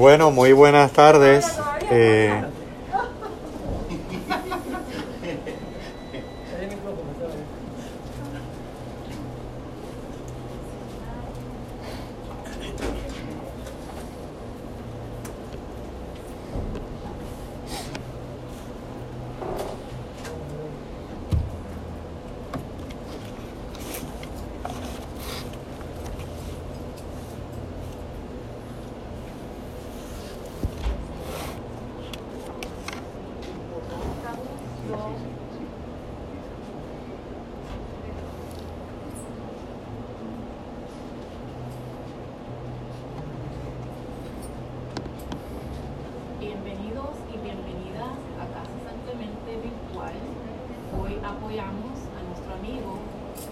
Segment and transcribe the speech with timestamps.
[0.00, 1.44] Bueno, muy buenas tardes.
[1.90, 2.32] Eh,
[46.40, 50.14] Bienvenidos y bienvenidas a Casa San Clemente Virtual.
[50.98, 52.98] Hoy apoyamos a nuestro amigo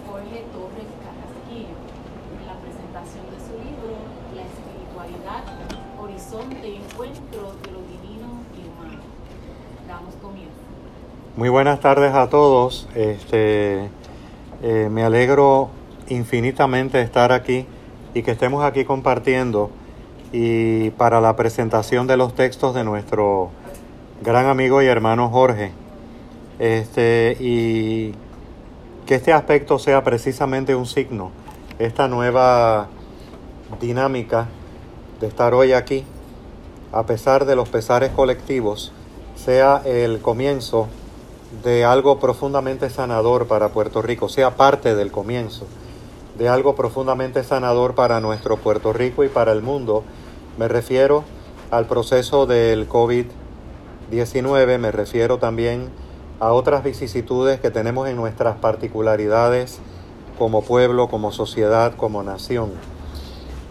[0.07, 1.77] Jorge Torres Carrasquillo
[2.33, 3.93] en la presentación de su libro
[4.35, 5.43] La espiritualidad,
[6.01, 9.01] horizonte y encuentro de lo divino y humano.
[9.87, 10.57] Damos comienzo.
[11.35, 12.87] muy buenas tardes a todos.
[13.29, 13.91] Este,
[14.63, 15.69] eh, me alegro
[16.07, 17.67] infinitamente de estar aquí
[18.15, 19.69] y que estemos aquí compartiendo
[20.33, 23.51] y para la presentación de los textos de nuestro
[24.23, 25.73] gran amigo y hermano Jorge.
[26.57, 28.15] Este, y
[29.05, 31.29] que este aspecto sea precisamente un signo,
[31.77, 32.87] esta nueva
[33.79, 34.47] dinámica
[35.21, 36.03] de estar hoy aquí,
[36.91, 38.91] a pesar de los pesares colectivos,
[39.35, 40.87] sea el comienzo
[41.63, 45.65] de algo profundamente sanador para Puerto Rico, sea parte del comienzo
[46.39, 50.05] de algo profundamente sanador para nuestro Puerto Rico y para el mundo.
[50.57, 51.25] Me refiero
[51.69, 55.89] al proceso del COVID-19, me refiero también
[56.39, 59.79] a otras vicisitudes que tenemos en nuestras particularidades
[60.37, 62.71] como pueblo, como sociedad, como nación.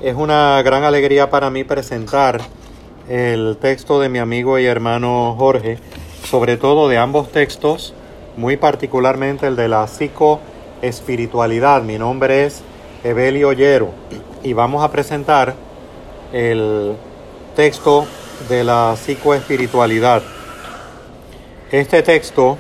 [0.02, 2.42] Es una gran alegría para mí presentar
[3.08, 5.78] el texto de mi amigo y hermano Jorge,
[6.24, 7.94] sobre todo de ambos textos,
[8.36, 11.82] muy particularmente el de la psicoespiritualidad.
[11.82, 12.62] Mi nombre es
[13.04, 13.90] Evelio Ollero
[14.42, 15.54] y vamos a presentar
[16.32, 16.94] el
[17.56, 18.06] texto
[18.48, 20.22] de la psicoespiritualidad.
[21.70, 22.56] Este texto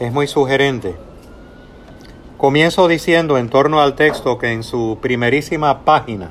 [0.00, 0.96] es muy sugerente.
[2.36, 6.30] Comienzo diciendo en torno al texto que en su primerísima página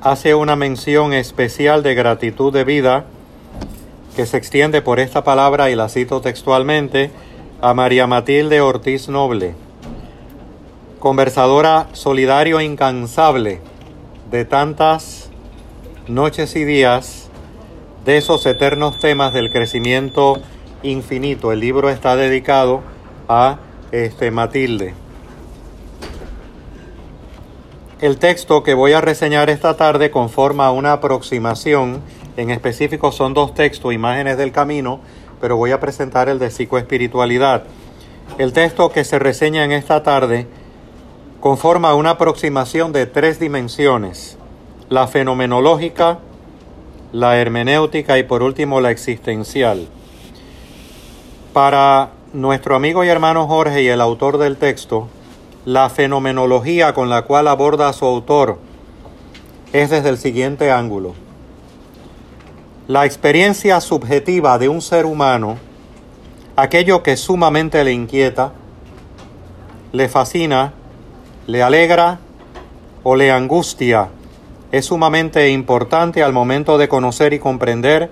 [0.00, 3.04] hace una mención especial de gratitud de vida
[4.14, 7.10] que se extiende por esta palabra y la cito textualmente
[7.60, 9.54] a María Matilde Ortiz Noble,
[11.00, 13.60] conversadora solidario incansable
[14.30, 15.30] de tantas
[16.06, 17.28] noches y días
[18.04, 20.40] de esos eternos temas del crecimiento
[20.82, 21.52] infinito.
[21.52, 22.82] El libro está dedicado
[23.28, 23.58] a
[23.90, 24.94] este Matilde.
[28.00, 32.02] El texto que voy a reseñar esta tarde conforma una aproximación,
[32.36, 35.00] en específico son dos textos, imágenes del camino,
[35.40, 37.64] pero voy a presentar el de psicoespiritualidad.
[38.38, 40.46] El texto que se reseña en esta tarde
[41.40, 44.38] conforma una aproximación de tres dimensiones,
[44.88, 46.18] la fenomenológica,
[47.12, 49.86] la hermenéutica y por último la existencial.
[51.52, 55.08] Para nuestro amigo y hermano Jorge y el autor del texto,
[55.64, 58.58] la fenomenología con la cual aborda a su autor
[59.72, 61.23] es desde el siguiente ángulo.
[62.86, 65.56] La experiencia subjetiva de un ser humano,
[66.54, 68.52] aquello que sumamente le inquieta,
[69.92, 70.74] le fascina,
[71.46, 72.18] le alegra
[73.02, 74.10] o le angustia,
[74.70, 78.10] es sumamente importante al momento de conocer y comprender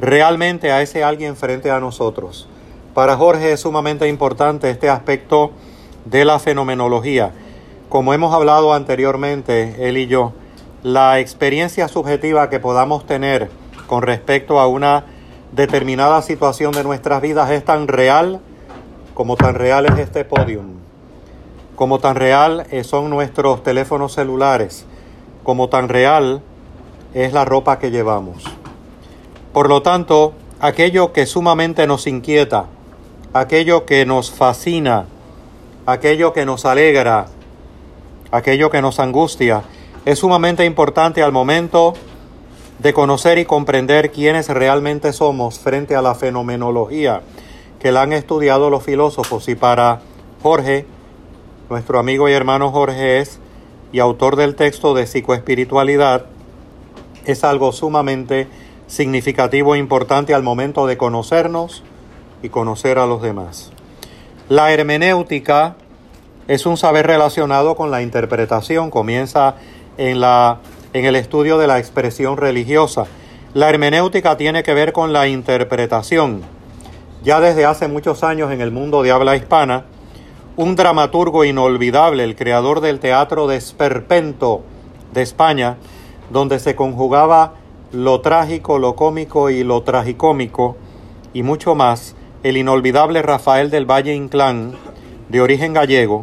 [0.00, 2.48] realmente a ese alguien frente a nosotros.
[2.94, 5.50] Para Jorge es sumamente importante este aspecto
[6.06, 7.32] de la fenomenología.
[7.90, 10.32] Como hemos hablado anteriormente, él y yo,
[10.82, 13.50] la experiencia subjetiva que podamos tener
[13.86, 15.04] con respecto a una
[15.52, 18.40] determinada situación de nuestras vidas es tan real
[19.16, 20.74] como tan real es este podium,
[21.74, 24.84] como tan real son nuestros teléfonos celulares,
[25.42, 26.42] como tan real
[27.14, 28.44] es la ropa que llevamos.
[29.54, 32.66] Por lo tanto, aquello que sumamente nos inquieta,
[33.32, 35.06] aquello que nos fascina,
[35.86, 37.24] aquello que nos alegra,
[38.30, 39.62] aquello que nos angustia,
[40.04, 41.94] es sumamente importante al momento
[42.78, 47.22] de conocer y comprender quiénes realmente somos frente a la fenomenología
[47.80, 50.00] que la han estudiado los filósofos y para
[50.42, 50.86] Jorge,
[51.70, 53.38] nuestro amigo y hermano Jorge es
[53.92, 56.26] y autor del texto de psicoespiritualidad,
[57.24, 58.46] es algo sumamente
[58.86, 61.82] significativo e importante al momento de conocernos
[62.42, 63.72] y conocer a los demás.
[64.48, 65.76] La hermenéutica
[66.46, 69.56] es un saber relacionado con la interpretación, comienza
[69.98, 70.58] en la
[70.96, 73.04] en el estudio de la expresión religiosa.
[73.52, 76.40] La hermenéutica tiene que ver con la interpretación.
[77.22, 79.84] Ya desde hace muchos años en el mundo de habla hispana,
[80.56, 84.62] un dramaturgo inolvidable, el creador del teatro de Esperpento
[85.12, 85.76] de España,
[86.30, 87.52] donde se conjugaba
[87.92, 90.78] lo trágico, lo cómico y lo tragicómico,
[91.34, 94.72] y mucho más, el inolvidable Rafael del Valle Inclán,
[95.28, 96.22] de origen gallego,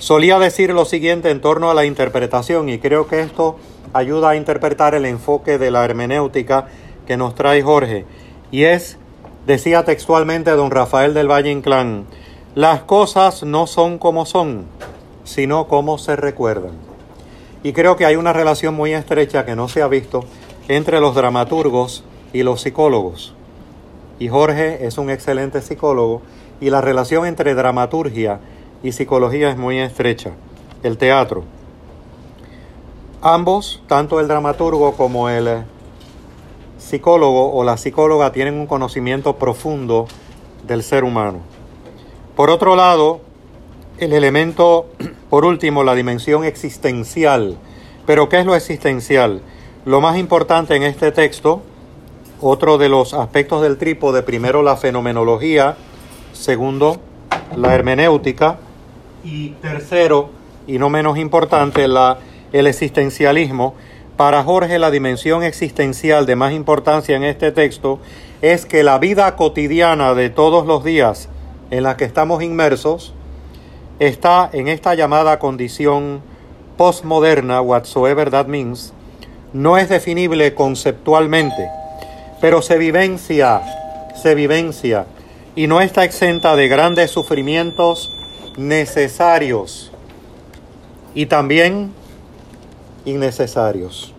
[0.00, 3.56] solía decir lo siguiente en torno a la interpretación, y creo que esto
[3.96, 6.66] ayuda a interpretar el enfoque de la hermenéutica
[7.06, 8.04] que nos trae Jorge,
[8.50, 8.98] y es,
[9.46, 12.06] decía textualmente don Rafael del Valle Inclán,
[12.54, 14.66] las cosas no son como son,
[15.24, 16.72] sino como se recuerdan.
[17.62, 20.24] Y creo que hay una relación muy estrecha que no se ha visto
[20.68, 23.34] entre los dramaturgos y los psicólogos.
[24.18, 26.22] Y Jorge es un excelente psicólogo
[26.60, 28.40] y la relación entre dramaturgia
[28.82, 30.30] y psicología es muy estrecha.
[30.82, 31.44] El teatro.
[33.28, 35.64] Ambos, tanto el dramaturgo como el
[36.78, 40.06] psicólogo o la psicóloga, tienen un conocimiento profundo
[40.64, 41.40] del ser humano.
[42.36, 43.18] Por otro lado,
[43.98, 44.86] el elemento,
[45.28, 47.56] por último, la dimensión existencial.
[48.06, 49.40] Pero ¿qué es lo existencial?
[49.84, 51.62] Lo más importante en este texto,
[52.40, 55.76] otro de los aspectos del trípode, primero la fenomenología,
[56.32, 57.00] segundo
[57.56, 58.58] la hermenéutica
[59.24, 60.30] y tercero,
[60.68, 62.18] y no menos importante, la,
[62.52, 63.74] el existencialismo.
[64.16, 67.98] Para Jorge la dimensión existencial de más importancia en este texto
[68.42, 71.28] es que la vida cotidiana de todos los días
[71.70, 73.12] en la que estamos inmersos
[73.98, 76.22] está en esta llamada condición
[76.76, 78.92] postmoderna, whatsoever that means,
[79.52, 81.68] no es definible conceptualmente,
[82.40, 83.62] pero se vivencia,
[84.14, 85.06] se vivencia
[85.54, 88.10] y no está exenta de grandes sufrimientos
[88.58, 89.90] necesarios
[91.14, 91.92] y también
[93.06, 94.12] innecesarios.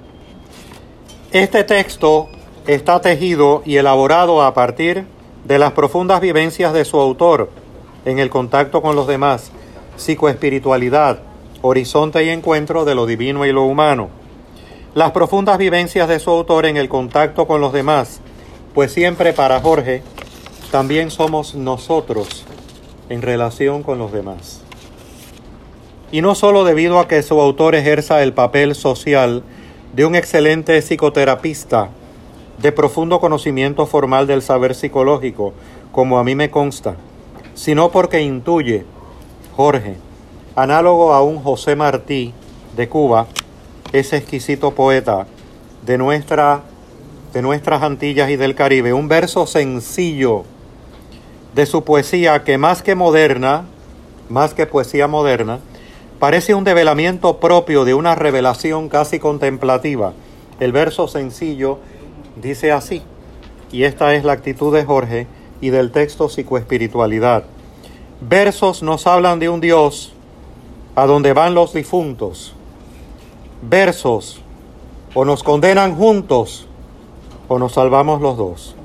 [1.31, 2.29] Este texto
[2.65, 5.05] está tejido y elaborado a partir
[5.45, 7.51] de las profundas vivencias de su autor
[8.05, 9.51] en el contacto con los demás,
[9.97, 11.19] psicoespiritualidad,
[11.61, 14.09] horizonte y encuentro de lo divino y lo humano
[14.97, 18.19] las profundas vivencias de su autor en el contacto con los demás,
[18.73, 20.01] pues siempre para Jorge
[20.71, 22.43] también somos nosotros
[23.07, 24.66] en relación con los demás.
[26.11, 29.43] Y no solo debido a que su autor ejerza el papel social
[29.93, 31.89] de un excelente psicoterapista
[32.59, 35.53] de profundo conocimiento formal del saber psicológico,
[35.91, 36.95] como a mí me consta,
[37.55, 38.85] sino porque intuye,
[39.55, 39.95] Jorge,
[40.55, 42.33] análogo a un José Martí
[42.75, 43.27] de Cuba,
[43.91, 45.27] ese exquisito poeta
[45.85, 46.61] de, nuestra,
[47.33, 50.43] de nuestras Antillas y del Caribe, un verso sencillo
[51.55, 53.65] de su poesía que más que moderna,
[54.29, 55.59] más que poesía moderna,
[56.19, 60.13] parece un develamiento propio de una revelación casi contemplativa.
[60.59, 61.79] El verso sencillo
[62.35, 63.01] dice así,
[63.71, 65.27] y esta es la actitud de Jorge
[65.61, 67.43] y del texto psicoespiritualidad.
[68.21, 70.13] Versos nos hablan de un Dios
[70.95, 72.53] a donde van los difuntos,
[73.61, 74.41] versos
[75.13, 76.67] o nos condenan juntos
[77.47, 78.75] o nos salvamos los dos.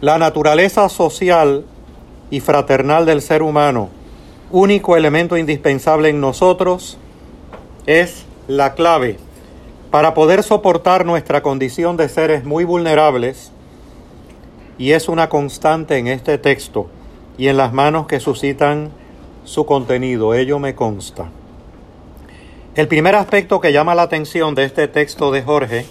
[0.00, 1.64] La naturaleza social
[2.30, 3.88] y fraternal del ser humano,
[4.52, 6.98] único elemento indispensable en nosotros,
[7.86, 9.18] es la clave
[9.90, 13.50] para poder soportar nuestra condición de seres muy vulnerables
[14.78, 16.88] y es una constante en este texto
[17.36, 18.90] y en las manos que suscitan
[19.44, 21.30] su contenido, ello me consta.
[22.74, 25.84] El primer aspecto que llama la atención de este texto de Jorge,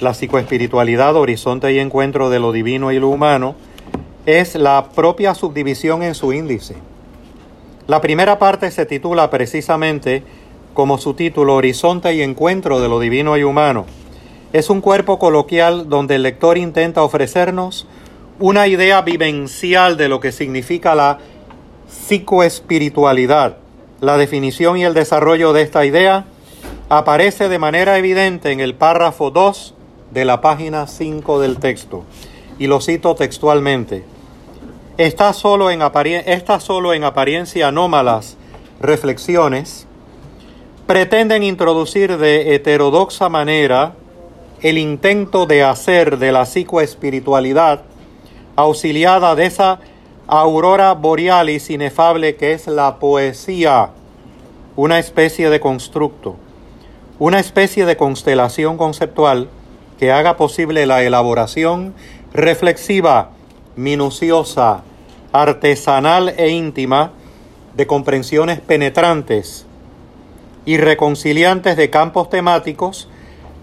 [0.00, 3.54] la psicoespiritualidad, horizonte y encuentro de lo divino y lo humano,
[4.26, 6.74] es la propia subdivisión en su índice.
[7.86, 10.22] La primera parte se titula precisamente
[10.74, 13.86] como su título Horizonte y encuentro de lo divino y humano.
[14.52, 17.86] Es un cuerpo coloquial donde el lector intenta ofrecernos
[18.38, 21.18] una idea vivencial de lo que significa la
[21.88, 23.56] psicoespiritualidad
[24.00, 26.26] la definición y el desarrollo de esta idea
[26.88, 29.74] aparece de manera evidente en el párrafo 2
[30.10, 32.04] de la página 5 del texto.
[32.58, 34.04] Y lo cito textualmente.
[34.98, 35.80] Está solo en,
[36.60, 38.38] solo en apariencia anómalas
[38.80, 39.86] reflexiones.
[40.86, 43.92] Pretenden introducir de heterodoxa manera
[44.62, 47.82] el intento de hacer de la psicoespiritualidad
[48.56, 49.80] auxiliada de esa
[50.26, 53.90] aurora borealis inefable que es la poesía,
[54.76, 56.36] una especie de constructo,
[57.18, 59.50] una especie de constelación conceptual
[59.98, 61.92] que haga posible la elaboración
[62.32, 63.35] reflexiva,
[63.76, 64.82] minuciosa,
[65.32, 67.12] artesanal e íntima
[67.74, 69.66] de comprensiones penetrantes
[70.64, 73.08] y reconciliantes de campos temáticos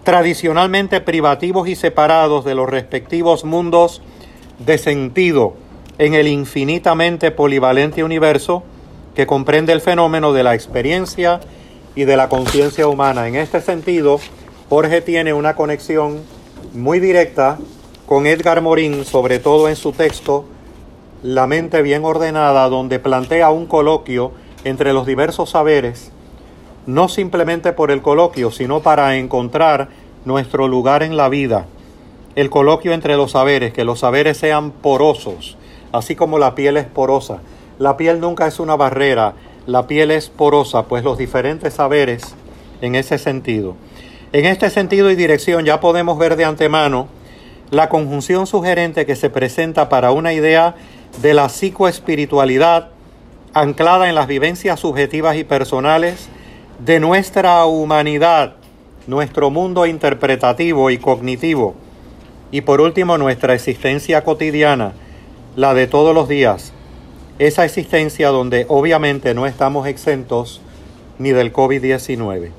[0.04, 4.02] tradicionalmente privativos y separados de los respectivos mundos
[4.58, 5.54] de sentido
[5.98, 8.62] en el infinitamente polivalente universo
[9.14, 11.40] que comprende el fenómeno de la experiencia
[11.94, 13.28] y de la conciencia humana.
[13.28, 14.20] En este sentido,
[14.68, 16.20] Jorge tiene una conexión
[16.72, 17.58] muy directa
[18.06, 20.44] con Edgar Morin, sobre todo en su texto
[21.22, 24.32] La mente bien ordenada, donde plantea un coloquio
[24.64, 26.12] entre los diversos saberes,
[26.86, 29.88] no simplemente por el coloquio, sino para encontrar
[30.26, 31.64] nuestro lugar en la vida.
[32.36, 35.56] El coloquio entre los saberes, que los saberes sean porosos,
[35.92, 37.38] así como la piel es porosa.
[37.78, 39.34] La piel nunca es una barrera,
[39.66, 42.34] la piel es porosa, pues los diferentes saberes
[42.82, 43.76] en ese sentido.
[44.32, 47.08] En este sentido y dirección ya podemos ver de antemano
[47.70, 50.74] la conjunción sugerente que se presenta para una idea
[51.22, 52.90] de la psicoespiritualidad
[53.52, 56.28] anclada en las vivencias subjetivas y personales
[56.84, 58.56] de nuestra humanidad,
[59.06, 61.74] nuestro mundo interpretativo y cognitivo,
[62.50, 64.92] y por último nuestra existencia cotidiana,
[65.56, 66.72] la de todos los días,
[67.38, 70.60] esa existencia donde obviamente no estamos exentos
[71.18, 72.50] ni del COVID-19.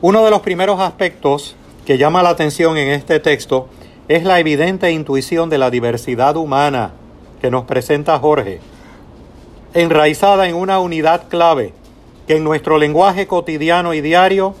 [0.00, 3.68] Uno de los primeros aspectos que llama la atención en este texto
[4.16, 6.92] es la evidente intuición de la diversidad humana
[7.40, 8.60] que nos presenta Jorge,
[9.72, 11.72] enraizada en una unidad clave
[12.26, 14.54] que en nuestro lenguaje cotidiano y diario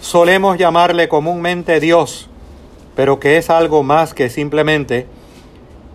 [0.00, 2.28] solemos llamarle comúnmente Dios,
[2.96, 5.06] pero que es algo más que simplemente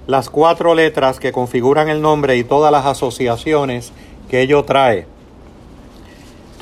[0.07, 3.91] las cuatro letras que configuran el nombre y todas las asociaciones
[4.29, 5.07] que ello trae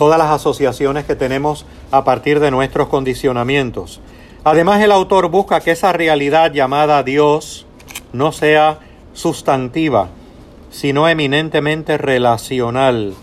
[0.01, 4.01] todas las asociaciones que tenemos a partir de nuestros condicionamientos.
[4.43, 7.67] Además, el autor busca que esa realidad llamada Dios
[8.11, 8.79] no sea
[9.13, 10.09] sustantiva,
[10.71, 13.13] sino eminentemente relacional,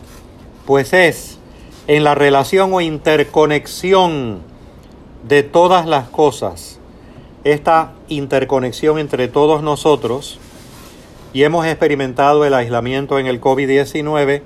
[0.65, 1.39] pues es
[1.89, 4.43] en la relación o interconexión
[5.27, 6.79] de todas las cosas,
[7.43, 10.39] esta interconexión entre todos nosotros,
[11.33, 14.43] y hemos experimentado el aislamiento en el COVID-19,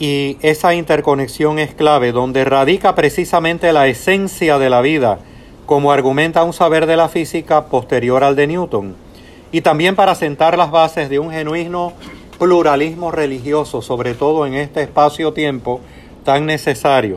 [0.00, 5.18] y esa interconexión es clave, donde radica precisamente la esencia de la vida,
[5.66, 8.96] como argumenta un saber de la física posterior al de Newton,
[9.52, 11.92] y también para sentar las bases de un genuino
[12.38, 15.82] pluralismo religioso, sobre todo en este espacio-tiempo
[16.24, 17.16] tan necesario.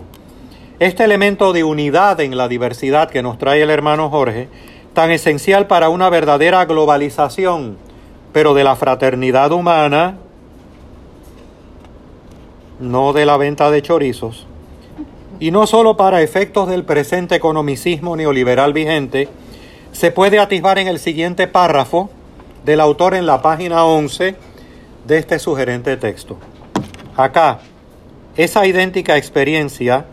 [0.80, 4.50] Este elemento de unidad en la diversidad que nos trae el hermano Jorge,
[4.94, 7.78] tan esencial para una verdadera globalización,
[8.34, 10.18] pero de la fraternidad humana,
[12.80, 14.48] no de la venta de chorizos,
[15.40, 19.30] y no solo para efectos del presente economicismo neoliberal vigente,
[19.92, 22.10] se puede atisbar en el siguiente párrafo
[22.66, 24.36] del autor en la página 11
[25.06, 26.38] de este sugerente texto.
[27.16, 27.60] Acá,
[28.36, 30.06] esa idéntica experiencia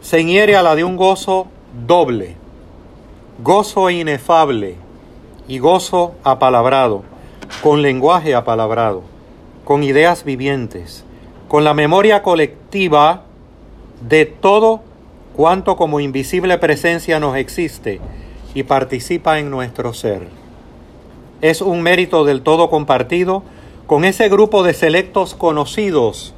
[0.00, 1.48] se inhiere a la de un gozo
[1.86, 2.36] doble,
[3.42, 4.76] gozo inefable
[5.48, 7.02] y gozo apalabrado,
[7.62, 9.02] con lenguaje apalabrado,
[9.64, 11.04] con ideas vivientes,
[11.48, 13.22] con la memoria colectiva
[14.06, 14.82] de todo
[15.34, 18.00] cuanto como invisible presencia nos existe
[18.54, 20.28] y participa en nuestro ser.
[21.40, 23.42] Es un mérito del todo compartido
[23.86, 26.34] con ese grupo de selectos conocidos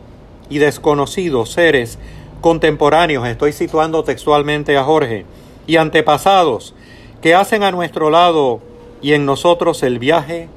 [0.49, 1.99] y desconocidos seres
[2.41, 5.25] contemporáneos, estoy situando textualmente a Jorge,
[5.67, 6.75] y antepasados
[7.21, 8.61] que hacen a nuestro lado
[9.03, 10.49] y en nosotros el viaje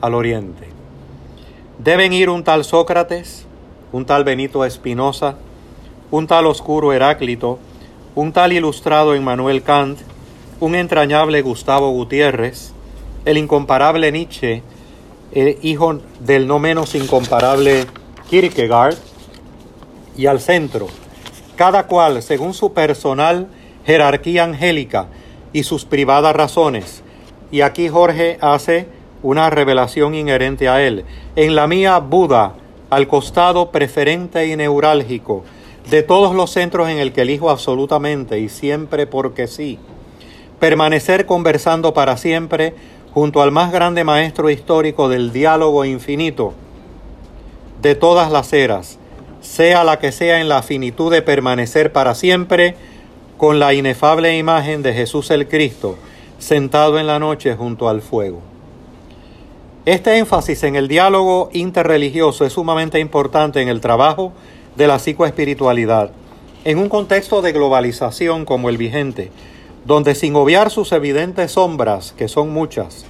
[0.00, 0.68] al oriente.
[1.78, 3.43] Deben ir un tal Sócrates,
[3.94, 5.36] un tal Benito Espinosa,
[6.10, 7.60] un tal oscuro Heráclito,
[8.16, 10.00] un tal ilustrado Emmanuel Kant,
[10.58, 12.72] un entrañable Gustavo Gutiérrez,
[13.24, 14.64] el incomparable Nietzsche,
[15.30, 17.86] el hijo del no menos incomparable
[18.28, 18.96] Kierkegaard,
[20.16, 20.88] y al centro,
[21.54, 23.46] cada cual según su personal
[23.86, 25.06] jerarquía angélica
[25.52, 27.04] y sus privadas razones.
[27.52, 28.88] Y aquí Jorge hace
[29.22, 31.04] una revelación inherente a él.
[31.36, 32.54] En la mía, Buda,
[32.94, 35.44] al costado preferente y neurálgico
[35.90, 39.78] de todos los centros en el que elijo absolutamente y siempre porque sí.
[40.60, 42.74] Permanecer conversando para siempre
[43.12, 46.54] junto al más grande maestro histórico del diálogo infinito
[47.82, 48.98] de todas las eras,
[49.40, 52.76] sea la que sea en la finitud de permanecer para siempre
[53.36, 55.98] con la inefable imagen de Jesús el Cristo
[56.38, 58.53] sentado en la noche junto al fuego.
[59.86, 64.32] Este énfasis en el diálogo interreligioso es sumamente importante en el trabajo
[64.76, 66.10] de la psicoespiritualidad,
[66.64, 69.30] en un contexto de globalización como el vigente,
[69.84, 73.04] donde sin obviar sus evidentes sombras, que son muchas,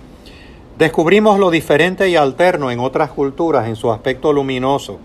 [0.76, 4.99] descubrimos lo diferente y alterno en otras culturas en su aspecto luminoso.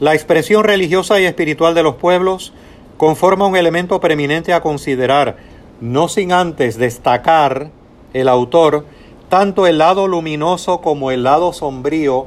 [0.00, 2.52] La expresión religiosa y espiritual de los pueblos
[2.96, 5.36] conforma un elemento preeminente a considerar,
[5.80, 7.70] no sin antes destacar
[8.14, 8.84] el autor
[9.28, 12.26] tanto el lado luminoso como el lado sombrío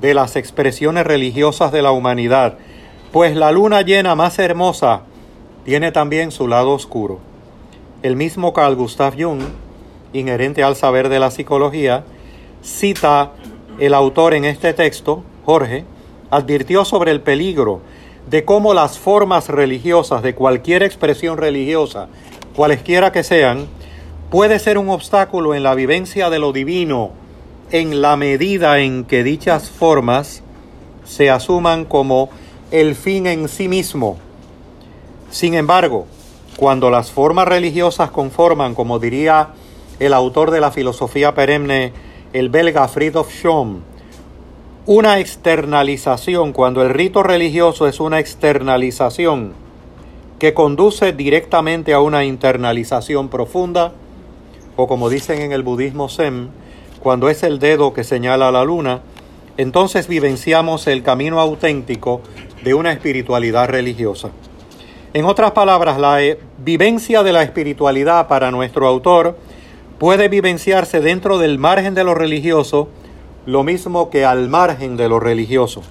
[0.00, 2.58] de las expresiones religiosas de la humanidad,
[3.12, 5.02] pues la luna llena más hermosa
[5.64, 7.18] tiene también su lado oscuro.
[8.02, 9.42] El mismo Carl Gustav Jung,
[10.12, 12.04] inherente al saber de la psicología,
[12.62, 13.32] cita
[13.78, 15.84] el autor en este texto, Jorge,
[16.30, 17.80] advirtió sobre el peligro
[18.30, 22.08] de cómo las formas religiosas de cualquier expresión religiosa,
[22.54, 23.66] cualesquiera que sean,
[24.30, 27.12] puede ser un obstáculo en la vivencia de lo divino
[27.70, 30.42] en la medida en que dichas formas
[31.04, 32.30] se asuman como
[32.70, 34.18] el fin en sí mismo.
[35.30, 36.06] Sin embargo,
[36.56, 39.50] cuando las formas religiosas conforman, como diría
[39.98, 41.92] el autor de la filosofía perenne,
[42.32, 43.80] el belga Friedhof Schom,
[44.86, 49.52] una externalización, cuando el rito religioso es una externalización
[50.38, 53.92] que conduce directamente a una internalización profunda,
[54.80, 56.50] o como dicen en el budismo Zen,
[57.00, 59.00] cuando es el dedo que señala la luna,
[59.56, 62.20] entonces vivenciamos el camino auténtico
[62.62, 64.30] de una espiritualidad religiosa.
[65.14, 69.36] En otras palabras, la eh, vivencia de la espiritualidad para nuestro autor
[69.98, 72.88] puede vivenciarse dentro del margen de lo religioso
[73.46, 75.82] lo mismo que al margen de lo religioso.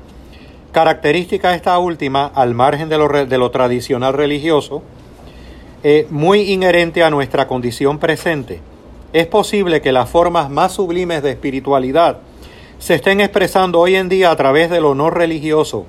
[0.72, 4.82] Característica esta última, al margen de lo, de lo tradicional religioso,
[5.84, 8.62] eh, muy inherente a nuestra condición presente.
[9.18, 12.20] Es posible que las formas más sublimes de espiritualidad
[12.78, 15.88] se estén expresando hoy en día a través de lo no religioso,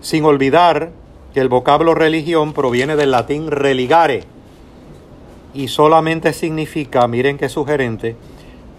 [0.00, 0.90] sin olvidar
[1.32, 4.24] que el vocablo religión proviene del latín religare
[5.54, 8.16] y solamente significa, miren qué sugerente,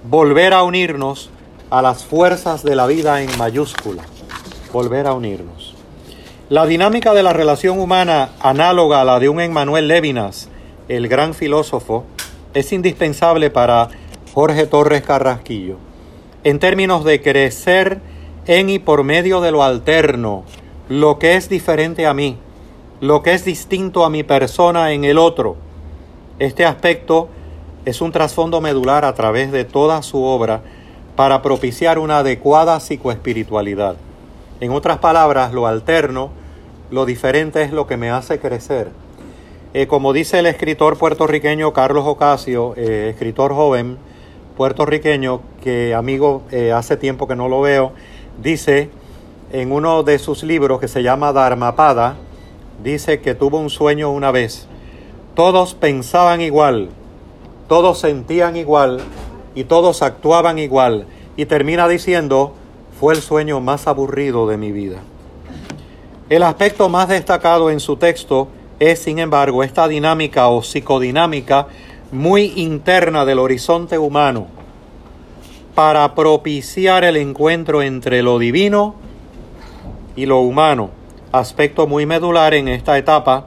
[0.03, 1.29] volver a unirnos
[1.69, 4.03] a las fuerzas de la vida en mayúscula,
[4.73, 5.73] volver a unirnos.
[6.49, 10.49] La dinámica de la relación humana, análoga a la de un Emmanuel Levinas,
[10.89, 12.03] el gran filósofo,
[12.53, 13.89] es indispensable para
[14.33, 15.77] Jorge Torres Carrasquillo,
[16.43, 17.99] en términos de crecer
[18.47, 20.43] en y por medio de lo alterno,
[20.87, 22.37] lo que es diferente a mí,
[23.01, 25.57] lo que es distinto a mi persona en el otro.
[26.39, 27.29] Este aspecto
[27.85, 30.61] es un trasfondo medular a través de toda su obra,
[31.19, 33.97] para propiciar una adecuada psicoespiritualidad.
[34.61, 36.29] En otras palabras, lo alterno,
[36.91, 38.89] lo diferente es lo que me hace crecer.
[39.71, 43.99] Eh, como dice el escritor puertorriqueño Carlos Ocasio, eh, escritor joven
[44.57, 47.91] puertorriqueño, que amigo eh, hace tiempo que no lo veo,
[48.41, 48.89] dice
[49.51, 52.15] en uno de sus libros que se llama Dharmapada,
[52.83, 54.67] dice que tuvo un sueño una vez.
[55.35, 56.89] Todos pensaban igual,
[57.67, 59.01] todos sentían igual,
[59.53, 61.05] y todos actuaban igual.
[61.37, 62.53] Y termina diciendo,
[62.99, 64.97] fue el sueño más aburrido de mi vida.
[66.29, 68.47] El aspecto más destacado en su texto
[68.79, 71.67] es, sin embargo, esta dinámica o psicodinámica
[72.11, 74.47] muy interna del horizonte humano
[75.75, 78.95] para propiciar el encuentro entre lo divino
[80.15, 80.89] y lo humano,
[81.31, 83.45] aspecto muy medular en esta etapa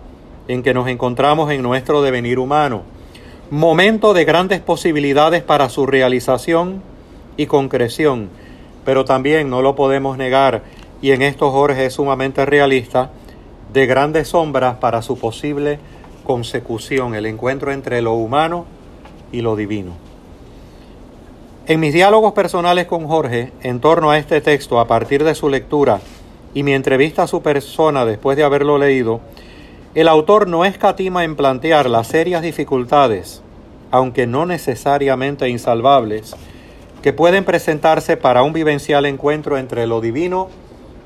[0.48, 2.82] en que nos encontramos en nuestro devenir humano.
[3.50, 6.82] Momento de grandes posibilidades para su realización
[7.36, 8.30] y concreción,
[8.84, 10.62] pero también no lo podemos negar,
[11.02, 13.10] y en esto Jorge es sumamente realista,
[13.72, 15.78] de grandes sombras para su posible
[16.24, 18.66] consecución, el encuentro entre lo humano
[19.32, 19.92] y lo divino.
[21.66, 25.48] En mis diálogos personales con Jorge en torno a este texto, a partir de su
[25.48, 26.00] lectura
[26.54, 29.20] y mi entrevista a su persona después de haberlo leído,
[29.94, 33.42] el autor no escatima en plantear las serias dificultades,
[33.90, 36.34] aunque no necesariamente insalvables,
[37.02, 40.48] que pueden presentarse para un vivencial encuentro entre lo divino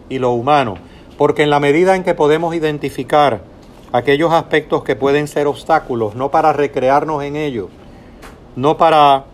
[0.09, 0.79] y lo humano,
[1.19, 3.41] porque en la medida en que podemos identificar
[3.93, 7.69] aquellos aspectos que pueden ser obstáculos, no para recrearnos en ellos,
[8.55, 9.25] no para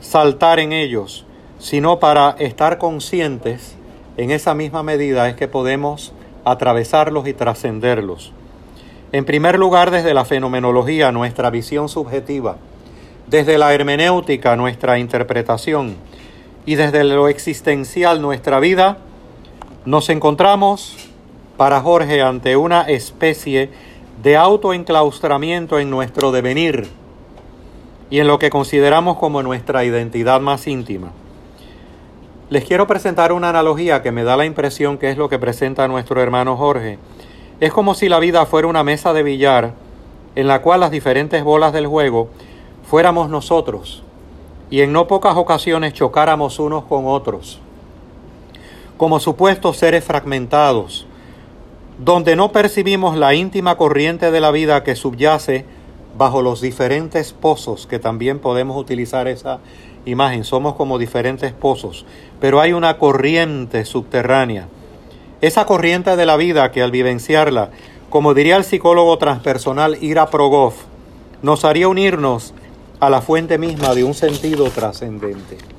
[0.00, 1.26] saltar en ellos,
[1.58, 3.76] sino para estar conscientes,
[4.16, 6.12] en esa misma medida es que podemos
[6.44, 8.32] atravesarlos y trascenderlos.
[9.12, 12.56] En primer lugar, desde la fenomenología, nuestra visión subjetiva,
[13.26, 15.96] desde la hermenéutica, nuestra interpretación,
[16.64, 18.98] y desde lo existencial, nuestra vida,
[19.86, 20.96] nos encontramos,
[21.56, 23.70] para Jorge, ante una especie
[24.22, 26.88] de autoenclaustramiento en nuestro devenir
[28.10, 31.12] y en lo que consideramos como nuestra identidad más íntima.
[32.50, 35.88] Les quiero presentar una analogía que me da la impresión que es lo que presenta
[35.88, 36.98] nuestro hermano Jorge
[37.58, 39.72] es como si la vida fuera una mesa de billar
[40.34, 42.28] en la cual las diferentes bolas del juego
[42.88, 44.02] fuéramos nosotros
[44.68, 47.60] y en no pocas ocasiones chocáramos unos con otros,
[48.96, 51.06] como supuestos seres fragmentados,
[51.98, 55.64] donde no percibimos la íntima corriente de la vida que subyace
[56.16, 59.60] bajo los diferentes pozos, que también podemos utilizar esa
[60.06, 62.06] imagen, somos como diferentes pozos,
[62.40, 64.68] pero hay una corriente subterránea.
[65.40, 67.70] Esa corriente de la vida que al vivenciarla,
[68.08, 70.74] como diría el psicólogo transpersonal Ira Progov,
[71.42, 72.54] nos haría unirnos
[73.00, 75.75] a la fuente misma de un sentido trascendente.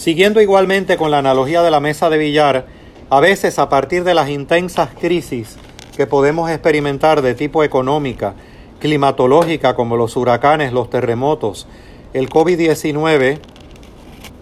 [0.00, 2.64] Siguiendo igualmente con la analogía de la mesa de billar,
[3.10, 5.58] a veces a partir de las intensas crisis
[5.94, 8.32] que podemos experimentar de tipo económica,
[8.78, 11.66] climatológica como los huracanes, los terremotos,
[12.14, 13.40] el COVID-19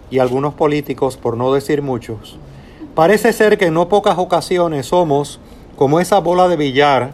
[0.09, 2.37] y algunos políticos, por no decir muchos,
[2.95, 5.41] parece ser que en no pocas ocasiones somos
[5.75, 7.11] como esa bola de billar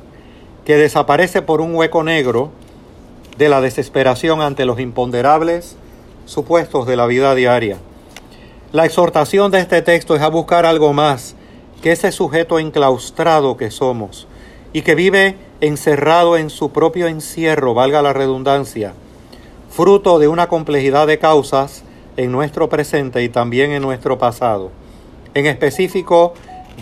[0.66, 2.52] que desaparece por un hueco negro
[3.40, 5.78] de la desesperación ante los imponderables
[6.26, 7.80] supuestos de la vida diaria.
[8.76, 11.38] La exhortación de este texto es a buscar algo más
[11.82, 14.28] que ese sujeto enclaustrado que somos
[14.74, 18.92] y que vive encerrado en su propio encierro, valga la redundancia,
[19.70, 21.86] fruto de una complejidad de causas
[22.18, 24.72] en nuestro presente y también en nuestro pasado.
[25.36, 26.34] En específico,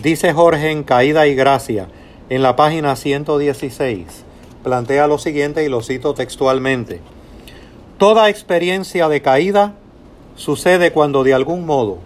[0.02, 1.86] dice Jorge en Caída y Gracia,
[2.28, 4.24] en la página 116,
[4.64, 7.00] plantea lo siguiente y lo cito textualmente.
[7.98, 9.76] Toda experiencia de caída
[10.36, 11.98] sucede cuando de algún modo,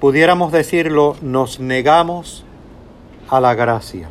[0.00, 2.44] pudiéramos decirlo, nos negamos
[3.28, 4.08] a la gracia.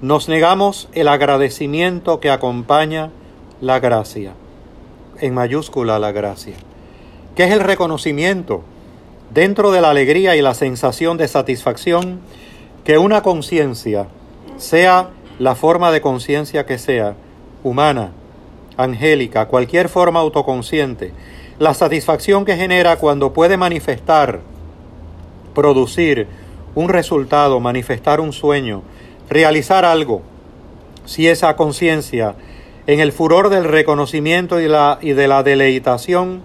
[0.00, 3.10] Nos negamos el agradecimiento que acompaña
[3.60, 4.32] la gracia,
[5.20, 6.56] en mayúscula la gracia,
[7.34, 8.62] que es el reconocimiento
[9.32, 12.20] dentro de la alegría y la sensación de satisfacción
[12.84, 14.06] que una conciencia,
[14.58, 17.16] sea la forma de conciencia que sea,
[17.62, 18.12] humana,
[18.76, 21.12] angélica, cualquier forma autoconsciente,
[21.58, 24.40] la satisfacción que genera cuando puede manifestar,
[25.54, 26.26] producir
[26.74, 28.82] un resultado, manifestar un sueño,
[29.30, 30.22] realizar algo,
[31.06, 32.34] si esa conciencia,
[32.86, 36.42] en el furor del reconocimiento y, la, y de la deleitación,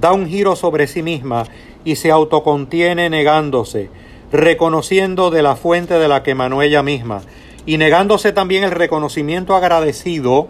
[0.00, 1.44] da un giro sobre sí misma
[1.84, 3.90] y se autocontiene negándose,
[4.30, 7.22] reconociendo de la fuente de la que emanó ella misma,
[7.66, 10.48] y negándose también el reconocimiento agradecido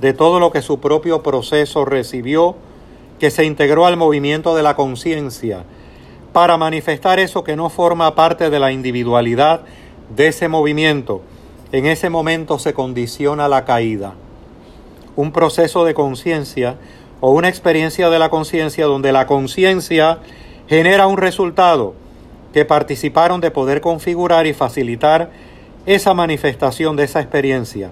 [0.00, 2.56] de todo lo que su propio proceso recibió,
[3.18, 5.64] que se integró al movimiento de la conciencia,
[6.32, 9.62] para manifestar eso que no forma parte de la individualidad
[10.14, 11.22] de ese movimiento,
[11.72, 14.14] en ese momento se condiciona la caída.
[15.16, 16.76] Un proceso de conciencia
[17.20, 20.18] o una experiencia de la conciencia donde la conciencia
[20.68, 21.94] genera un resultado
[22.52, 25.30] que participaron de poder configurar y facilitar
[25.86, 27.90] esa manifestación de esa experiencia,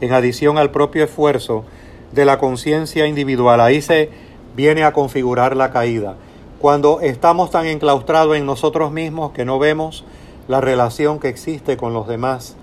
[0.00, 1.64] en adición al propio esfuerzo
[2.12, 3.60] de la conciencia individual.
[3.60, 4.10] Ahí se
[4.54, 6.14] viene a configurar la caída.
[6.58, 10.04] Cuando estamos tan enclaustrados en nosotros mismos que no vemos
[10.48, 12.56] la relación que existe con los demás,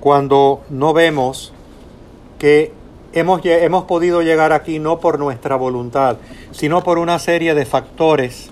[0.00, 1.52] cuando no vemos
[2.38, 2.72] que
[3.12, 6.16] hemos, hemos podido llegar aquí no por nuestra voluntad,
[6.50, 8.50] sino por una serie de factores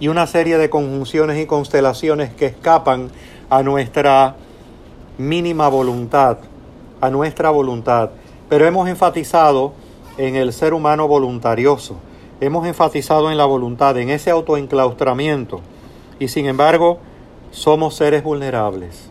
[0.00, 3.10] y una serie de conjunciones y constelaciones que escapan
[3.50, 4.36] a nuestra
[5.18, 6.38] mínima voluntad,
[7.00, 8.10] a nuestra voluntad.
[8.48, 9.72] Pero hemos enfatizado
[10.18, 11.96] en el ser humano voluntarioso,
[12.40, 15.60] hemos enfatizado en la voluntad, en ese autoenclaustramiento.
[16.18, 16.98] Y sin embargo,
[17.50, 19.10] somos seres vulnerables.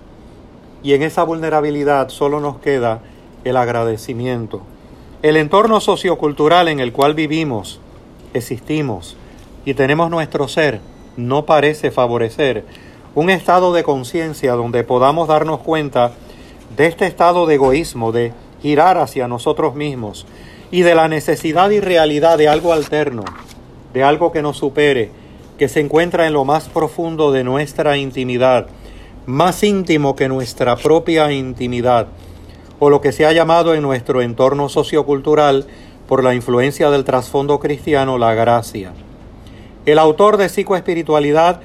[0.82, 3.02] Y en esa vulnerabilidad solo nos queda
[3.44, 4.62] el agradecimiento.
[5.22, 7.80] El entorno sociocultural en el cual vivimos,
[8.34, 9.16] existimos
[9.66, 10.82] y tenemos nuestro ser
[11.16, 12.66] no parece favorecer
[13.16, 16.12] un estado de conciencia donde podamos darnos cuenta
[16.76, 20.26] de este estado de egoísmo, de girar hacia nosotros mismos
[20.74, 23.24] y de la necesidad y realidad de algo alterno,
[23.94, 25.12] de algo que nos supere,
[25.60, 28.66] que se encuentra en lo más profundo de nuestra intimidad,
[29.28, 32.08] más íntimo que nuestra propia intimidad,
[32.80, 35.68] o lo que se ha llamado en nuestro entorno sociocultural,
[36.08, 38.94] por la influencia del trasfondo cristiano, la gracia.
[39.86, 41.62] El autor de Psicoespiritualidad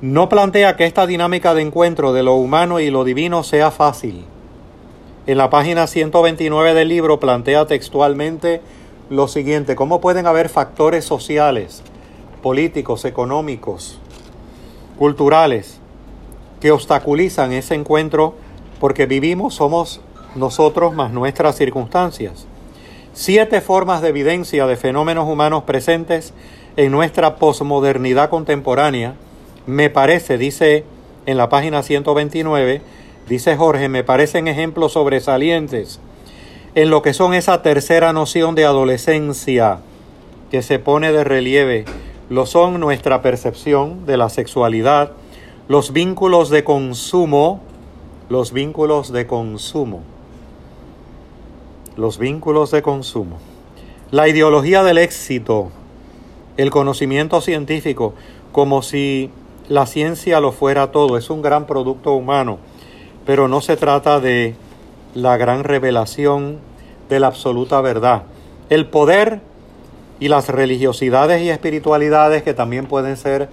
[0.00, 4.24] no plantea que esta dinámica de encuentro de lo humano y lo divino sea fácil.
[5.26, 8.60] En la página 129 del libro plantea textualmente
[9.08, 11.82] lo siguiente, ¿cómo pueden haber factores sociales,
[12.42, 14.00] políticos, económicos,
[14.98, 15.78] culturales,
[16.60, 18.34] que obstaculizan ese encuentro
[18.80, 20.00] porque vivimos, somos
[20.34, 22.46] nosotros más nuestras circunstancias.
[23.12, 26.34] Siete formas de evidencia de fenómenos humanos presentes
[26.76, 29.14] en nuestra posmodernidad contemporánea,
[29.66, 30.84] me parece, dice
[31.26, 32.80] en la página 129,
[33.28, 36.00] dice Jorge, me parecen ejemplos sobresalientes
[36.74, 39.80] en lo que son esa tercera noción de adolescencia
[40.50, 41.84] que se pone de relieve
[42.30, 45.12] lo son nuestra percepción de la sexualidad,
[45.68, 47.60] los vínculos de consumo
[48.32, 50.00] los vínculos de consumo.
[51.96, 53.36] Los vínculos de consumo.
[54.10, 55.70] La ideología del éxito,
[56.56, 58.14] el conocimiento científico,
[58.50, 59.30] como si
[59.68, 62.58] la ciencia lo fuera todo, es un gran producto humano,
[63.26, 64.54] pero no se trata de
[65.14, 66.58] la gran revelación
[67.08, 68.22] de la absoluta verdad.
[68.68, 69.40] El poder
[70.20, 73.48] y las religiosidades y espiritualidades que también pueden ser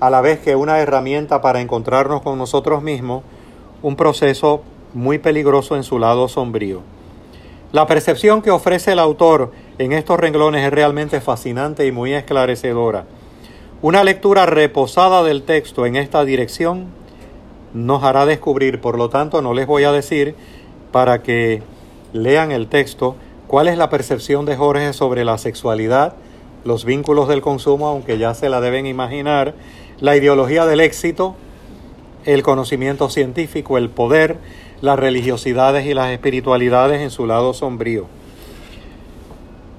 [0.00, 3.22] a la vez que una herramienta para encontrarnos con nosotros mismos,
[3.82, 6.80] un proceso muy peligroso en su lado sombrío.
[7.72, 13.04] La percepción que ofrece el autor en estos renglones es realmente fascinante y muy esclarecedora.
[13.82, 16.86] Una lectura reposada del texto en esta dirección
[17.74, 20.34] nos hará descubrir, por lo tanto no les voy a decir
[20.92, 21.62] para que
[22.12, 23.16] lean el texto
[23.48, 26.14] cuál es la percepción de Jorge sobre la sexualidad,
[26.64, 29.54] los vínculos del consumo, aunque ya se la deben imaginar,
[30.00, 31.34] la ideología del éxito,
[32.24, 34.38] el conocimiento científico, el poder,
[34.80, 38.06] las religiosidades y las espiritualidades en su lado sombrío.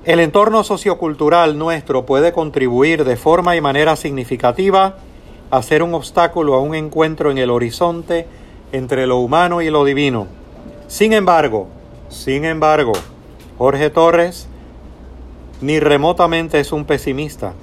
[0.04, 4.98] El entorno sociocultural nuestro puede contribuir de forma y manera significativa
[5.58, 8.28] a ser un obstáculo a un encuentro en el horizonte
[8.72, 10.28] entre lo humano y lo divino.
[10.88, 11.68] Sin embargo,
[12.10, 12.94] sin embargo,
[13.58, 14.48] Jorge Torres
[15.62, 17.54] ni remotamente es un pesimista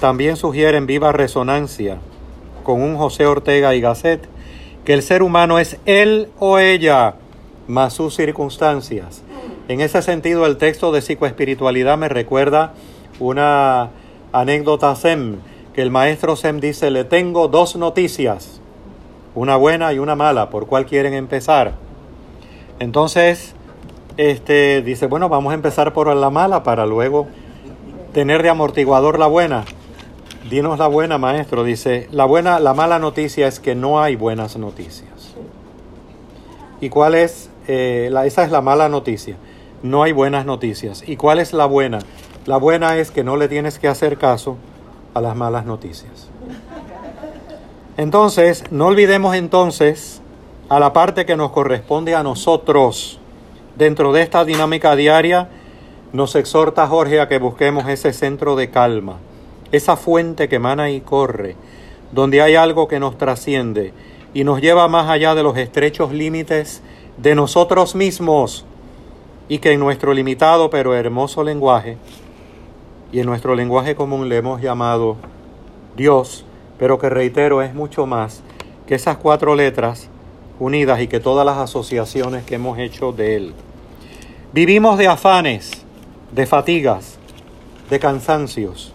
[0.00, 1.98] también sugiere en viva resonancia
[2.64, 4.28] con un José Ortega y Gasset
[4.84, 7.14] que el ser humano es él o ella
[7.66, 9.22] más sus circunstancias.
[9.68, 12.74] En ese sentido, el texto de psicoespiritualidad me recuerda
[13.18, 13.90] una
[14.32, 15.38] anécdota Sem,
[15.76, 18.62] que el maestro Sem dice, le tengo dos noticias,
[19.34, 21.74] una buena y una mala, ¿por cuál quieren empezar?
[22.78, 23.54] Entonces,
[24.16, 27.26] este dice, bueno, vamos a empezar por la mala para luego
[28.14, 29.66] tener de amortiguador la buena.
[30.48, 31.62] Dinos la buena, maestro.
[31.62, 35.34] Dice, la buena, la mala noticia es que no hay buenas noticias.
[36.80, 37.50] ¿Y cuál es?
[37.68, 39.36] Eh, la, esa es la mala noticia.
[39.82, 41.06] No hay buenas noticias.
[41.06, 41.98] ¿Y cuál es la buena?
[42.46, 44.56] La buena es que no le tienes que hacer caso
[45.16, 46.28] a las malas noticias.
[47.96, 50.20] Entonces, no olvidemos entonces
[50.68, 53.18] a la parte que nos corresponde a nosotros
[53.76, 55.48] dentro de esta dinámica diaria.
[56.12, 59.16] Nos exhorta Jorge a que busquemos ese centro de calma
[59.72, 61.56] esa fuente que emana y corre,
[62.12, 63.92] donde hay algo que nos trasciende
[64.34, 66.82] y nos lleva más allá de los estrechos límites
[67.16, 68.64] de nosotros mismos
[69.48, 71.96] y que en nuestro limitado pero hermoso lenguaje
[73.16, 75.16] y en nuestro lenguaje común le hemos llamado
[75.96, 76.44] Dios,
[76.78, 78.42] pero que reitero es mucho más
[78.86, 80.10] que esas cuatro letras
[80.60, 83.54] unidas y que todas las asociaciones que hemos hecho de Él.
[84.52, 85.70] Vivimos de afanes,
[86.30, 87.18] de fatigas,
[87.88, 88.92] de cansancios,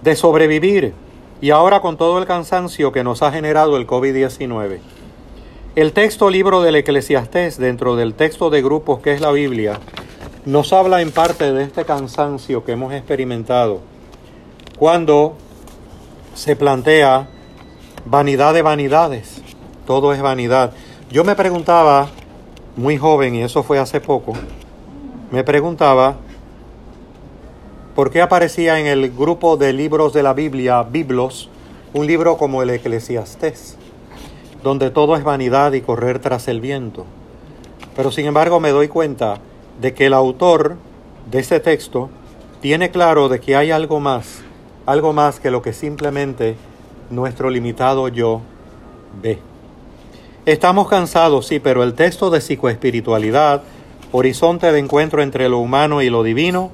[0.00, 0.94] de sobrevivir
[1.42, 4.78] y ahora con todo el cansancio que nos ha generado el COVID-19.
[5.76, 9.78] El texto libro del Eclesiastés, dentro del texto de grupos que es la Biblia,
[10.44, 13.80] nos habla en parte de este cansancio que hemos experimentado
[14.78, 15.34] cuando
[16.34, 17.28] se plantea
[18.04, 19.42] vanidad de vanidades,
[19.86, 20.72] todo es vanidad.
[21.10, 22.08] Yo me preguntaba,
[22.76, 24.32] muy joven, y eso fue hace poco,
[25.30, 26.16] me preguntaba
[27.94, 31.50] ¿Por qué aparecía en el grupo de libros de la Biblia, Biblos,
[31.92, 33.76] un libro como el Eclesiastés,
[34.62, 37.04] donde todo es vanidad y correr tras el viento?
[37.94, 39.40] Pero sin embargo me doy cuenta
[39.80, 40.76] de que el autor
[41.30, 42.10] de ese texto
[42.60, 44.42] tiene claro de que hay algo más,
[44.86, 46.56] algo más que lo que simplemente
[47.10, 48.40] nuestro limitado yo
[49.20, 49.38] ve.
[50.46, 53.62] Estamos cansados, sí, pero el texto de psicoespiritualidad,
[54.10, 56.70] horizonte de encuentro entre lo humano y lo divino,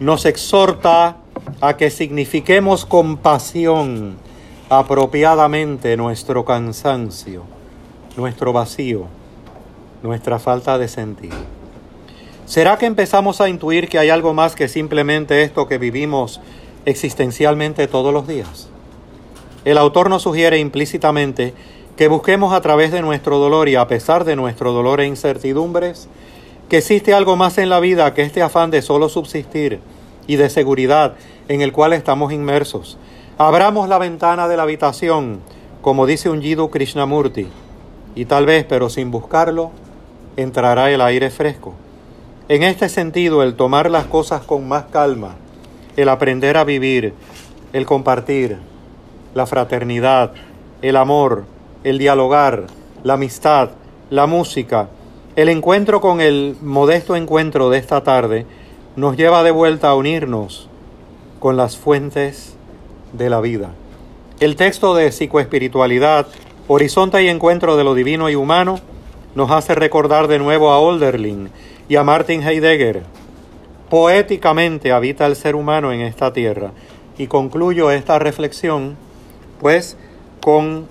[0.00, 1.16] nos exhorta
[1.60, 4.16] a que signifiquemos con pasión
[4.68, 7.44] apropiadamente nuestro cansancio,
[8.16, 9.06] nuestro vacío,
[10.02, 11.36] nuestra falta de sentido.
[12.46, 16.40] ¿Será que empezamos a intuir que hay algo más que simplemente esto que vivimos
[16.84, 18.68] existencialmente todos los días?
[19.64, 21.54] El autor nos sugiere implícitamente
[21.96, 26.08] que busquemos a través de nuestro dolor y a pesar de nuestro dolor e incertidumbres,
[26.68, 29.80] que existe algo más en la vida que este afán de solo subsistir
[30.28, 31.14] y de seguridad
[31.48, 32.96] en el cual estamos inmersos.
[33.38, 35.40] Abramos la ventana de la habitación,
[35.82, 37.48] como dice un Jiddu Krishnamurti,
[38.14, 39.72] y tal vez, pero sin buscarlo,
[40.36, 41.74] entrará el aire fresco.
[42.48, 45.34] En este sentido, el tomar las cosas con más calma,
[45.96, 47.12] el aprender a vivir,
[47.72, 48.58] el compartir,
[49.34, 50.30] la fraternidad,
[50.80, 51.42] el amor,
[51.82, 52.68] el dialogar,
[53.02, 53.70] la amistad,
[54.10, 54.88] la música,
[55.34, 58.46] el encuentro con el modesto encuentro de esta tarde
[58.94, 60.68] nos lleva de vuelta a unirnos
[61.40, 62.54] con las fuentes
[63.12, 63.70] de la vida.
[64.38, 66.28] El texto de psicoespiritualidad,
[66.68, 68.78] Horizonte y Encuentro de lo Divino y Humano,
[69.34, 71.50] nos hace recordar de nuevo a Olderlin
[71.88, 73.02] y a Martin Heidegger.
[73.88, 76.72] Poéticamente habita el ser humano en esta tierra.
[77.18, 78.96] Y concluyo esta reflexión,
[79.60, 79.96] pues,
[80.40, 80.86] con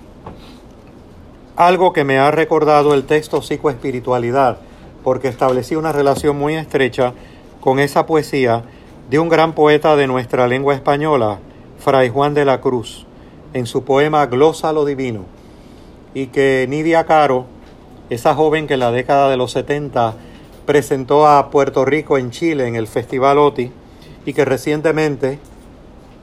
[1.55, 4.57] algo que me ha recordado el texto Psicoespiritualidad,
[5.03, 7.13] porque establecí una relación muy estrecha
[7.59, 8.63] con esa poesía
[9.09, 11.39] de un gran poeta de nuestra lengua española,
[11.79, 13.05] Fray Juan de la Cruz,
[13.53, 15.25] en su poema Glosa lo Divino,
[16.13, 17.45] y que Nidia Caro,
[18.09, 20.15] esa joven que en la década de los 70
[20.65, 23.71] presentó a Puerto Rico en Chile en el Festival OTI,
[24.25, 25.39] y que recientemente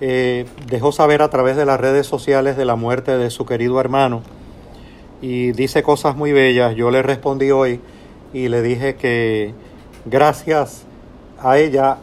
[0.00, 3.80] eh, dejó saber a través de las redes sociales de la muerte de su querido
[3.80, 4.22] hermano,
[5.20, 6.74] y dice cosas muy bellas.
[6.74, 7.80] Yo le respondí hoy
[8.32, 9.54] y le dije que
[10.04, 10.82] gracias
[11.38, 11.98] a ella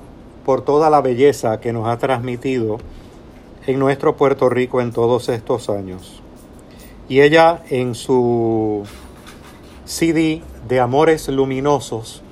[0.45, 2.77] por toda la belleza que nos ha transmitido
[3.67, 6.21] en nuestro Puerto Rico en todos estos años.
[7.09, 8.83] Y ella en su
[9.85, 12.23] CD de Amores Luminosos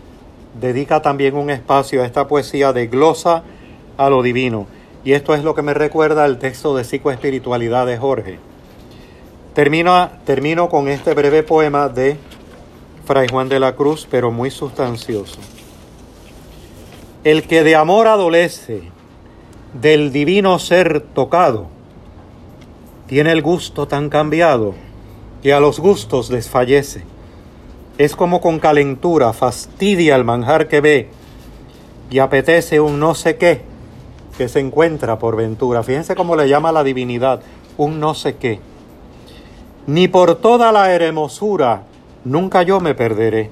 [0.60, 3.44] dedica también un espacio a esta poesía de glosa
[3.98, 4.68] a lo divino.
[5.04, 8.40] Y esto es lo que me recuerda el texto de psicoespiritualidad de Jorge.
[9.54, 12.18] Termino, termino con este breve poema de
[13.06, 15.40] Fray Juan de la Cruz, pero muy sustancioso.
[17.24, 18.84] El que de amor adolece,
[19.74, 21.68] del divino ser tocado,
[23.08, 24.76] tiene el gusto tan cambiado
[25.42, 27.04] que a los gustos desfallece.
[27.98, 31.10] Es como con calentura fastidia el manjar que ve
[32.10, 33.62] y apetece un no sé qué
[34.38, 35.82] que se encuentra por ventura.
[35.82, 37.42] Fíjense cómo le llama la divinidad,
[37.78, 38.60] un no sé qué
[39.88, 41.84] ni por toda la hermosura
[42.26, 43.50] nunca yo me perderé,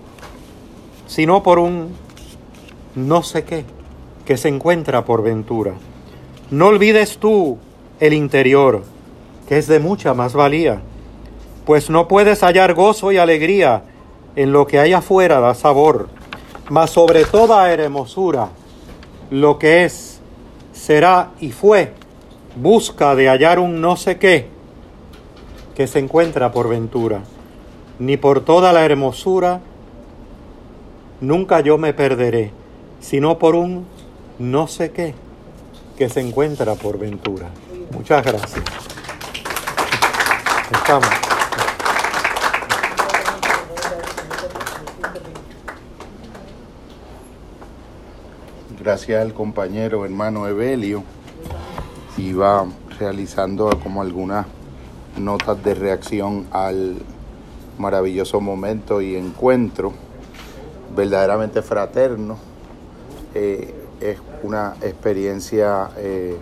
[1.07, 1.95] sino por un
[2.93, 3.63] no sé qué
[4.25, 5.73] que se encuentra por ventura.
[6.51, 7.57] No olvides tú
[8.01, 8.83] el interior,
[9.47, 10.81] que es de mucha más valía,
[11.65, 13.83] pues no puedes hallar gozo y alegría
[14.35, 16.09] en lo que hay afuera da sabor,
[16.69, 18.49] mas sobre toda hermosura,
[19.29, 20.19] lo que es,
[20.73, 21.93] será y fue,
[22.55, 24.47] busca de hallar un no sé qué
[25.75, 27.21] que se encuentra por ventura,
[27.99, 29.61] ni por toda la hermosura,
[31.21, 32.51] nunca yo me perderé,
[32.99, 33.85] sino por un
[34.39, 35.13] no sé qué
[35.97, 37.49] que se encuentra por ventura.
[37.91, 38.63] Muchas gracias.
[40.71, 41.09] Estamos.
[48.85, 51.03] Gracias al compañero hermano Evelio.
[52.19, 52.67] Iba
[52.99, 54.45] realizando como algunas
[55.17, 56.97] notas de reacción al
[57.79, 59.91] maravilloso momento y encuentro
[60.95, 62.37] verdaderamente fraterno.
[63.33, 66.37] Eh, es una experiencia eh,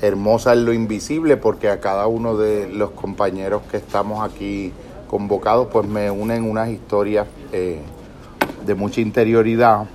[0.00, 4.72] hermosa en lo invisible porque a cada uno de los compañeros que estamos aquí
[5.08, 7.82] convocados pues me unen unas historias eh,
[8.64, 9.86] de mucha interioridad,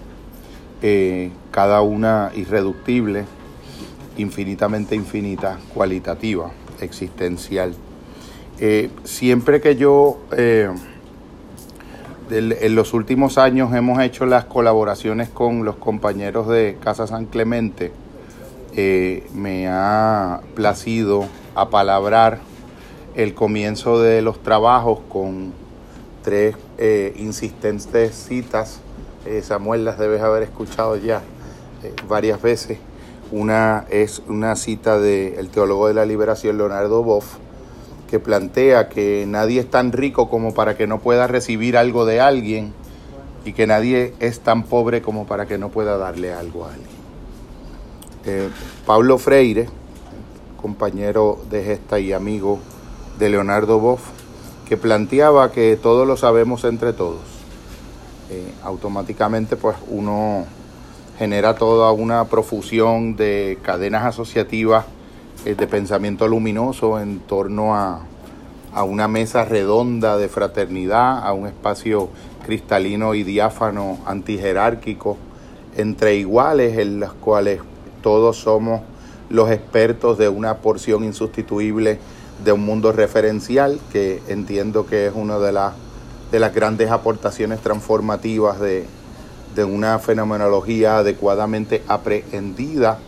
[1.52, 3.26] cada una irreductible,
[4.17, 7.76] infinitamente infinita, cualitativa, existencial.
[8.60, 10.70] Eh, siempre que yo, eh,
[12.30, 17.91] en los últimos años hemos hecho las colaboraciones con los compañeros de Casa San Clemente,
[18.76, 22.39] eh, me ha placido apalabrar
[23.15, 25.54] el comienzo de los trabajos con
[26.24, 26.56] tres
[27.17, 28.80] insistentes citas.
[29.44, 31.22] Samuel las debes haber escuchado ya
[32.08, 32.80] varias veces.
[33.32, 37.38] Una es una cita del teólogo de la liberación Leonardo Boff,
[38.10, 42.20] que plantea que nadie es tan rico como para que no pueda recibir algo de
[42.20, 42.74] alguien
[43.46, 47.02] y que nadie es tan pobre como para que no pueda darle algo a alguien.
[48.26, 48.50] Eh,
[48.86, 49.70] Pablo Freire,
[50.62, 52.60] compañero de gesta y amigo
[53.18, 54.02] de Leonardo Boff,
[54.68, 57.31] que planteaba que todo lo sabemos entre todos.
[58.34, 60.46] Eh, automáticamente pues uno
[61.17, 64.86] genera toda una profusión de cadenas asociativas
[65.44, 68.03] eh, de pensamiento luminoso en torno a,
[68.74, 72.08] a una mesa redonda de fraternidad, a un espacio
[72.45, 75.18] cristalino y diáfano antijerárquico
[75.76, 77.60] entre iguales en los cuales
[78.01, 78.80] todos somos
[79.30, 81.99] los expertos de una porción insustituible
[82.45, 85.74] de un mundo referencial que entiendo que es una de, las
[86.32, 88.86] de las grandes aportaciones transformativas de,
[89.56, 93.00] de una fenomenología adecuadamente aprehendida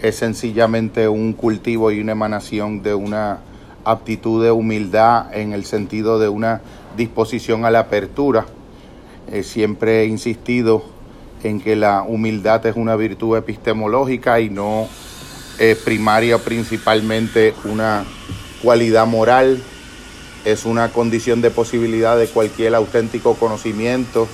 [0.00, 3.38] es sencillamente un cultivo y una emanación de una
[3.84, 6.60] aptitud de humildad en el sentido de una
[6.96, 8.46] disposición a la apertura.
[9.30, 10.84] Eh, siempre he insistido
[11.44, 14.88] en que la humildad es una virtud epistemológica y no
[15.84, 18.04] primaria principalmente una
[18.62, 19.62] cualidad moral
[20.44, 24.26] es una condición de posibilidad de cualquier auténtico conocimiento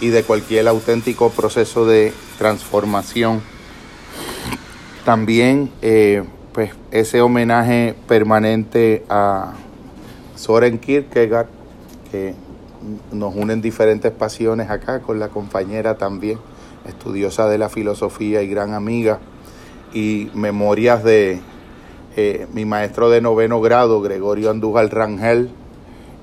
[0.00, 3.42] y de cualquier auténtico proceso de transformación.
[5.04, 9.54] También eh, pues, ese homenaje permanente a
[10.36, 11.46] Soren Kierkegaard,
[12.10, 12.34] que
[13.12, 16.38] nos unen diferentes pasiones acá, con la compañera también,
[16.86, 19.20] estudiosa de la filosofía y gran amiga,
[19.94, 21.40] y memorias de
[22.16, 25.50] eh, mi maestro de noveno grado, Gregorio Andújar Rangel,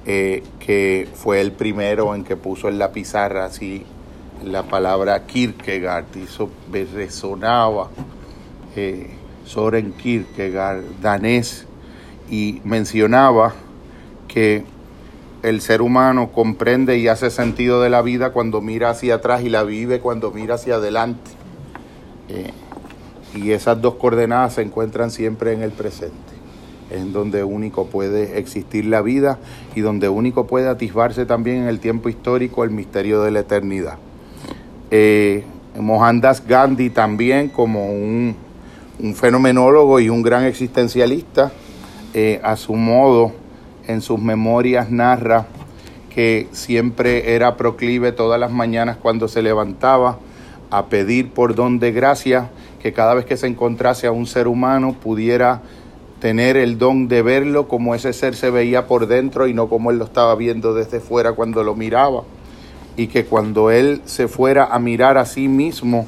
[0.06, 3.86] eh, que fue el primero en que puso en la pizarra así
[4.44, 7.90] la palabra Kierkegaard, y eso me resonaba.
[8.76, 9.10] Eh,
[9.46, 11.66] Soren Kierkegaard, danés,
[12.30, 13.54] y mencionaba
[14.28, 14.64] que
[15.42, 19.50] el ser humano comprende y hace sentido de la vida cuando mira hacia atrás y
[19.50, 21.32] la vive cuando mira hacia adelante.
[22.28, 22.52] Eh,
[23.36, 26.34] y esas dos coordenadas se encuentran siempre en el presente,
[26.90, 29.40] en donde único puede existir la vida
[29.76, 33.98] y donde único puede atisbarse también en el tiempo histórico el misterio de la eternidad.
[34.92, 35.44] Eh,
[35.78, 38.36] Mohandas Gandhi también como un,
[39.16, 41.52] fenomenólogo y un gran existencialista,
[42.14, 43.32] eh, a su modo,
[43.88, 45.48] en sus memorias narra
[46.10, 50.20] que siempre era proclive todas las mañanas cuando se levantaba
[50.70, 52.50] a pedir por don de gracia
[52.82, 55.62] que cada vez que se encontrase a un ser humano pudiera
[56.20, 59.92] tener el don de verlo como ese ser se veía por dentro y no como
[59.92, 62.24] él lo estaba viendo desde fuera cuando lo miraba.
[62.98, 66.06] Y que cuando él se fuera a mirar a sí mismo,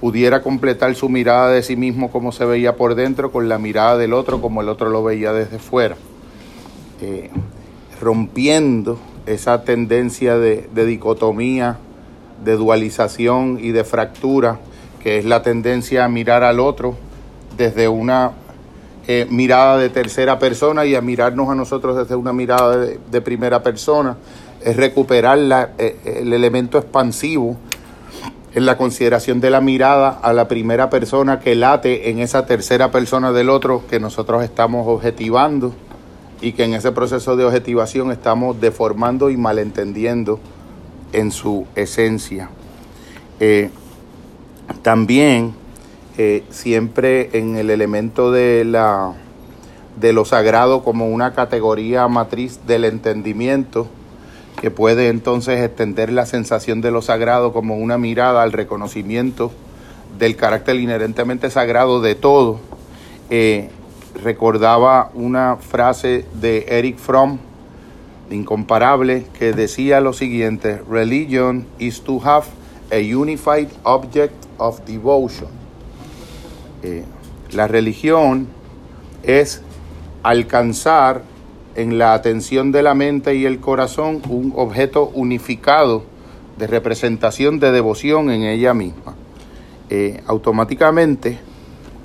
[0.00, 3.96] pudiera completar su mirada de sí mismo como se veía por dentro con la mirada
[3.96, 5.96] del otro como el otro lo veía desde fuera.
[7.00, 7.30] Eh,
[8.00, 11.78] rompiendo esa tendencia de, dicotomía,
[12.44, 14.58] de dualización y de fractura,
[15.02, 16.94] que es la tendencia a mirar al otro
[17.56, 18.32] desde una
[19.08, 23.62] eh, mirada de tercera persona y a mirarnos a nosotros desde una mirada de, primera
[23.62, 24.16] persona,
[24.64, 27.56] es recuperar eh, el elemento expansivo
[28.54, 32.90] en la consideración de la mirada a la primera persona que late en esa tercera
[32.90, 35.72] persona del otro que nosotros estamos objetivando
[36.40, 40.38] y que en ese proceso de objetivación estamos deformando y malentendiendo
[41.12, 42.50] en su esencia.
[43.40, 43.70] Eh,
[44.82, 45.54] también
[46.18, 49.14] eh, siempre en el elemento de, la,
[50.00, 53.88] de lo sagrado como una categoría matriz del entendimiento,
[54.60, 59.50] que puede entonces extender la sensación de lo sagrado como una mirada al reconocimiento
[60.18, 62.60] del carácter inherentemente sagrado de todo.
[63.30, 63.70] Eh,
[64.22, 67.38] recordaba una frase de Eric Fromm,
[68.30, 72.46] incomparable, que decía lo siguiente, religion is to have
[72.92, 75.48] a unified object of devotion.
[76.82, 77.04] Eh,
[77.52, 78.46] la religión
[79.22, 79.62] es
[80.22, 81.22] alcanzar
[81.74, 86.04] en la atención de la mente y el corazón un objeto unificado
[86.58, 89.14] de representación de devoción en ella misma.
[89.88, 91.38] Eh, automáticamente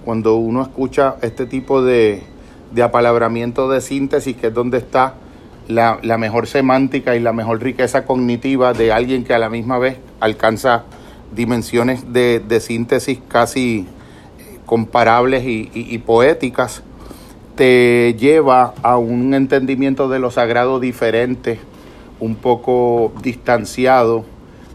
[0.06, 2.24] cuando uno escucha este tipo de,
[2.72, 5.16] de apalabramiento de síntesis, que es donde está
[5.68, 9.98] la, mejor semántica y la mejor riqueza cognitiva de alguien que a la misma vez
[10.20, 10.84] alcanza
[11.36, 13.86] dimensiones de, síntesis casi
[14.40, 16.84] eh, comparables y, poéticas,
[17.56, 21.60] te lleva a un entendimiento de lo sagrado diferente,
[22.20, 24.26] un poco distanciado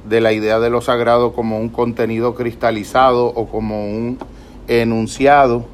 [0.09, 4.19] de la idea de lo sagrado como un contenido cristalizado o como un
[4.69, 5.65] enunciado,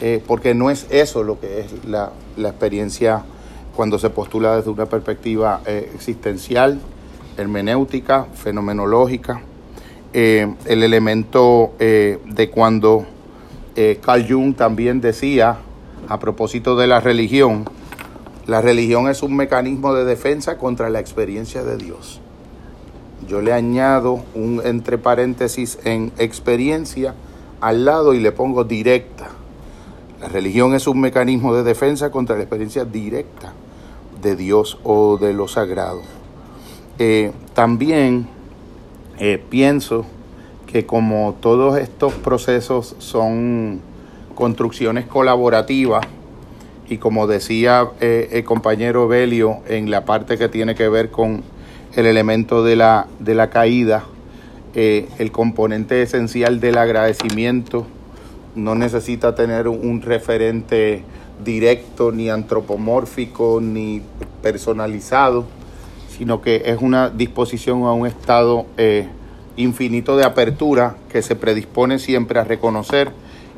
[0.00, 3.24] eh, porque no es eso lo que es la, experiencia
[3.74, 6.80] cuando se postula desde una perspectiva eh, existencial,
[7.36, 9.42] hermenéutica, fenomenológica.
[10.12, 13.04] Eh, el elemento de cuando
[14.00, 15.58] Carl Jung también decía,
[16.08, 17.64] a propósito de la religión,
[18.46, 22.20] la religión es un mecanismo de defensa contra la experiencia de Dios.
[23.26, 27.14] Yo le añado un entre paréntesis en experiencia
[27.60, 29.28] al lado y le pongo directa.
[30.20, 33.54] La religión es un mecanismo de defensa contra la experiencia directa
[34.24, 36.00] de Dios o de lo sagrado.
[36.98, 38.26] Eh, también
[39.20, 40.04] eh, pienso
[40.66, 43.80] que como todos estos procesos son
[44.34, 46.04] construcciones colaborativas,
[46.88, 51.42] y como decía eh, el compañero Belio en la parte que tiene que ver con
[51.94, 54.04] el elemento de la, de la caída,
[54.74, 57.86] el componente esencial del agradecimiento
[58.56, 61.04] no necesita tener un referente
[61.42, 64.02] directo, ni antropomórfico, ni
[64.42, 65.44] personalizado,
[66.08, 69.08] sino que es una disposición a un estado eh,
[69.56, 73.12] infinito de apertura que se predispone siempre a reconocer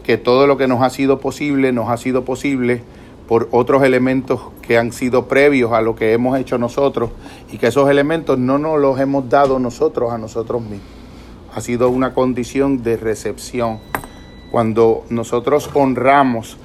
[0.05, 2.83] que todo lo que nos ha sido posible, nos ha sido posible
[3.27, 7.11] por otros elementos que han sido previos a lo que hemos hecho nosotros
[7.53, 10.89] y que esos elementos no nos los hemos dado nosotros a nosotros mismos.
[11.55, 13.81] Ha sido una condición de recepción.
[14.53, 16.57] Cuando nosotros honramos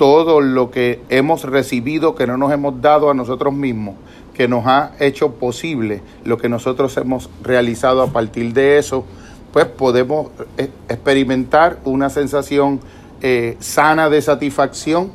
[0.00, 3.96] todo lo que hemos recibido que no nos hemos dado a nosotros mismos,
[4.32, 9.04] que nos ha hecho posible lo que nosotros hemos realizado a partir de eso,
[9.52, 12.80] pues podemos eh, experimentar una sensación
[13.20, 15.10] eh, sana de satisfacción,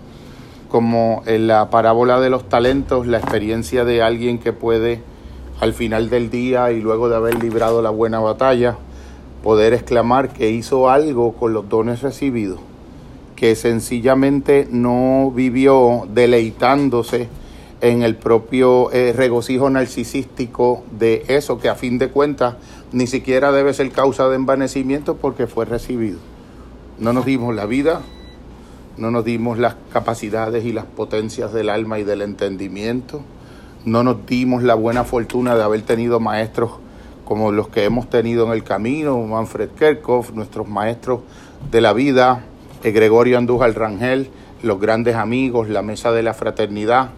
[0.70, 5.02] como en la parábola de los talentos, la experiencia de alguien que puede
[5.62, 8.78] al final del día y luego de haber librado la buena batalla,
[9.42, 12.60] poder exclamar que hizo algo con los dones recibidos,
[13.36, 17.28] que sencillamente no vivió deleitándose
[17.82, 22.56] en el propio eh, regocijo narcisístico de eso que a fin de cuentas
[22.92, 26.18] ni siquiera debe ser causa de envanecimiento porque fue recibido.
[26.98, 28.02] No nos dimos la vida,
[28.98, 33.22] no nos dimos las capacidades y las potencias del alma y del entendimiento,
[33.84, 36.72] no nos dimos la buena fortuna de haber tenido maestros
[37.26, 41.22] como los que hemos tenido en el camino, Manfred Kerkhoff, nuestros maestros
[41.72, 42.46] de la vida,
[42.92, 44.30] Gregorio Andújar Rangel,
[44.64, 47.10] los grandes amigos, la mesa de la fraternidad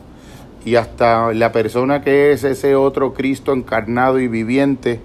[0.65, 4.99] y hasta la persona que es ese otro Cristo encarnado y viviente,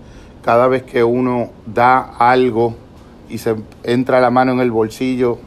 [0.45, 2.75] cada vez que uno da algo
[3.29, 3.55] y se
[3.85, 5.39] entra la mano en el bolsillo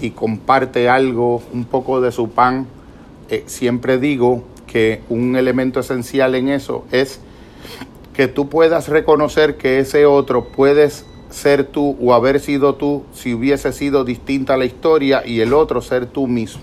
[0.00, 2.66] y comparte algo, un poco de su pan,
[3.30, 7.20] eh, siempre digo que un elemento esencial en eso es
[8.12, 13.34] que tú puedas reconocer que ese otro puedes ser tú o haber sido tú si
[13.34, 16.62] hubiese sido distinta la historia y el otro ser tú mismo.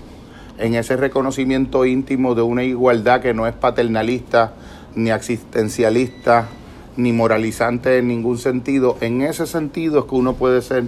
[0.58, 4.54] En ese reconocimiento íntimo de una igualdad que no es paternalista,
[4.94, 6.48] ni existencialista,
[6.96, 8.96] ni moralizante en ningún sentido.
[9.00, 10.84] En ese sentido es que uno puede ser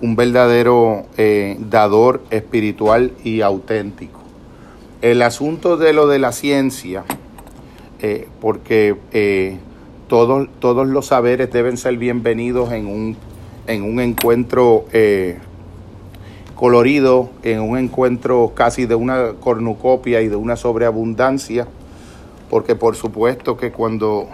[0.00, 4.20] un verdadero eh, dador espiritual y auténtico.
[5.02, 7.04] El asunto de lo de la ciencia,
[8.00, 9.58] eh, porque eh,
[10.60, 13.16] todos, los saberes deben ser bienvenidos en un,
[13.66, 14.84] en un encuentro
[16.54, 21.66] colorido, en un encuentro casi de una cornucopia y de una sobreabundancia,
[22.48, 24.28] porque por supuesto que cuando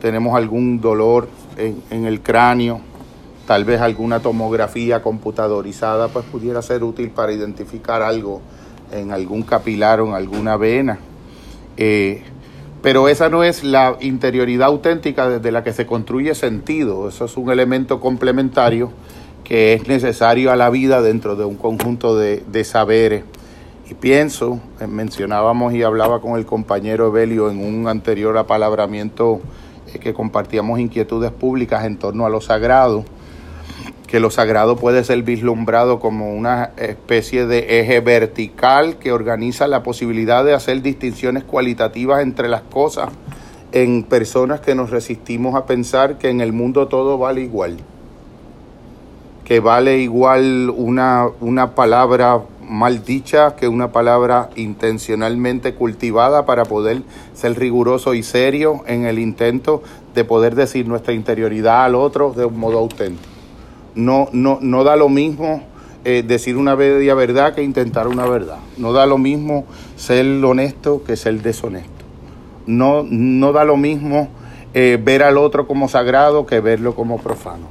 [0.00, 2.80] tenemos algún dolor en, el cráneo,
[3.46, 8.40] tal vez alguna tomografía computadorizada, pues pudiera ser útil para identificar algo
[8.90, 10.98] en algún capilar o en alguna vena.
[11.76, 12.24] Eh,
[12.82, 17.36] pero esa no es la interioridad auténtica desde la que se construye sentido, eso es
[17.36, 18.90] un elemento complementario
[19.44, 23.24] que es necesario a la vida dentro de un conjunto de, de saberes.
[23.90, 29.40] Y pienso, eh, mencionábamos y hablaba con el compañero Evelio en un anterior apalabramiento
[29.98, 33.04] que compartíamos inquietudes públicas en torno a lo sagrado,
[34.10, 39.84] que lo sagrado puede ser vislumbrado como una especie de eje vertical que organiza la
[39.84, 43.10] posibilidad de hacer distinciones cualitativas entre las cosas
[43.70, 47.76] en personas que nos resistimos a pensar que en el mundo todo vale igual,
[49.44, 57.02] que vale igual una, una palabra mal dicha que una palabra intencionalmente cultivada para poder
[57.32, 59.84] ser riguroso y serio en el intento
[60.16, 63.29] de poder decir nuestra interioridad al otro de un modo auténtico.
[63.94, 65.62] No, no, no da lo mismo
[66.04, 68.58] eh, decir una bella verdad que intentar una verdad.
[68.78, 69.66] No da lo mismo
[69.96, 71.90] ser honesto que ser deshonesto.
[72.66, 74.28] No, no da lo mismo
[74.72, 77.68] eh, ver al otro como sagrado que verlo como profano.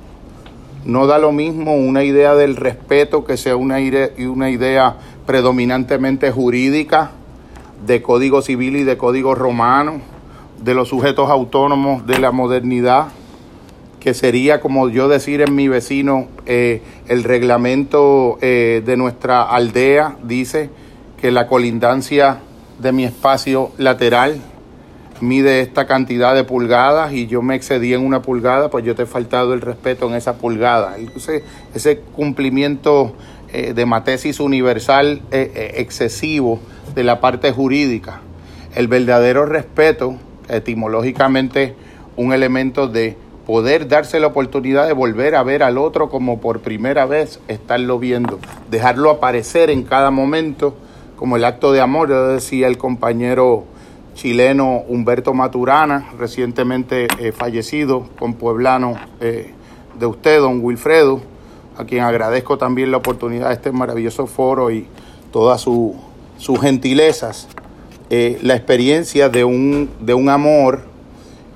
[0.85, 3.77] No da lo mismo una idea del respeto que sea una,
[4.29, 7.11] una idea predominantemente jurídica,
[7.85, 10.01] de código civil y de código romano,
[10.61, 13.07] de los sujetos autónomos de la modernidad,
[13.99, 20.17] que sería como yo decir en mi vecino, eh, el reglamento eh, de nuestra aldea
[20.23, 20.69] dice
[21.21, 22.39] que la colindancia
[22.79, 24.39] de mi espacio lateral
[25.19, 29.03] mide esta cantidad de pulgadas y yo me excedí en una pulgada, pues yo te
[29.03, 30.95] he faltado el respeto en esa pulgada.
[30.97, 31.43] Ese,
[31.75, 33.15] ese cumplimiento
[33.51, 36.61] eh, de matesis universal excesivo
[36.95, 38.21] de la parte jurídica.
[38.75, 40.15] El verdadero respeto,
[40.47, 41.75] etimológicamente,
[42.15, 43.17] un elemento de
[43.49, 47.97] poder darse la oportunidad de volver a ver al otro como por primera vez estarlo
[47.97, 48.37] viendo,
[48.69, 50.75] dejarlo aparecer en cada momento
[51.15, 53.63] como el acto de amor, decía el compañero
[54.13, 59.51] chileno Humberto Maturana, recientemente eh, fallecido, con pueblano eh,
[59.99, 61.19] de usted, don Wilfredo,
[61.75, 64.85] a quien agradezco también la oportunidad de este maravilloso foro y
[65.31, 67.47] todas sus gentilezas.
[68.11, 70.88] Eh, la experiencia de un, de un amor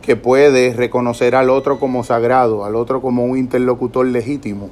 [0.04, 4.70] que puede reconocer al otro como sagrado, al otro como un interlocutor legítimo,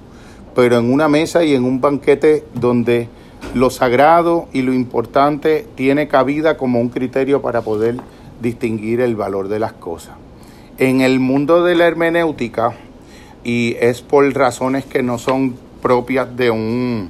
[0.54, 3.08] pero en una mesa y en un banquete donde
[3.56, 7.96] lo sagrado y lo importante tiene cabida como un criterio para poder
[8.42, 10.16] distinguir el valor de las cosas.
[10.78, 12.74] En el mundo de la hermenéutica,
[13.44, 17.10] y es por razones que no son propias de un,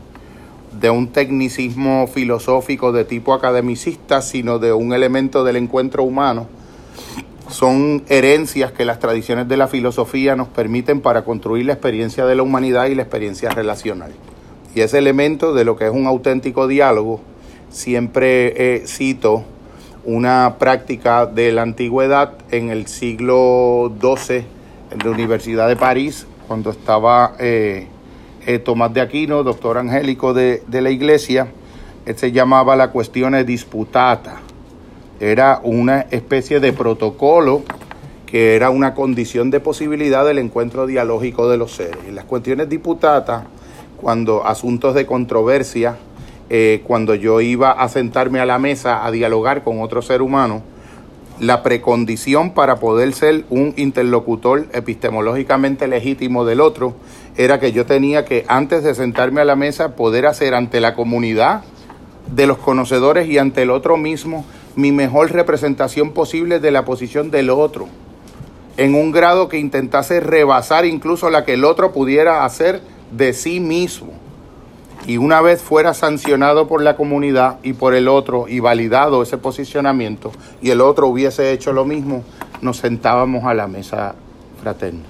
[0.79, 6.47] de un tecnicismo filosófico de tipo academicista, sino de un elemento del encuentro humano,
[7.51, 12.35] son herencias que las tradiciones de la filosofía nos permiten para construir la experiencia de
[12.35, 14.11] la humanidad y la experiencia relacional.
[14.73, 17.21] Y ese elemento de lo que es un auténtico diálogo,
[17.69, 19.43] siempre eh, cito
[20.03, 24.45] una práctica de la antigüedad en el siglo XII
[24.89, 27.87] en la Universidad de París, cuando estaba eh,
[28.45, 31.47] eh, Tomás de Aquino, doctor angélico de, de la iglesia,
[32.15, 34.41] se llamaba la cuestión disputata
[35.21, 37.61] era una especie de protocolo
[38.25, 41.97] que era una condición de posibilidad del encuentro dialógico de los seres.
[42.07, 43.43] En las cuestiones diputadas,
[43.97, 45.97] cuando asuntos de controversia,
[46.49, 50.63] eh, cuando yo iba a sentarme a la mesa a dialogar con otro ser humano,
[51.39, 56.95] la precondición para poder ser un interlocutor epistemológicamente legítimo del otro
[57.37, 60.95] era que yo tenía que, antes de sentarme a la mesa, poder hacer ante la
[60.95, 61.61] comunidad
[62.33, 64.45] de los conocedores y ante el otro mismo
[64.75, 67.87] mi mejor representación posible de la posición del otro,
[68.77, 73.59] en un grado que intentase rebasar incluso la que el otro pudiera hacer de sí
[73.59, 74.13] mismo.
[75.07, 79.37] Y una vez fuera sancionado por la comunidad y por el otro y validado ese
[79.37, 82.23] posicionamiento y el otro hubiese hecho lo mismo,
[82.61, 84.15] nos sentábamos a la mesa
[84.61, 85.01] fraterna.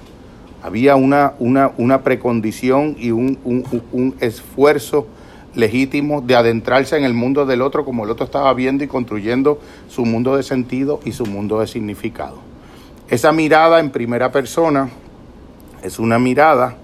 [0.62, 5.06] Había una, una, una precondición y un, un, un esfuerzo
[5.54, 9.58] legítimo de adentrarse en el mundo del otro como el otro estaba viendo y construyendo
[9.88, 12.38] su mundo de sentido y su mundo de significado.
[13.08, 14.88] Esa mirada en primera persona
[15.82, 16.76] es una mirada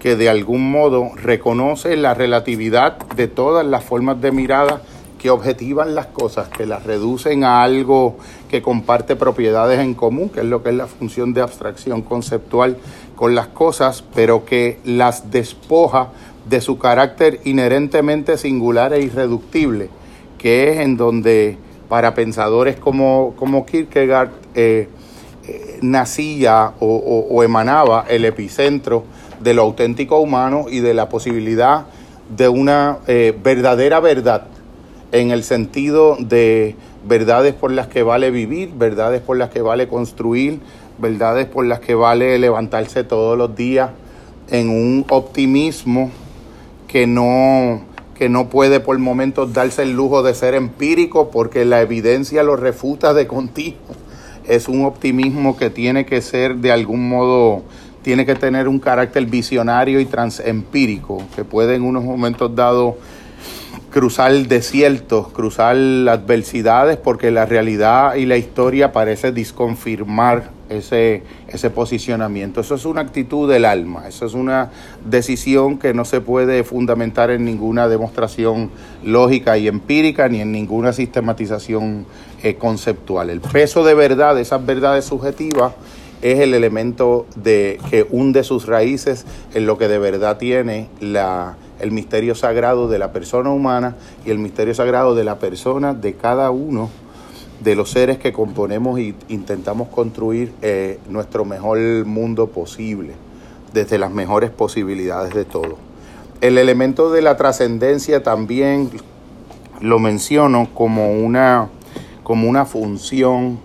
[0.00, 4.82] que de algún modo reconoce la relatividad de todas las formas de mirada
[5.18, 8.16] que objetivan las cosas, que las reducen a algo
[8.48, 12.78] que comparte propiedades en común, que es lo que es la función de abstracción conceptual
[13.16, 16.10] con las cosas, pero que las despoja
[16.48, 19.90] de su carácter inherentemente singular e irreductible,
[20.38, 24.88] que es en donde para pensadores como, como Kierkegaard eh,
[25.46, 29.04] eh, nacía o, emanaba el epicentro
[29.40, 31.86] de lo auténtico humano y de la posibilidad
[32.36, 34.46] de una eh, verdadera verdad,
[35.12, 36.76] en el sentido de
[37.06, 40.60] verdades por las que vale vivir, verdades por las que vale construir,
[40.98, 43.90] verdades por las que vale levantarse todos los días
[44.50, 46.10] en un optimismo
[46.88, 47.82] que no,
[48.16, 52.56] que no puede por momentos darse el lujo de ser empírico porque la evidencia lo
[52.56, 53.78] refuta de continuo.
[54.46, 57.62] Es un optimismo que tiene que ser de algún modo,
[58.02, 62.94] tiene que tener un carácter visionario y transempírico, que puede en unos momentos dados
[63.90, 72.60] cruzar desiertos, cruzar adversidades, porque la realidad y la historia parece disconfirmar ese, ese posicionamiento.
[72.60, 74.70] Eso es una actitud del alma, eso es una
[75.04, 78.70] decisión que no se puede fundamentar en ninguna demostración
[79.04, 82.06] lógica y empírica ni en ninguna sistematización
[82.42, 83.30] eh, conceptual.
[83.30, 85.72] El peso de verdad, esas verdades subjetivas,
[86.20, 91.56] es el elemento de, que hunde sus raíces en lo que de verdad tiene la
[91.80, 96.14] el misterio sagrado de la persona humana y el misterio sagrado de la persona de
[96.14, 96.90] cada uno
[97.60, 103.14] de los seres que componemos e intentamos construir eh, nuestro mejor mundo posible,
[103.72, 105.76] desde las mejores posibilidades de todo.
[106.40, 108.90] El elemento de la trascendencia también
[109.80, 111.68] lo menciono como una,
[112.22, 113.58] como una función,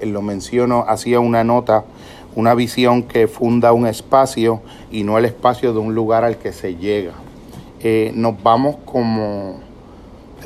[0.00, 1.84] lo menciono, hacía una nota,
[2.36, 4.60] una visión que funda un espacio
[4.92, 7.14] y no el espacio de un lugar al que se llega.
[7.80, 9.60] Eh, nos vamos como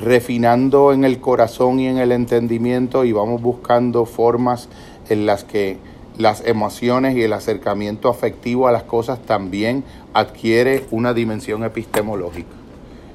[0.02, 4.68] refinando en el corazón y en el entendimiento y vamos buscando formas
[5.08, 5.78] en las que
[6.18, 12.50] las emociones y el acercamiento afectivo a las cosas también adquiere una dimensión epistemológica.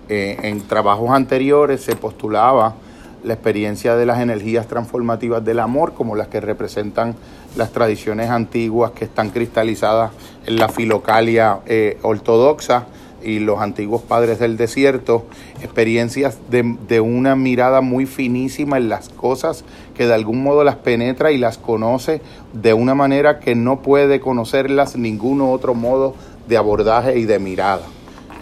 [0.10, 2.76] Eh, en trabajos anteriores se postulaba
[3.24, 7.16] la experiencia de las energías transformativas del amor como las que representan
[7.58, 10.12] las tradiciones antiguas que están cristalizadas
[10.46, 12.86] en la filocalia eh, ortodoxa
[13.28, 15.26] y los antiguos padres del desierto,
[15.62, 19.66] experiencias de, una mirada muy finísima en las cosas
[19.96, 22.22] que de algún modo las penetra y las conoce
[22.54, 26.16] de una manera que no puede conocerlas ningún otro modo
[26.48, 27.82] de abordaje y de mirada.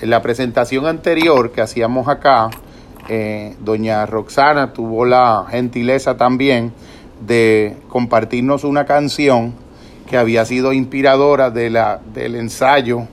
[0.01, 2.51] En la presentación anterior que hacíamos acá,
[3.09, 6.73] eh, doña Roxana tuvo la gentileza también
[7.25, 9.55] de compartirnos una canción
[10.07, 13.07] que había sido inspiradora de la, del ensayo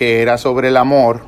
[0.00, 1.20] que era sobre el amor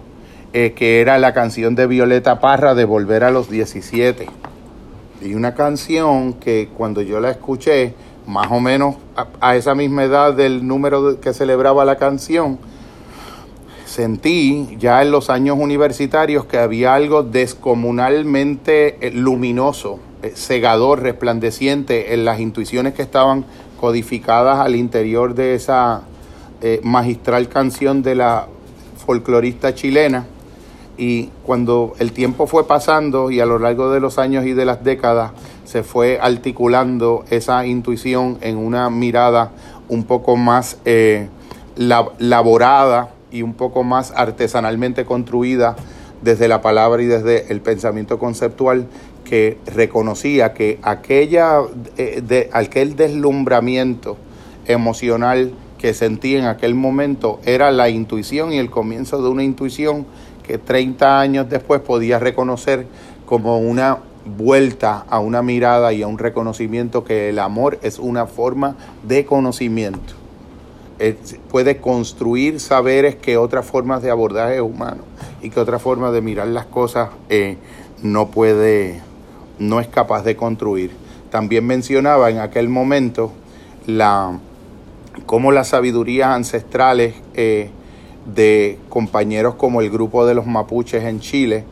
[0.54, 4.26] eh, que era la canción de Violeta Parra de Volver a los 17.
[5.20, 7.92] Y una canción que cuando yo la escuché,
[8.26, 8.96] más o menos
[9.42, 12.58] a, esa misma edad del número que celebraba la canción,
[13.84, 22.14] sentí ya en los años universitarios que había algo descomunalmente eh, luminoso, eh, cegador, resplandeciente
[22.14, 23.44] en las intuiciones que estaban
[23.78, 26.04] codificadas al interior de esa
[26.64, 28.46] eh, magistral canción de la
[29.04, 30.26] folclorista chilena.
[30.96, 34.64] Y cuando el tiempo fue pasando y a lo largo de los años y de
[34.64, 35.32] las décadas
[35.64, 39.52] se fue articulando esa intuición en una mirada
[39.88, 40.76] un poco más
[42.18, 45.74] laborada, y un poco más artesanalmente construida
[46.22, 48.86] desde la palabra y desde el pensamiento conceptual
[49.24, 51.62] que reconocía que aquella
[51.96, 54.16] eh, de, aquel deslumbramiento
[54.66, 60.06] emocional que sentí en aquel momento era la intuición y el comienzo de una intuición
[60.46, 62.86] que 30 años después podía reconocer
[63.26, 68.26] como una vuelta a una mirada y a un reconocimiento que el amor es una
[68.26, 70.14] forma de conocimiento
[71.50, 75.02] puede construir saberes que otras formas de abordaje humano
[75.42, 77.56] y que otras formas de mirar las cosas eh,
[78.04, 79.00] no puede,
[79.58, 80.92] no es capaz de construir.
[81.30, 83.32] También mencionaba en aquel momento
[83.84, 84.38] la
[85.26, 87.70] cómo las sabidurías ancestrales eh,
[88.26, 91.64] de compañeros como el grupo de los mapuches en Chile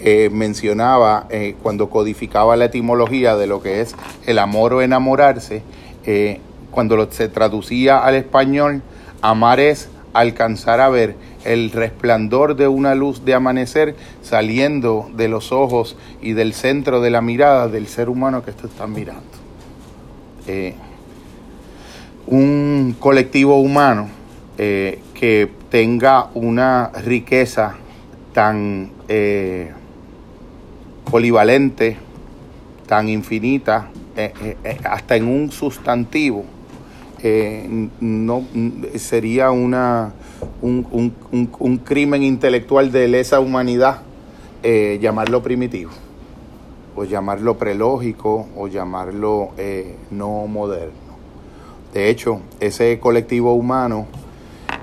[0.00, 1.28] eh, mencionaba
[1.62, 3.94] cuando codificaba la etimología de lo que es
[4.26, 5.62] el amor o enamorarse,
[6.70, 8.82] cuando se traducía al español,
[9.22, 15.52] amar es alcanzar a ver el resplandor de una luz de amanecer saliendo de los
[15.52, 19.22] ojos y del centro de la mirada del ser humano que te están mirando.
[20.46, 20.74] Eh,
[22.26, 24.08] un colectivo humano
[24.58, 27.76] eh, que tenga una riqueza
[28.32, 29.72] tan eh,
[31.10, 31.96] polivalente,
[32.86, 33.90] tan infinita,
[34.84, 36.44] hasta en un sustantivo,
[37.26, 38.44] eh, no
[38.96, 40.12] sería una,
[40.60, 44.02] un, crimen intelectual de lesa humanidad
[44.62, 45.90] eh, llamarlo primitivo,
[46.94, 51.03] o llamarlo prelógico, o llamarlo eh, no moderno.
[51.94, 54.06] De hecho, ese colectivo humano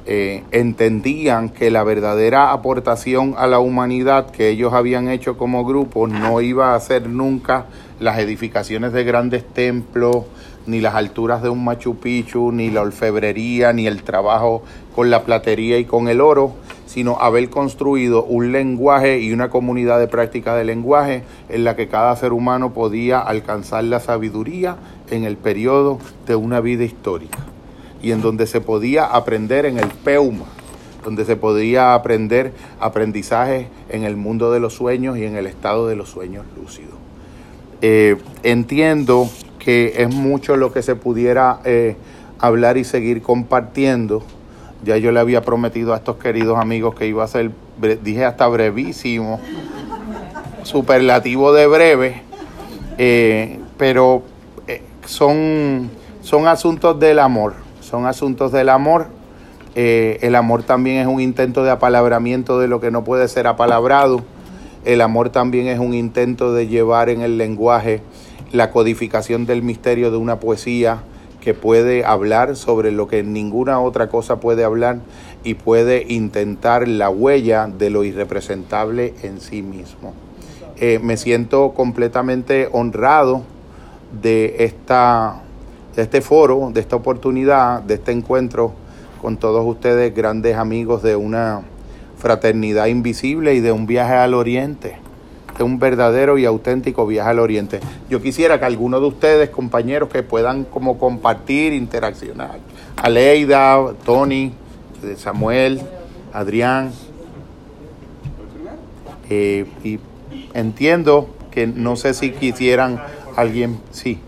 [0.05, 6.41] entendían que la verdadera aportación a la humanidad que ellos habían hecho como grupo no
[6.41, 7.67] iba a ser nunca
[7.99, 10.25] las edificaciones de grandes templos,
[10.65, 14.63] ni las alturas de un Machu Picchu, ni la orfebrería, ni el trabajo
[14.95, 16.53] con la platería y con el oro,
[16.85, 21.87] sino haber construido un lenguaje y una comunidad de práctica de lenguaje en la que
[21.87, 24.77] cada ser humano podía alcanzar la sabiduría
[25.11, 27.39] en el periodo de una vida histórica
[28.01, 30.45] y en donde se podía aprender en el peuma,
[31.03, 35.87] donde se podía aprender aprendizaje en el mundo de los sueños y en el estado
[35.87, 36.95] de los sueños lúcidos.
[37.81, 41.95] Eh, entiendo que es mucho lo que se pudiera eh,
[42.39, 44.23] hablar y seguir compartiendo.
[44.83, 47.51] Ya yo le había prometido a estos queridos amigos que iba a ser,
[48.03, 49.39] dije hasta brevísimo,
[50.63, 52.21] superlativo de breve,
[52.97, 54.23] eh, pero
[55.05, 55.89] son,
[56.21, 59.07] son asuntos del amor, son asuntos del amor.
[59.75, 64.23] el amor también es un intento de apalabramiento de lo que no puede ser apalabrado.
[64.83, 68.01] El amor también es un intento de llevar en el lenguaje
[68.51, 71.03] la codificación del misterio de una poesía
[71.41, 74.99] que puede hablar sobre lo que ninguna otra cosa puede hablar
[75.43, 80.13] y puede intentar la huella de lo irrepresentable en sí mismo.
[80.77, 83.43] Eh, me siento completamente honrado
[84.21, 85.41] de, esta,
[85.95, 88.73] de este foro, de esta oportunidad, de este encuentro
[89.21, 91.61] con todos ustedes, grandes amigos de una
[92.17, 94.97] fraternidad invisible y de un viaje al oriente
[95.63, 97.79] un verdadero y auténtico viaje al Oriente.
[98.09, 102.59] Yo quisiera que alguno de ustedes, compañeros, que puedan como compartir, interaccionar.
[102.97, 104.53] Aleida, Tony,
[105.17, 105.81] Samuel,
[106.33, 106.91] Adrián.
[109.29, 109.99] Eh, y
[110.53, 113.01] entiendo que no sé si quisieran
[113.41, 114.19] alguien, sí.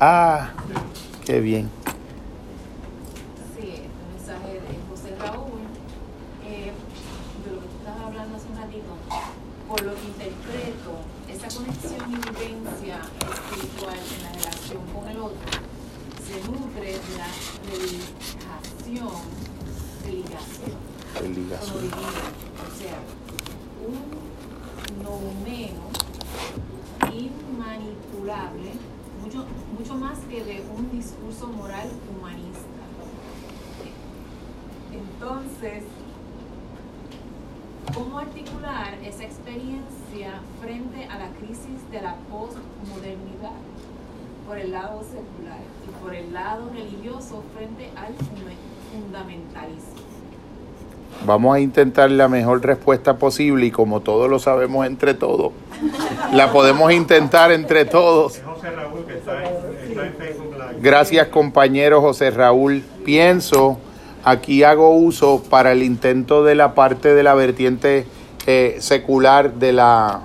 [0.00, 0.50] Ah,
[1.24, 1.70] qué bien.
[21.14, 22.98] O sea,
[23.86, 25.84] un noumeno
[27.12, 28.72] inmanipulable,
[29.22, 29.44] mucho,
[29.78, 32.60] mucho más que de un discurso moral humanista.
[34.92, 35.84] Entonces,
[37.94, 43.58] ¿cómo articular esa experiencia frente a la crisis de la postmodernidad
[44.46, 48.12] por el lado secular y por el lado religioso frente al
[48.92, 49.94] fundamentalismo?
[51.24, 55.52] Vamos a intentar la mejor respuesta posible y como todos lo sabemos entre todos,
[56.32, 58.42] la podemos intentar entre todos.
[60.80, 62.82] Gracias compañero José Raúl.
[63.04, 63.78] Pienso,
[64.24, 68.06] aquí hago uso para el intento de la parte de la vertiente
[68.46, 70.22] eh, secular de la,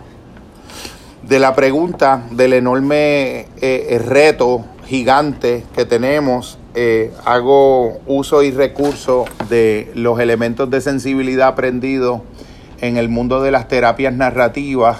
[1.30, 9.26] de la pregunta del enorme eh, reto gigante que tenemos eh, hago uso y recurso
[9.50, 12.22] de los elementos de sensibilidad aprendidos
[12.80, 15.00] en el mundo de las terapias narrativas,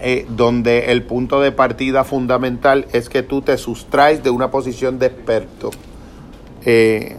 [0.00, 4.98] eh, donde el punto de partida fundamental es que tú te sustraes de una posición
[4.98, 5.70] de experto.
[6.64, 7.16] Eh,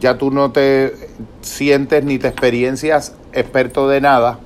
[0.00, 0.94] ya tú no te
[1.42, 4.38] sientes ni te experiencias experto de nada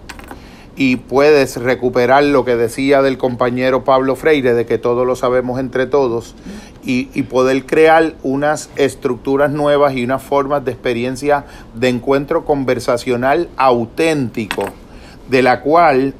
[0.79, 5.59] y puedes recuperar lo que decía del compañero Pablo Freire, de que todo lo sabemos
[5.59, 6.37] entre todos,
[6.85, 14.67] y, poder crear unas estructuras nuevas y unas formas de experiencia de encuentro conversacional auténtico,
[15.29, 16.15] de la cual,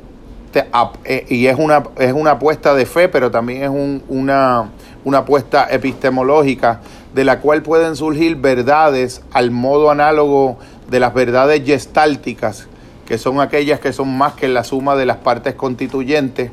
[1.05, 3.71] eh, y es una, es una apuesta de fe, pero también es
[4.09, 4.71] una,
[5.05, 6.81] una apuesta epistemológica,
[7.15, 10.59] de la cual pueden surgir verdades al modo análogo
[10.91, 12.67] de las verdades gestálticas,
[13.09, 16.51] que son aquellas que son más que la suma de las partes constituyentes.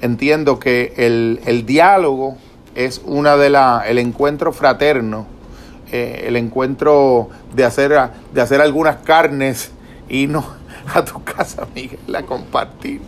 [0.00, 2.38] Entiendo que el, el diálogo
[2.74, 5.26] es una de la, el encuentro fraterno,
[5.92, 7.92] eh, el encuentro de hacer,
[8.32, 9.70] de hacer algunas carnes
[10.08, 10.46] y no
[10.94, 13.02] a tu casa, Miguel, a compartir.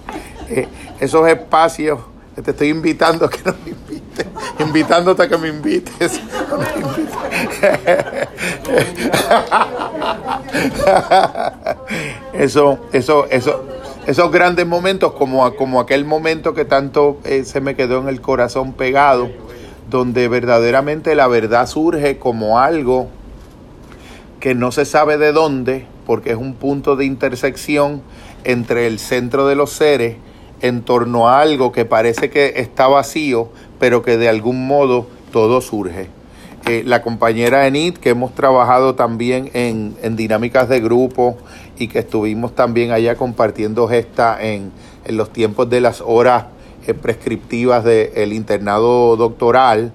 [0.51, 0.69] Eh,
[1.01, 2.01] esos espacios,
[2.43, 4.27] te estoy invitando a que nos invites,
[4.59, 6.21] invitándote a que me invites.
[12.33, 13.65] eso, eso, eso,
[14.07, 18.21] esos grandes momentos, como, como aquel momento que tanto eh, se me quedó en el
[18.21, 19.29] corazón pegado
[19.91, 23.09] donde verdaderamente la verdad surge como algo
[24.39, 28.03] que no se sabe de dónde, porque es un punto de intersección
[28.45, 30.17] entre el centro de los seres
[30.61, 33.49] en torno a algo que parece que está vacío,
[33.79, 36.09] pero que de algún modo todo surge.
[36.67, 41.39] Eh, la compañera Enid, que hemos trabajado también en, en, dinámicas de grupo
[41.79, 44.71] y que estuvimos también allá compartiendo gesta en,
[45.07, 46.45] en los tiempos de las horas
[46.87, 49.93] eh, prescriptivas del internado doctoral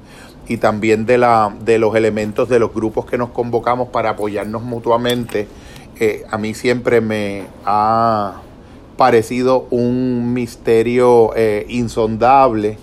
[0.48, 4.62] y también de, la, de los elementos de los grupos que nos convocamos para apoyarnos
[4.62, 5.48] mutuamente,
[6.00, 8.42] eh, a mí siempre me ha
[8.98, 12.78] parecido un misterio eh, insondable,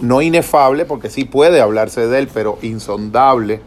[0.00, 3.60] no inefable, porque sí puede hablarse de él, pero insondable,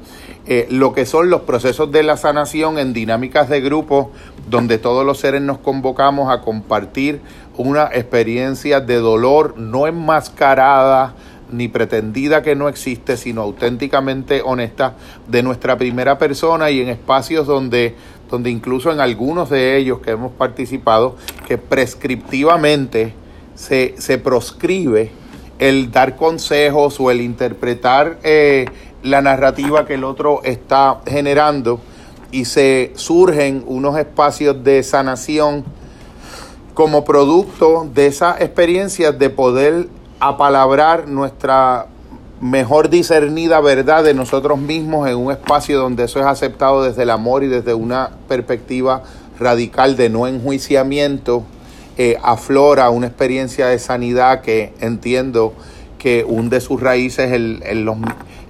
[0.69, 4.11] lo que son los procesos de la sanación en dinámicas de grupo
[4.49, 7.21] donde todos los seres nos convocamos a compartir
[7.57, 11.13] una experiencia de dolor no enmascarada
[11.51, 14.93] ni pretendida que no existe, sino auténticamente honesta
[15.27, 17.95] de nuestra primera persona y en espacios donde,
[18.29, 21.15] donde incluso en algunos de ellos que hemos participado,
[21.47, 23.13] que prescriptivamente
[23.55, 25.11] se, se proscribe
[25.59, 28.65] el dar consejos o el interpretar eh,
[29.03, 31.81] la narrativa que el otro está generando
[32.31, 35.65] y se surgen unos espacios de sanación
[36.73, 41.87] como producto de esa experiencia de poder apalabrar nuestra
[42.41, 47.09] mejor discernida verdad de nosotros mismos en un espacio donde eso es aceptado desde el
[47.09, 49.03] amor y desde una perspectiva
[49.39, 51.43] radical de no enjuiciamiento,
[51.97, 55.53] eh, aflora una experiencia de sanidad que entiendo
[55.97, 57.97] que hunde sus raíces en, los,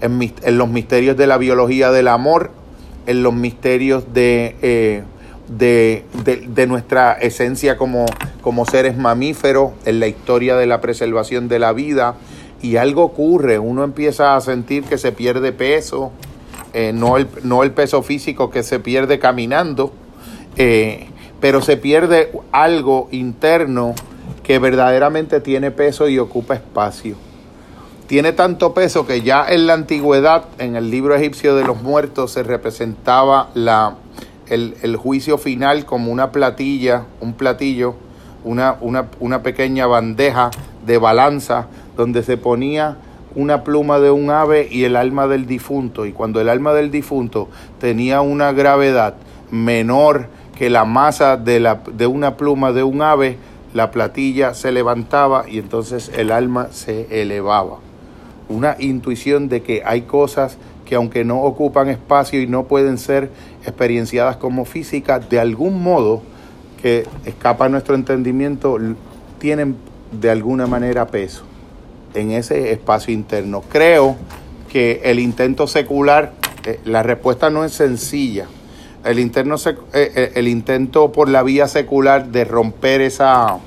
[0.02, 2.52] en, los, misterios de la biología del amor,
[3.08, 4.56] en los misterios de...
[4.62, 5.04] Eh,
[5.50, 8.06] de, de, nuestra esencia como,
[8.42, 12.14] como seres mamíferos, en la historia de la preservación de la vida,
[12.62, 16.12] y algo ocurre, uno empieza a sentir que se pierde peso,
[16.74, 19.94] eh, no, el, no el peso físico que se pierde caminando,
[20.58, 21.08] eh,
[21.40, 23.96] pero se pierde algo interno
[24.44, 27.16] que verdaderamente tiene peso y ocupa espacio.
[28.08, 32.32] Tiene tanto peso que ya en la antigüedad, en el libro egipcio de los muertos,
[32.32, 33.96] se representaba la,
[34.48, 37.94] el, juicio final como una platilla, un platillo,
[38.44, 40.50] una, una, una pequeña bandeja
[40.86, 41.68] de balanza
[42.00, 42.96] donde se ponía
[43.36, 46.06] una pluma de un ave y el alma del difunto.
[46.06, 49.16] Y cuando el alma del difunto tenía una gravedad
[49.52, 50.28] menor
[50.58, 53.36] que la masa de, la, de una pluma de un ave,
[53.74, 57.80] la platilla se levantaba y entonces el alma se elevaba.
[58.48, 63.30] Una intuición de que hay cosas que aunque no ocupan espacio y no pueden ser
[63.64, 66.22] experienciadas como físicas, de algún modo
[66.82, 68.78] que escapa a nuestro entendimiento,
[69.38, 69.76] tienen
[70.14, 71.49] de alguna manera peso
[72.14, 73.62] en ese espacio interno.
[73.70, 74.16] Creo
[74.72, 76.34] que el intento secular,
[76.66, 78.48] eh, la respuesta no es sencilla.
[79.04, 83.58] El, interno, eh, eh, el intento por la vía secular de romper esa,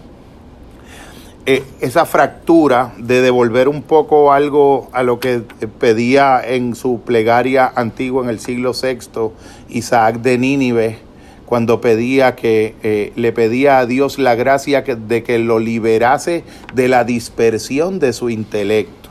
[1.47, 5.43] esa fractura, de devolver un poco algo a lo que
[5.79, 9.31] pedía en su plegaria antigua en el siglo VI
[9.71, 10.99] Isaac de Nínive,
[11.47, 17.05] cuando pedía que le pedía a Dios la gracia de que lo liberase de la
[17.05, 19.11] dispersión de su intelecto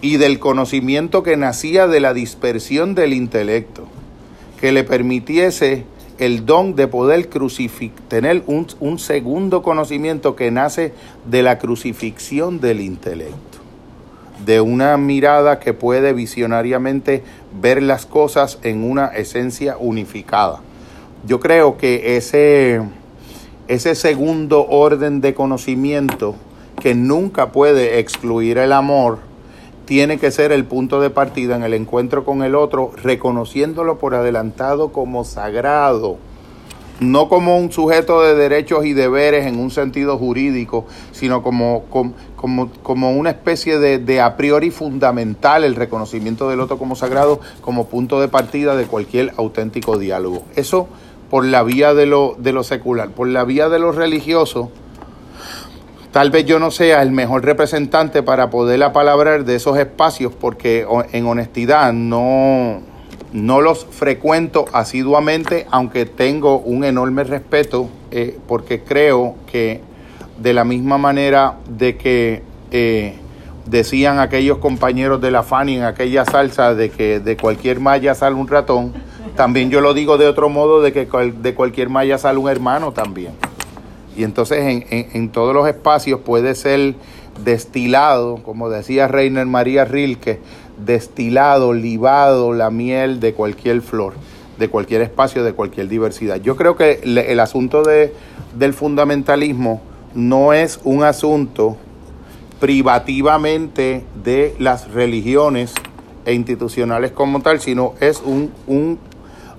[0.00, 3.86] y del conocimiento que nacía de la dispersión del intelecto,
[4.60, 5.84] que le permitiese
[6.18, 7.28] el don de poder
[8.08, 10.92] tener un segundo conocimiento que nace
[11.24, 13.58] de la crucifixión del intelecto,
[14.44, 17.22] de una mirada que puede visionariamente
[17.60, 20.60] ver las cosas en una esencia unificada.
[21.26, 22.82] Yo creo que ese,
[23.66, 26.34] ese segundo orden de conocimiento
[26.82, 29.20] que nunca puede excluir el amor,
[29.86, 34.14] tiene que ser el punto de partida en el encuentro con el otro, reconociéndolo por
[34.14, 36.18] adelantado como sagrado,
[37.00, 42.70] no como un sujeto de derechos y deberes en un sentido jurídico, sino como, como,
[42.82, 47.86] como, una especie de, de, a priori fundamental el reconocimiento del otro como sagrado, como
[47.86, 50.42] punto de partida de cualquier auténtico diálogo.
[50.54, 50.88] Eso
[51.34, 54.70] por la vía de lo, de lo secular, por la vía de lo religioso
[56.12, 60.86] Tal vez yo no sea el mejor representante para poder apalabrar de esos espacios porque
[61.10, 62.82] en honestidad no,
[63.32, 69.80] no los frecuento asiduamente, aunque tengo un enorme respeto eh, porque creo que
[70.38, 73.16] de la misma manera de que eh,
[73.66, 78.36] decían aquellos compañeros de la Fanny en aquella salsa de que de cualquier malla sale
[78.36, 78.92] un ratón,
[79.36, 82.92] también yo lo digo de otro modo de que de cualquier malla sale un hermano
[82.92, 83.32] también.
[84.16, 86.94] Y entonces en, en, todos los espacios puede ser
[87.42, 90.38] destilado, como decía Reiner María Rilke,
[90.84, 94.14] destilado, libado la miel de cualquier flor,
[94.58, 96.36] de cualquier espacio, de cualquier diversidad.
[96.36, 98.12] Yo creo que el asunto de,
[98.56, 99.82] del fundamentalismo
[100.14, 101.76] no es un asunto
[102.60, 105.74] privativamente de las religiones
[106.24, 108.98] e institucionales como tal, sino es un, un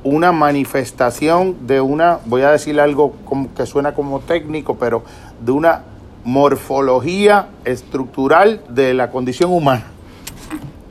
[0.06, 5.04] una manifestación de una, voy a decir algo como, que suena como técnico, pero
[5.44, 5.82] de una
[6.24, 9.86] morfología estructural de la condición humana.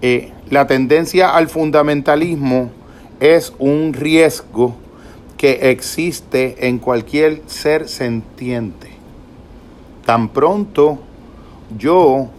[0.03, 2.71] Eh, la tendencia al fundamentalismo
[3.21, 4.75] es un riesgo
[5.37, 8.91] que existe en cualquier ser sentiente.
[10.05, 10.99] Tan pronto
[11.79, 12.31] yo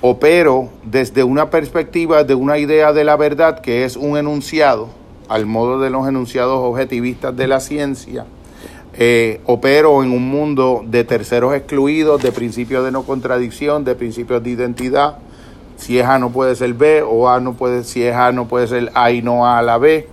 [0.00, 4.88] opero desde una perspectiva de una idea de la verdad que es un enunciado,
[5.28, 8.26] al modo de los enunciados objetivistas de la ciencia,
[8.98, 14.42] eh, opero en un mundo de terceros excluidos, de principios de no contradicción, de principios
[14.42, 15.18] de identidad.
[15.76, 18.48] Si es A no puede ser B, o A no puede, si es A no
[18.48, 20.08] puede ser A y no A a la B.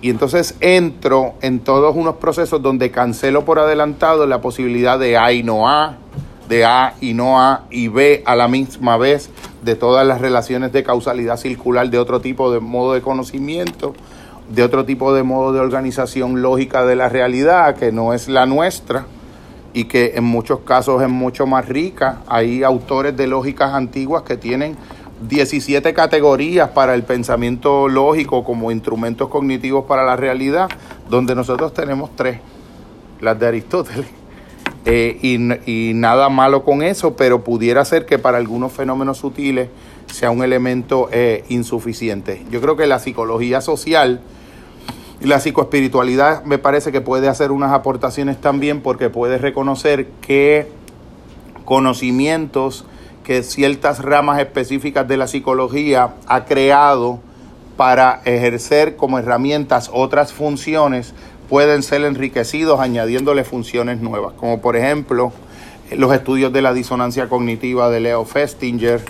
[0.00, 5.32] Y entonces entro en todos unos procesos donde cancelo por adelantado la posibilidad de A
[5.32, 5.96] y no A,
[6.48, 9.30] de A y no A y B a la misma vez,
[9.62, 13.94] de todas las relaciones de causalidad circular de otro tipo de modo de conocimiento
[14.48, 18.46] de otro tipo de modo de organización lógica de la realidad que no es la
[18.46, 19.06] nuestra
[19.72, 22.20] y que en muchos casos es mucho más rica.
[22.26, 24.76] Hay autores de lógicas antiguas que tienen
[25.28, 30.68] 17 categorías para el pensamiento lógico como instrumentos cognitivos para la realidad,
[31.08, 32.38] donde nosotros tenemos tres,
[33.20, 34.06] las de Aristóteles.
[34.84, 35.18] Eh,
[35.66, 39.68] y, nada malo con eso, pero pudiera ser que para algunos fenómenos sutiles
[40.12, 42.44] sea un elemento eh, insuficiente.
[42.50, 44.20] Yo creo que la psicología social
[45.20, 50.68] y la psicoespiritualidad me parece que puede hacer unas aportaciones también porque puede reconocer que
[51.64, 52.84] conocimientos
[53.24, 57.20] que ciertas ramas específicas de la psicología ha creado
[57.76, 61.14] para ejercer como herramientas otras funciones
[61.48, 65.32] pueden ser enriquecidos añadiéndole funciones nuevas, como por ejemplo
[65.96, 69.02] los estudios de la disonancia cognitiva de Leo Festinger,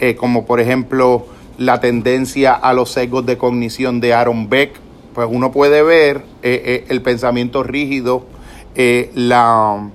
[0.00, 1.26] eh, como por ejemplo
[1.60, 4.72] la tendencia a los sesgos de cognición de Aaron Beck,
[5.14, 8.24] pues uno puede ver eh, eh, el pensamiento rígido,
[8.74, 9.90] eh, la,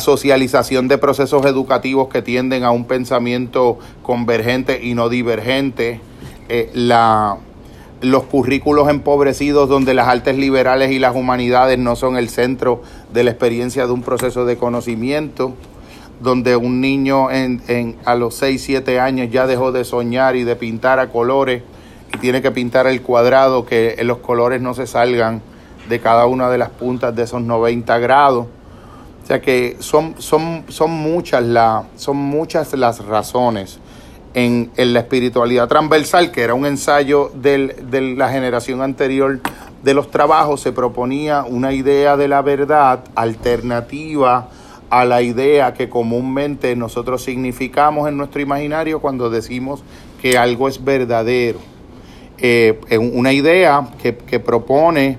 [0.00, 6.00] socialización de procesos educativos que tienden a un pensamiento convergente y no divergente,
[6.72, 7.36] la,
[8.00, 12.82] los currículos empobrecidos donde las artes liberales y las humanidades no son el centro
[13.12, 15.54] de la experiencia de un proceso de conocimiento,
[16.20, 20.44] donde un niño en, en, a los 6, 7 años ya dejó de soñar y
[20.44, 21.62] de pintar a colores
[22.12, 25.42] y tiene que pintar el cuadrado, que los colores no se salgan
[25.88, 28.46] de cada una de las puntas de esos 90 grados.
[29.22, 33.78] O sea que son, son, son, muchas, la, son muchas las razones
[34.34, 39.40] en, la espiritualidad transversal, que era un ensayo de la generación anterior
[39.82, 44.48] de los trabajos, se proponía una idea de la verdad alternativa
[44.90, 49.82] a la idea que comúnmente nosotros significamos en nuestro imaginario cuando decimos
[50.20, 51.58] que algo es verdadero.
[52.38, 52.78] Eh,
[53.12, 55.18] una idea que, que propone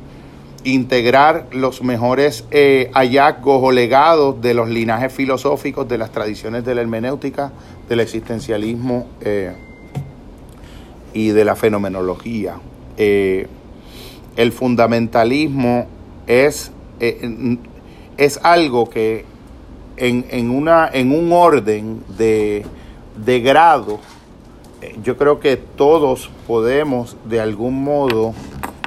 [0.65, 6.75] integrar los mejores eh, hallazgos o legados de los linajes filosóficos, de las tradiciones de
[6.75, 7.51] la hermenéutica,
[7.87, 9.53] del existencialismo eh,
[11.13, 12.55] y de la fenomenología.
[12.97, 13.47] Eh,
[14.35, 15.85] el fundamentalismo
[16.25, 19.23] es, es algo que
[19.97, 22.65] en, una, en un orden de,
[23.23, 23.99] de grado,
[25.03, 28.33] yo creo que todos podemos de algún modo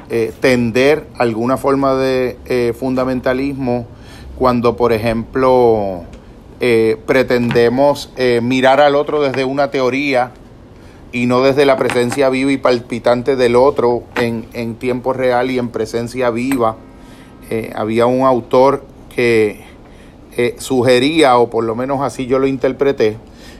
[0.09, 3.85] eh, tender alguna forma de eh, fundamentalismo
[4.37, 6.03] cuando, por ejemplo,
[6.59, 10.31] eh, pretendemos mirar al otro desde una teoría
[11.11, 15.59] y no desde la presencia viva y palpitante del otro en, en tiempo real y
[15.59, 16.77] en presencia viva.
[17.75, 18.83] había un autor
[19.13, 19.68] que
[20.57, 23.17] sugería, o por lo menos así yo lo interpreté,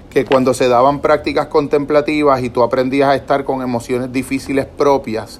[0.10, 5.40] que cuando se daban prácticas contemplativas y tú aprendías a estar con emociones difíciles propias,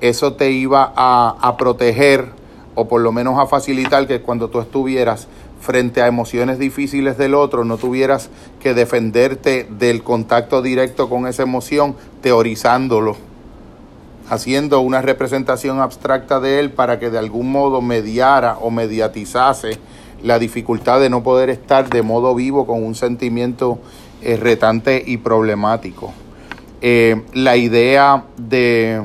[0.00, 2.26] eso te iba a, proteger
[2.74, 5.26] o por lo menos a facilitar que cuando tú estuvieras
[5.60, 8.30] frente a emociones difíciles del otro, no tuvieras
[8.60, 13.16] que defenderte del contacto directo con esa emoción, teorizándolo,
[14.30, 19.78] haciendo una representación abstracta de él para que de algún modo mediara o mediatizase
[20.22, 23.78] la dificultad de no poder estar de modo vivo con un sentimiento
[24.22, 26.12] eh, retante y problemático.
[26.82, 29.02] Eh, la idea de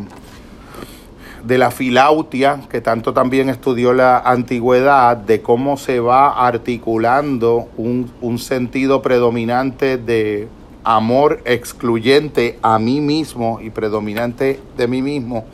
[1.45, 8.11] de la filautia, que tanto también estudió la antigüedad, de cómo se va articulando un,
[8.21, 10.47] un sentido predominante de
[10.83, 15.45] amor excluyente a mí mismo y predominante de mí mismo,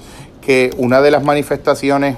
[0.42, 2.16] que una de las manifestaciones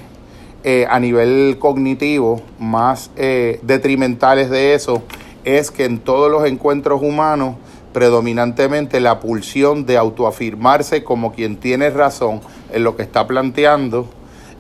[0.66, 5.04] eh, a nivel cognitivo más eh, detrimentales de eso
[5.44, 7.56] es que en todos los encuentros humanos
[7.92, 12.40] predominantemente la pulsión de autoafirmarse como quien tiene razón
[12.72, 14.08] en lo que está planteando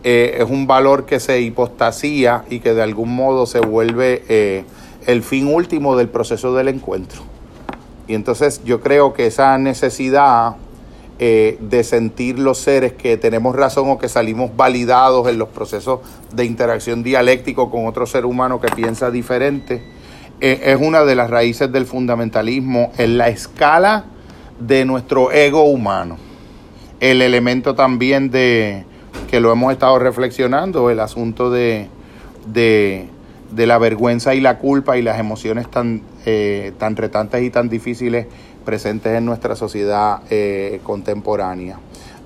[0.04, 4.66] eh, es un valor que se hipostasía y que de algún modo se vuelve
[5.06, 7.22] el fin último del proceso del encuentro.
[8.08, 10.58] Y entonces yo creo que esa necesidad
[11.26, 16.02] eh, de sentir los seres que tenemos razón o que salimos validados en los procesos
[16.36, 19.82] de interacción dialéctico con otro ser humano que piensa diferente,
[20.42, 24.04] es una de las raíces del fundamentalismo en la escala
[24.60, 26.18] de nuestro ego humano.
[27.00, 28.84] El elemento también de
[29.30, 31.88] que lo hemos estado reflexionando, el asunto de,
[32.52, 33.08] de,
[33.56, 38.28] la vergüenza y la culpa y las emociones tan, eh, tan retantes y tan difíciles
[38.64, 41.80] presentes en nuestra sociedad eh, contemporánea.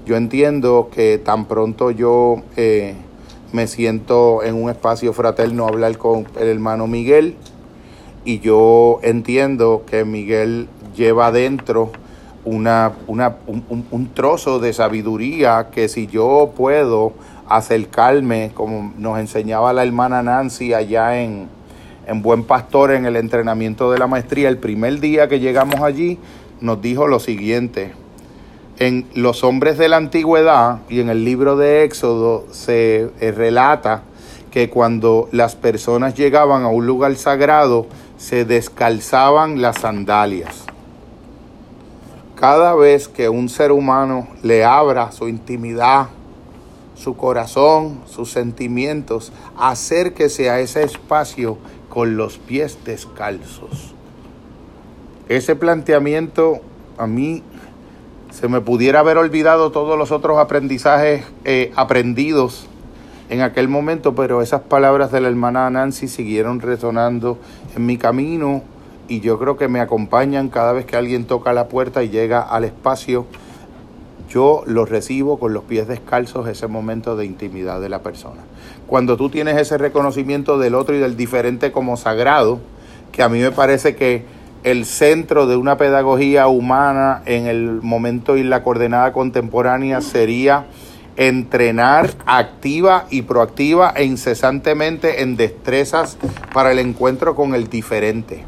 [0.06, 2.96] Yo entiendo que tan pronto yo eh,
[3.52, 7.36] me siento en un espacio fraterno a hablar con el hermano Miguel,
[8.24, 11.92] y yo entiendo que Miguel lleva adentro
[12.44, 17.14] una, una, un, trozo de sabiduría que si yo puedo
[17.48, 21.48] acercarme, como nos enseñaba la hermana Nancy allá en,
[22.08, 26.18] en Buen Pastor en el entrenamiento de la maestría, el primer día que llegamos allí,
[26.62, 27.94] nos dijo lo siguiente.
[28.80, 34.04] En los hombres de la antigüedad y en el libro de Éxodo se eh, relata
[34.52, 40.64] que cuando las personas llegaban a un lugar sagrado, se descalzaban las sandalias.
[42.36, 46.08] Cada vez que un ser humano le abra su intimidad,
[46.96, 51.58] su corazón, sus sentimientos, acérquese a ese espacio
[51.98, 53.96] con los pies descalzos.
[55.30, 56.60] Ese planteamiento
[56.96, 57.42] a mí
[58.30, 62.68] se me pudiera haber olvidado todos los otros aprendizajes eh, aprendidos
[63.32, 67.40] en aquel momento, pero esas palabras de la hermana Nancy siguieron resonando
[67.76, 68.62] en mi camino
[69.08, 72.42] y yo creo que me acompañan cada vez que alguien toca la puerta y llega
[72.44, 73.26] al espacio.
[74.30, 78.44] Yo lo recibo con los pies descalzos ese momento de intimidad de la persona.
[78.88, 82.60] Cuando tú tienes ese reconocimiento del otro y del diferente como sagrado,
[83.12, 84.24] que a mí me parece que
[84.64, 90.66] el centro de una pedagogía humana en el momento y la coordenada contemporánea sería
[91.18, 96.18] entrenar activa y proactiva e incesantemente en destrezas
[96.54, 98.44] para el encuentro con el diferente,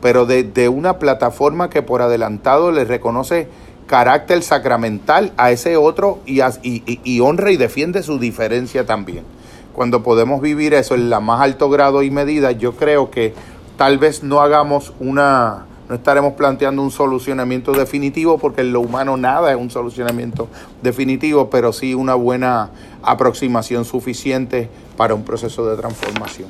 [0.00, 3.48] pero de, una plataforma que por adelantado le reconoce
[3.86, 9.24] carácter sacramental a ese otro y, y, honra y defiende su diferencia también.
[9.72, 13.34] Cuando podemos vivir eso en la más alto grado y medida, yo creo que
[13.76, 19.16] tal vez no hagamos una, no estaremos planteando un solucionamiento definitivo, porque en lo humano
[19.16, 20.48] nada es un solucionamiento
[20.82, 22.70] definitivo, pero sí una buena
[23.02, 26.48] aproximación suficiente para un proceso de transformación.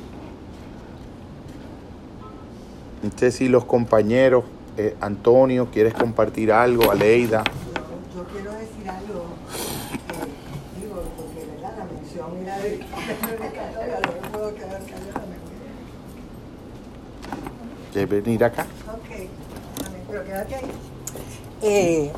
[3.01, 4.45] No sé si los compañeros,
[4.77, 6.91] eh, Antonio, ¿quieres compartir algo?
[6.91, 7.43] Aleida.
[8.15, 11.73] Yo, quiero decir algo, eh, digo, porque ¿verdad?
[11.79, 15.23] la mención era de, no puedo quedar callada.
[17.93, 18.65] ¿Quieres venir acá?
[18.91, 19.27] Ok,
[20.09, 20.63] pero quédate ahí.
[21.61, 22.11] Eh,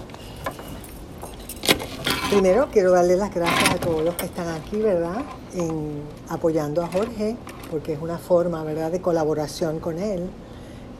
[2.29, 5.17] primero quiero darle las gracias a todos los que están aquí, ¿verdad?
[5.53, 7.35] En, apoyando a Jorge,
[7.69, 10.29] porque es una forma, ¿verdad?, de colaboración con él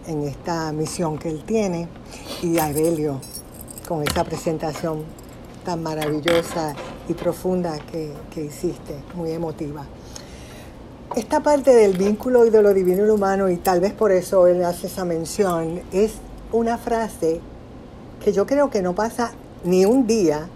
[0.08, 1.88] en esta misión que él tiene,
[2.44, 3.22] y a Evelio
[3.88, 5.06] con esta presentación
[5.64, 6.76] tan maravillosa
[7.08, 9.86] y profunda que, que hiciste, muy emotiva.
[11.14, 14.12] Esta parte del vínculo y de lo divino y lo humano, y tal vez por
[14.12, 16.14] eso él hace esa mención, es
[16.52, 17.40] una frase
[18.24, 19.32] que yo creo que no pasa
[19.64, 20.50] ni un día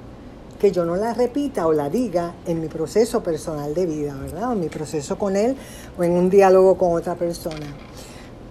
[0.59, 4.49] que yo no la repita o la diga en mi proceso personal de vida, ¿verdad?
[4.49, 5.55] O en mi proceso con él
[5.97, 7.65] o en un diálogo con otra persona.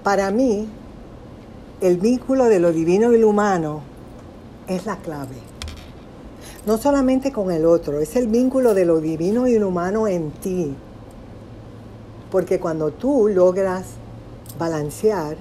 [0.02, 0.66] Para mí,
[1.82, 3.82] el vínculo de lo divino y lo humano
[4.66, 5.36] es la clave.
[6.64, 10.30] No solamente con el otro, es el vínculo de lo divino y lo humano en
[10.30, 10.74] ti.
[12.30, 13.86] Porque cuando tú logras
[14.58, 15.36] balancear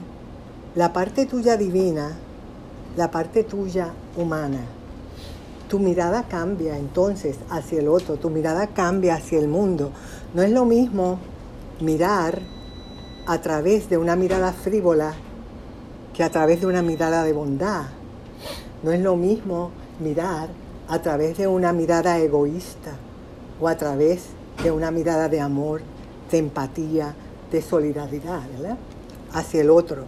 [0.75, 2.17] la parte tuya divina,
[2.95, 4.61] la parte tuya humana,
[5.67, 9.91] tu mirada cambia entonces hacia el otro, tu mirada cambia hacia el mundo.
[10.33, 11.19] No es lo mismo
[11.81, 12.41] mirar
[13.27, 15.13] a través de una mirada frívola
[16.13, 17.83] que a través de una mirada de bondad.
[18.81, 20.49] No es lo mismo mirar
[20.87, 22.93] a través de una mirada egoísta
[23.59, 24.27] o a través
[24.63, 25.81] de una mirada de amor,
[26.31, 27.15] de empatía,
[27.51, 28.41] de solidaridad.
[29.33, 30.05] Hacia el otro.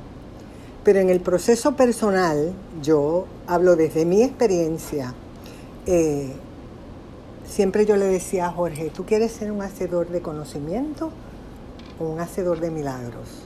[0.83, 5.13] Pero en el proceso personal, yo hablo desde mi experiencia,
[5.85, 6.31] eh,
[7.45, 11.11] siempre yo le decía a Jorge, ¿tú quieres ser un hacedor de conocimiento
[11.99, 13.43] o un hacedor de milagros?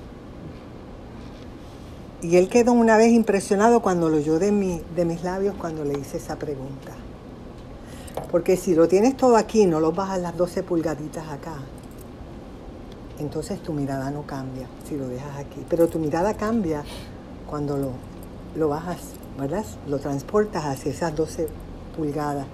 [2.21, 5.99] Y él quedó una vez impresionado cuando lo oyó de, de mis labios cuando le
[5.99, 6.93] hice esa pregunta.
[8.31, 11.55] Porque si lo tienes todo aquí, no lo bajas las 12 pulgaditas acá,
[13.23, 15.65] entonces tu mirada no cambia si lo dejas aquí.
[15.69, 16.83] Pero tu mirada cambia
[17.49, 17.91] cuando lo,
[18.55, 18.99] lo bajas,
[19.39, 19.65] ¿verdad?
[19.87, 21.47] Lo transportas hacia esas 12
[21.95, 22.45] pulgadas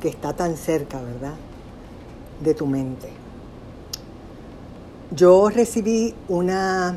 [0.00, 1.34] que está tan cerca, ¿verdad?
[2.42, 3.10] De tu mente.
[5.10, 6.96] Yo recibí una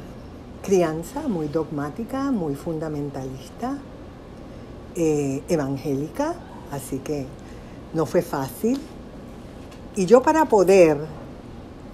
[0.64, 3.78] crianza muy dogmática, muy fundamentalista,
[4.96, 6.34] eh, evangélica,
[6.72, 7.28] así que
[7.94, 8.80] no fue fácil.
[9.96, 10.98] Y yo para poder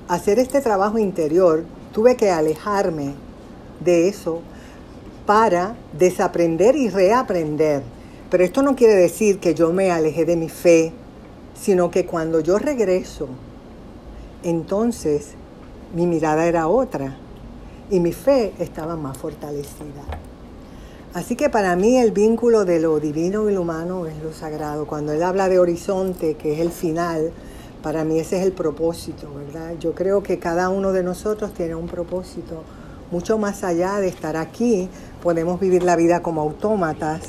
[0.08, 3.14] hacer este trabajo interior tuve que alejarme
[3.80, 4.42] de eso
[5.26, 7.84] para desaprender y reaprender.
[8.30, 10.92] Pero esto no quiere decir que yo me alejé de mi fe,
[11.54, 13.28] sino que cuando yo regreso,
[14.44, 15.36] entonces
[15.94, 17.16] mi mirada era otra
[17.90, 20.04] y mi fe estaba más fortalecida.
[21.14, 24.88] Así que para mí el vínculo de lo divino y lo humano es lo sagrado.
[24.88, 27.32] Cuando él habla de horizonte, que es el final,
[27.84, 29.73] para mí ese es el propósito, ¿verdad?
[29.77, 32.64] Yo creo que cada uno de nosotros tiene un propósito
[33.11, 34.88] mucho más allá de estar aquí.
[35.22, 37.22] Podemos vivir la vida como autómatas,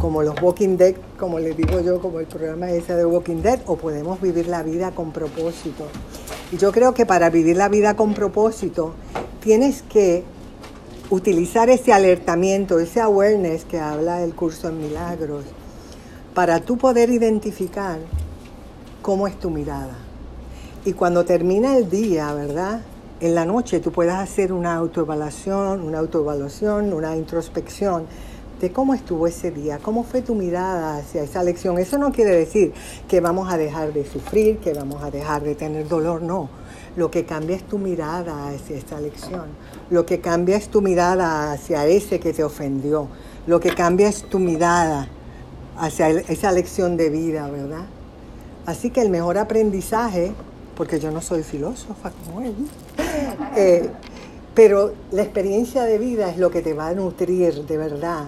[0.00, 3.58] como los Walking Dead, como les digo yo, como el programa ese de Walking Dead,
[3.66, 5.88] o podemos vivir la vida con propósito.
[6.52, 8.94] Y yo creo que para vivir la vida con propósito
[9.40, 10.22] tienes que
[11.10, 15.44] utilizar ese alertamiento, ese awareness que habla el curso en milagros,
[16.32, 17.98] para tú poder identificar
[19.06, 19.94] cómo es tu mirada.
[20.84, 22.80] Y cuando termina el día, ¿verdad?
[23.20, 28.06] En la noche tú puedas hacer una autoevaluación, una autoevaluación, una introspección
[28.60, 31.78] de cómo estuvo ese día, cómo fue tu mirada hacia esa lección.
[31.78, 32.72] Eso no quiere decir
[33.06, 36.48] que vamos a dejar de sufrir, que vamos a dejar de tener dolor, no
[36.96, 39.44] lo que cambia es tu mirada hacia esta lección.
[39.90, 43.06] Lo que cambia es tu mirada hacia ese que te ofendió.
[43.46, 45.06] Lo que cambia es tu mirada
[45.78, 47.84] hacia esa lección de vida, ¿verdad?
[48.66, 50.32] Así que el mejor aprendizaje,
[50.76, 52.54] porque yo no soy filósofa como él,
[53.56, 53.88] eh,
[54.54, 58.24] pero la experiencia de vida es lo que te va a nutrir de verdad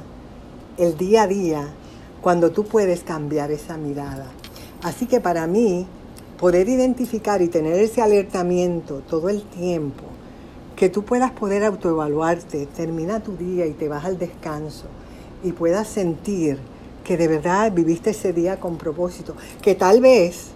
[0.77, 1.69] el día a día
[2.21, 4.27] cuando tú puedes cambiar esa mirada.
[4.83, 5.87] Así que para mí
[6.39, 10.05] poder identificar y tener ese alertamiento todo el tiempo,
[10.77, 14.87] que tú puedas poder autoevaluarte, termina tu día y te vas al descanso
[15.43, 16.59] y puedas sentir
[17.09, 20.49] que de verdad viviste ese día con propósito, que tal vez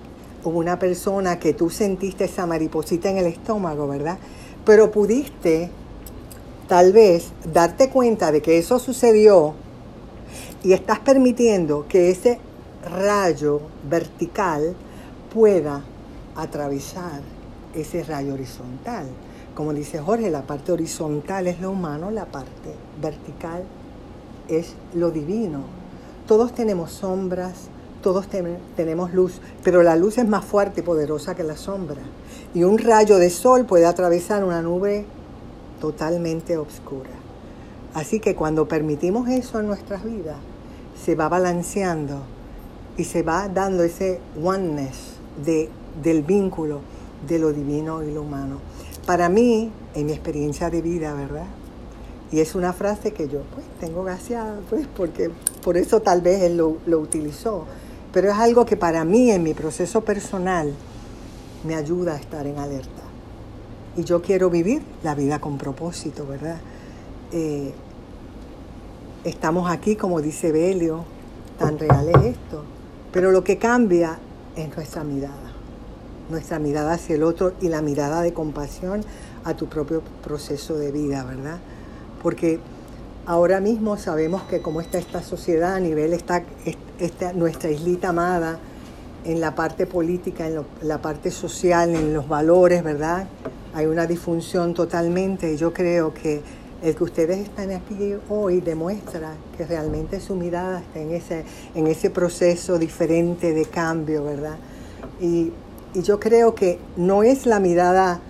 [0.44, 4.18] hubo una persona que tú sentiste esa mariposita en el estómago, ¿verdad?
[4.66, 5.70] Pero pudiste
[6.68, 9.54] tal vez darte cuenta de que eso sucedió
[10.62, 12.38] y estás permitiendo que ese
[12.84, 14.76] rayo vertical
[15.32, 15.82] pueda
[16.36, 17.22] atravesar
[17.74, 19.06] ese rayo horizontal.
[19.54, 23.64] Como dice Jorge, la parte horizontal es lo humano, la parte vertical
[24.50, 25.81] es lo divino.
[26.26, 27.68] Todos tenemos sombras,
[28.02, 28.26] todos
[28.76, 32.00] tenemos luz, pero la luz es más fuerte y poderosa que la sombra.
[32.54, 35.04] Y un rayo de sol puede atravesar una nube
[35.80, 37.10] totalmente oscura.
[37.94, 40.36] Así que cuando permitimos eso en nuestras vidas,
[41.04, 42.22] se va balanceando
[42.96, 45.68] y se va dando ese oneness de,
[46.02, 46.80] del vínculo
[47.26, 48.58] de lo divino y lo humano.
[49.06, 51.46] Para mí, en mi experiencia de vida, ¿verdad?
[52.30, 55.30] Y es una frase que yo pues tengo gracias, pues porque
[55.62, 57.66] por eso tal vez él lo, utilizó
[58.12, 60.72] pero es algo que para mí en mi proceso personal
[61.64, 63.02] me ayuda a estar en alerta.
[63.97, 66.59] Y yo quiero vivir la vida con propósito, ¿verdad?
[67.32, 67.72] Eh,
[69.24, 71.05] estamos aquí, como dice Belio,
[71.59, 72.64] tan real es esto,
[73.12, 74.18] pero lo que cambia
[74.56, 75.52] es nuestra mirada,
[76.30, 79.02] nuestra mirada hacia el otro y la mirada de compasión
[79.44, 81.59] a tu propio proceso de vida, ¿verdad?
[82.22, 82.60] Porque
[83.26, 86.42] ahora mismo sabemos que como está esta sociedad a nivel, está,
[87.34, 88.58] nuestra islita amada,
[89.24, 93.28] en la parte política, en la parte social, en los valores, ¿verdad?
[93.72, 96.42] Hay una disfunción totalmente yo creo que
[96.82, 101.44] el que ustedes están aquí hoy demuestra que realmente su mirada está en ese,
[101.76, 104.56] en ese proceso diferente de cambio, ¿verdad?
[105.20, 105.52] Y
[105.94, 108.20] yo creo que no es la mirada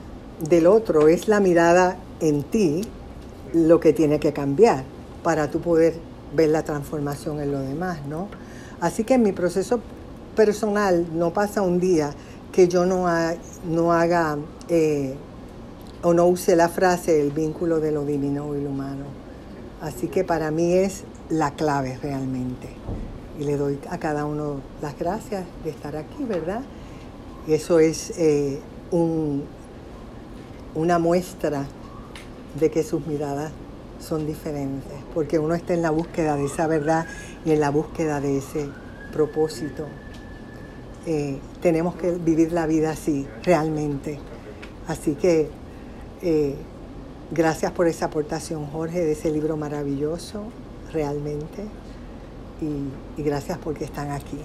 [0.46, 2.82] del otro, es la mirada en ti
[3.52, 4.84] lo que tiene que cambiar
[5.22, 5.94] para tú poder
[6.34, 8.28] ver la transformación en lo demás, ¿no?
[8.80, 9.80] Así que en mi proceso
[10.34, 12.14] personal no pasa un día
[12.52, 13.06] que yo no,
[13.64, 14.38] no haga
[14.68, 15.14] eh,
[16.02, 19.04] o no use la frase el vínculo de lo divino y lo humano.
[19.80, 22.68] Así que para mí es la clave realmente.
[23.38, 26.62] Y le doy a cada uno las gracias de estar aquí, ¿verdad?
[27.46, 28.60] Y eso es eh,
[28.90, 29.44] un,
[30.74, 31.66] una muestra
[32.58, 33.52] de que sus miradas
[34.00, 37.06] son diferentes, porque uno está en la búsqueda de esa verdad
[37.44, 38.68] y en la búsqueda de ese
[39.12, 39.86] propósito.
[41.06, 44.18] Eh, tenemos que vivir la vida así, realmente.
[44.88, 45.48] Así que
[46.22, 46.56] eh,
[47.30, 50.44] gracias por esa aportación, Jorge, de ese libro maravilloso,
[50.92, 51.64] realmente.
[52.60, 54.38] Y, y gracias porque están aquí.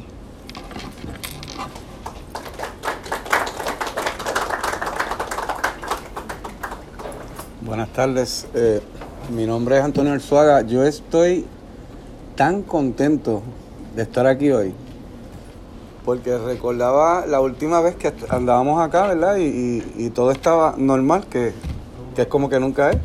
[7.68, 8.48] Buenas tardes.
[8.54, 8.80] Eh,
[9.36, 10.62] mi nombre es Antonio Arzuaga.
[10.62, 11.46] Yo estoy
[12.38, 13.44] tan contento
[13.94, 14.74] de estar aquí hoy.
[16.06, 19.36] Porque recordaba la última vez que andábamos acá, ¿verdad?
[19.38, 21.52] Y, todo estaba normal, que,
[22.16, 23.00] es como que nunca es.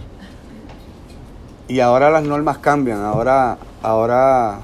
[1.67, 3.01] Y ahora las normas cambian.
[3.01, 4.61] Ahora, ahora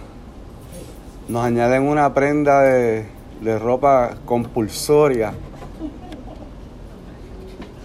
[1.27, 3.05] nos añaden una prenda de,
[3.41, 5.33] de ropa compulsoria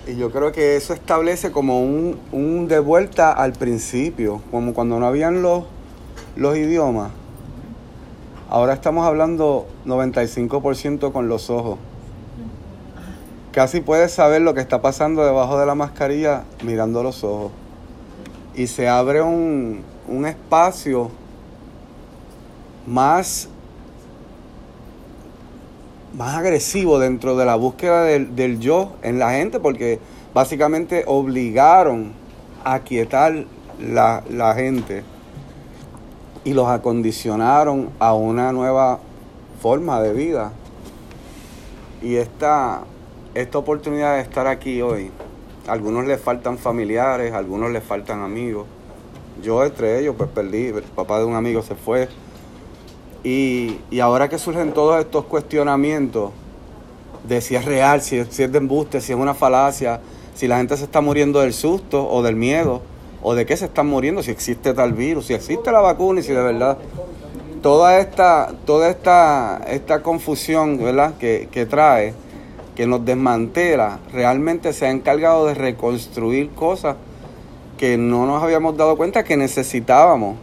[0.07, 4.99] y yo creo que eso establece como un, un de vuelta al principio, como cuando
[4.99, 5.63] no habían los,
[6.35, 7.11] los idiomas.
[8.49, 11.79] Ahora estamos hablando 95% con los ojos.
[13.51, 17.51] Casi puedes saber lo que está pasando debajo de la mascarilla mirando los ojos.
[18.55, 21.11] Y se abre un, un espacio
[22.85, 23.47] más
[26.13, 29.99] más agresivo dentro de la búsqueda del, yo en la gente, porque
[30.33, 32.13] básicamente obligaron
[32.63, 33.45] a quietar
[33.79, 35.03] la, la gente
[36.43, 38.99] y los acondicionaron a una nueva
[39.61, 40.51] forma de vida.
[42.01, 42.81] Y esta,
[43.33, 45.09] esta oportunidad de estar aquí hoy,
[45.67, 48.67] a algunos les faltan familiares, a algunos les faltan amigos.
[49.41, 52.09] Yo entre ellos pues perdí, el papá de un amigo se fue,
[53.23, 56.31] y, ahora que surgen todos estos cuestionamientos
[57.27, 60.01] de si es real, si es, de embuste, si es una falacia,
[60.35, 62.81] si la gente se está muriendo del susto o del miedo,
[63.21, 66.23] o de qué se están muriendo, si existe tal virus, si existe la vacuna y
[66.23, 66.77] si de verdad
[67.61, 71.13] toda esta, toda esta, esta confusión ¿verdad?
[71.17, 72.13] Que, que trae,
[72.75, 76.97] que nos desmantela, realmente se ha encargado de reconstruir cosas
[77.77, 80.35] que no nos habíamos dado cuenta que necesitábamos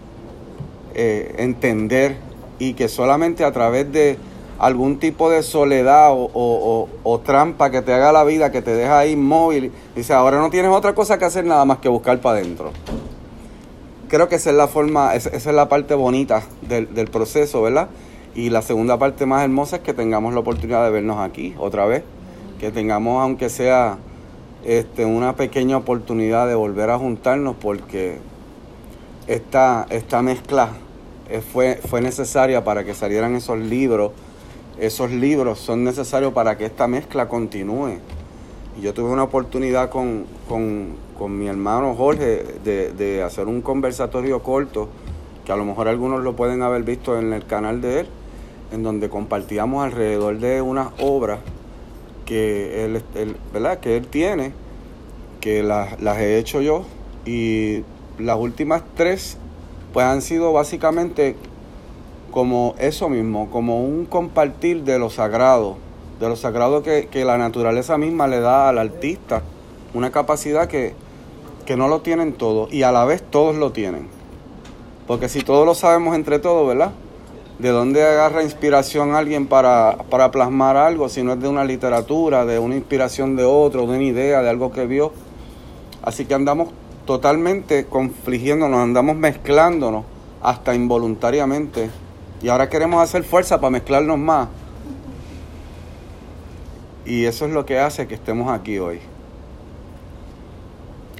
[0.94, 2.29] eh, entender
[2.60, 4.16] y que solamente a través de
[4.60, 9.12] algún tipo de soledad o, trampa que te haga la vida, que te deja ahí
[9.12, 12.70] inmóvil, dice, ahora no tienes otra cosa que hacer nada más que buscar para adentro.
[14.08, 17.88] creo que esa es la forma, esa, es la parte bonita del, del proceso, ¿verdad?
[18.34, 21.86] Y la segunda parte más hermosa es que tengamos la oportunidad de vernos aquí otra
[21.86, 22.04] vez,
[22.60, 23.96] que tengamos aunque sea
[24.64, 28.18] este, una pequeña oportunidad de volver a juntarnos porque
[29.26, 30.68] esta, esta mezcla
[31.52, 34.12] fue, fue necesaria para que salieran esos libros.
[34.78, 37.98] Esos libros son necesarios para que esta mezcla continúe.
[38.80, 44.42] Yo tuve una oportunidad con, con, con mi hermano Jorge de, de hacer un conversatorio
[44.42, 44.88] corto,
[45.44, 48.06] que a lo mejor algunos lo pueden haber visto en el canal de él,
[48.72, 51.40] en donde compartíamos alrededor de unas obras
[52.24, 53.80] que él, él, ¿verdad?
[53.80, 54.52] que él tiene,
[55.40, 56.84] que las, las he hecho yo,
[57.26, 57.82] y
[58.18, 59.36] las últimas tres
[59.92, 61.36] pues han sido básicamente
[62.30, 65.76] como eso mismo, como un compartir de lo sagrado,
[66.20, 69.42] de lo sagrado que, que la naturaleza misma le da al artista,
[69.94, 70.94] una capacidad que,
[71.66, 74.08] que no lo tienen todos y a la vez todos lo tienen.
[75.06, 76.92] Porque si todos lo sabemos entre todos, ¿verdad?
[77.58, 82.46] ¿De dónde agarra inspiración alguien para, para plasmar algo si no es de una literatura,
[82.46, 85.12] de una inspiración de otro, de una idea, de algo que vio?
[86.02, 86.70] Así que andamos
[87.10, 90.04] totalmente confligiéndonos, andamos mezclándonos
[90.40, 91.90] hasta involuntariamente.
[92.40, 94.46] Y ahora queremos hacer fuerza para mezclarnos más.
[97.04, 99.00] Y eso es lo que hace que estemos aquí hoy.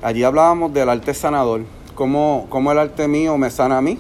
[0.01, 1.63] Allí hablábamos del arte sanador,
[1.97, 3.99] cómo, cómo el arte mío me sana a mí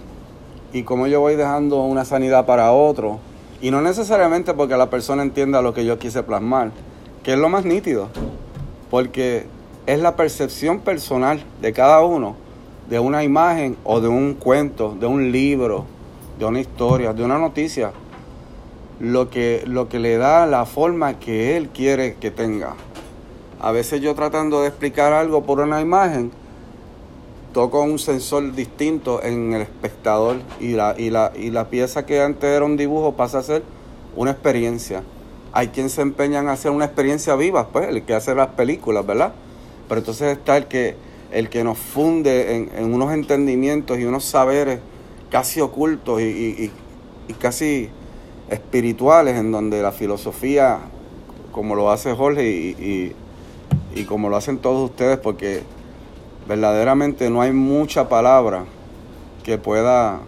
[0.72, 3.18] y cómo yo voy dejando una sanidad para otro.
[3.60, 6.70] Y no necesariamente porque la persona entienda lo que yo quise plasmar,
[7.24, 8.10] que es lo más nítido.
[8.92, 9.48] Porque
[9.86, 12.36] es la percepción personal de cada uno
[12.90, 15.84] de una imagen o de un cuento, de un libro,
[16.40, 17.92] de una historia, de una noticia,
[18.98, 22.74] lo que, lo que le da la forma que él quiere que tenga.
[23.60, 26.32] A veces yo tratando de explicar algo por una imagen,
[27.52, 32.20] toco un sensor distinto en el espectador y la, y la, y la pieza que
[32.20, 33.62] antes era un dibujo pasa a ser
[34.16, 35.04] una experiencia.
[35.52, 39.06] Hay quien se empeña en hacer una experiencia viva, pues, el que hace las películas,
[39.06, 39.32] ¿verdad?
[39.90, 40.94] Pero entonces está el que,
[41.32, 44.78] el que nos funde en, unos entendimientos y unos saberes
[45.30, 46.70] casi ocultos y, y,
[47.26, 47.88] y, casi
[48.50, 50.78] espirituales, en donde la filosofía,
[51.50, 53.16] como lo hace Jorge y,
[53.92, 55.64] y como lo hacen todos ustedes, porque
[56.46, 58.66] verdaderamente no hay mucha palabra
[59.42, 60.20] que pueda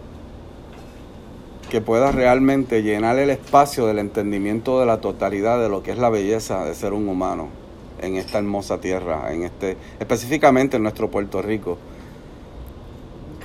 [1.69, 5.97] que pueda realmente llenar el espacio del entendimiento de la totalidad de lo que es
[5.97, 7.62] la belleza de ser un humano
[8.03, 11.77] en esta hermosa tierra, en este, específicamente en nuestro Puerto Rico.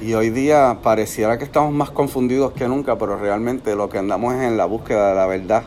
[0.00, 4.34] Y hoy día pareciera que estamos más confundidos que nunca, pero realmente lo que andamos
[4.34, 5.64] es en la búsqueda de la verdad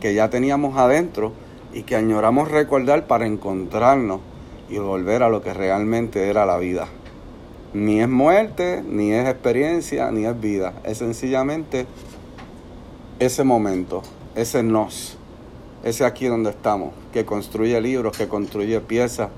[0.00, 1.32] que ya teníamos adentro
[1.72, 4.20] y que añoramos recordar para encontrarnos
[4.68, 6.88] y volver a lo que realmente era la vida.
[7.72, 10.74] Ni es muerte, ni es experiencia, ni es vida.
[10.84, 11.86] Es sencillamente
[13.18, 14.02] ese momento,
[14.36, 15.18] ese nos
[15.84, 19.28] ese aquí donde estamos, que construye libros, que construye piezas,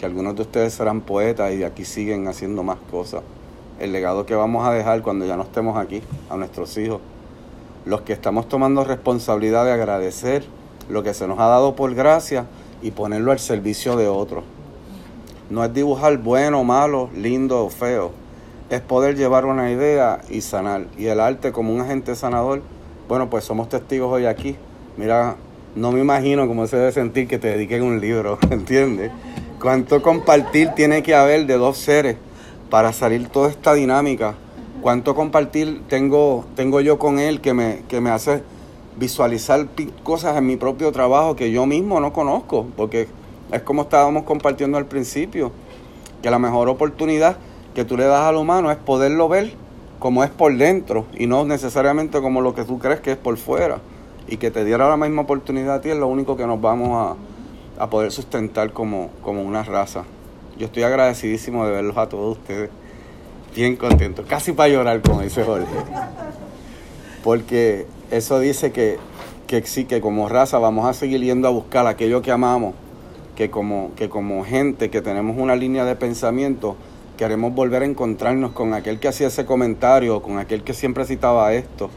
[0.00, 3.22] que algunos de ustedes serán poetas y de aquí siguen haciendo más cosas.
[3.78, 7.00] El legado que vamos a dejar cuando ya no estemos aquí a nuestros hijos.
[7.84, 10.44] Los que estamos tomando responsabilidad de agradecer
[10.88, 12.46] lo que se nos ha dado por gracia
[12.82, 14.42] y ponerlo al servicio de otros.
[15.50, 18.10] No es dibujar bueno, malo, lindo o feo.
[18.70, 20.86] Es poder llevar una idea y sanar.
[20.98, 22.60] Y el arte como un agente sanador,
[23.08, 24.56] bueno, pues somos testigos hoy aquí.
[24.96, 25.36] Mira
[25.74, 29.10] no me imagino cómo se debe sentir que te dediquen un libro, ¿entiendes?
[29.60, 32.16] Cuánto compartir tiene que haber de dos seres
[32.68, 34.34] para salir toda esta dinámica.
[34.82, 38.42] Cuánto compartir tengo, tengo yo con él que me, que me hace
[38.96, 39.66] visualizar
[40.02, 43.08] cosas en mi propio trabajo que yo mismo no conozco, porque
[43.52, 45.52] es como estábamos compartiendo al principio,
[46.20, 47.36] que la mejor oportunidad
[47.74, 49.54] que tú le das al humano es poderlo ver
[49.98, 53.36] como es por dentro y no necesariamente como lo que tú crees que es por
[53.36, 53.78] fuera
[54.28, 57.16] y que te diera la misma oportunidad a ti es lo único que nos vamos
[57.78, 60.04] a, a poder sustentar como, como una raza.
[60.58, 62.70] Yo estoy agradecidísimo de verlos a todos ustedes,
[63.54, 65.66] bien contentos, casi para llorar, como dice Jorge.
[67.24, 68.98] Porque eso dice que,
[69.46, 72.74] que sí, que como raza vamos a seguir yendo a buscar aquello que amamos,
[73.36, 76.76] que como, que como gente que tenemos una línea de pensamiento,
[77.16, 81.52] queremos volver a encontrarnos con aquel que hacía ese comentario, con aquel que siempre citaba
[81.54, 81.90] esto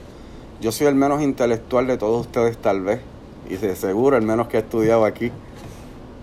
[0.61, 3.01] yo soy el menos intelectual de todos ustedes tal vez,
[3.49, 5.31] y de seguro el menos que he estudiado aquí,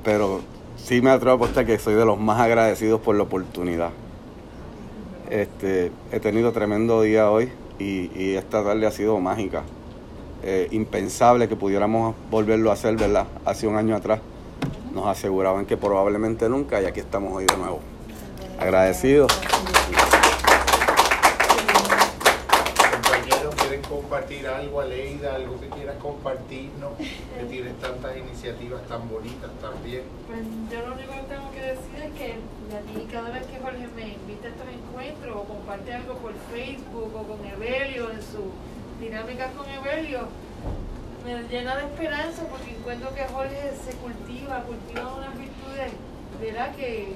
[0.05, 0.41] pero
[0.77, 3.91] sí me atrevo a apostar que soy de los más agradecidos por la oportunidad.
[5.31, 9.63] Este, he tenido tremendo día hoy y, esta tarde ha sido mágica.
[10.45, 13.27] Eh, impensable que pudiéramos volverlo a hacer, ¿verdad?
[13.45, 14.21] Hace un año atrás
[14.93, 17.81] nos aseguraban que probablemente nunca y aquí estamos hoy de nuevo.
[18.59, 19.33] Agradecidos.
[24.13, 30.03] Compartir algo, Aleida, algo que quieras compartirnos, que tienes tantas iniciativas tan bonitas también.
[30.27, 32.33] Pues yo lo único que tengo que decir es que
[32.77, 36.35] a mí cada vez que Jorge me invita a estos encuentros o comparte algo por
[36.53, 38.53] Facebook o con Evelio en su
[39.01, 40.29] dinámica con Evelio,
[41.25, 45.91] me llena de esperanza porque encuentro que Jorge se cultiva, cultiva unas virtudes,
[46.39, 46.77] ¿verdad?
[46.77, 47.15] Que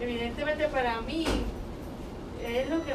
[0.00, 1.24] evidentemente para mí
[2.44, 2.94] es lo que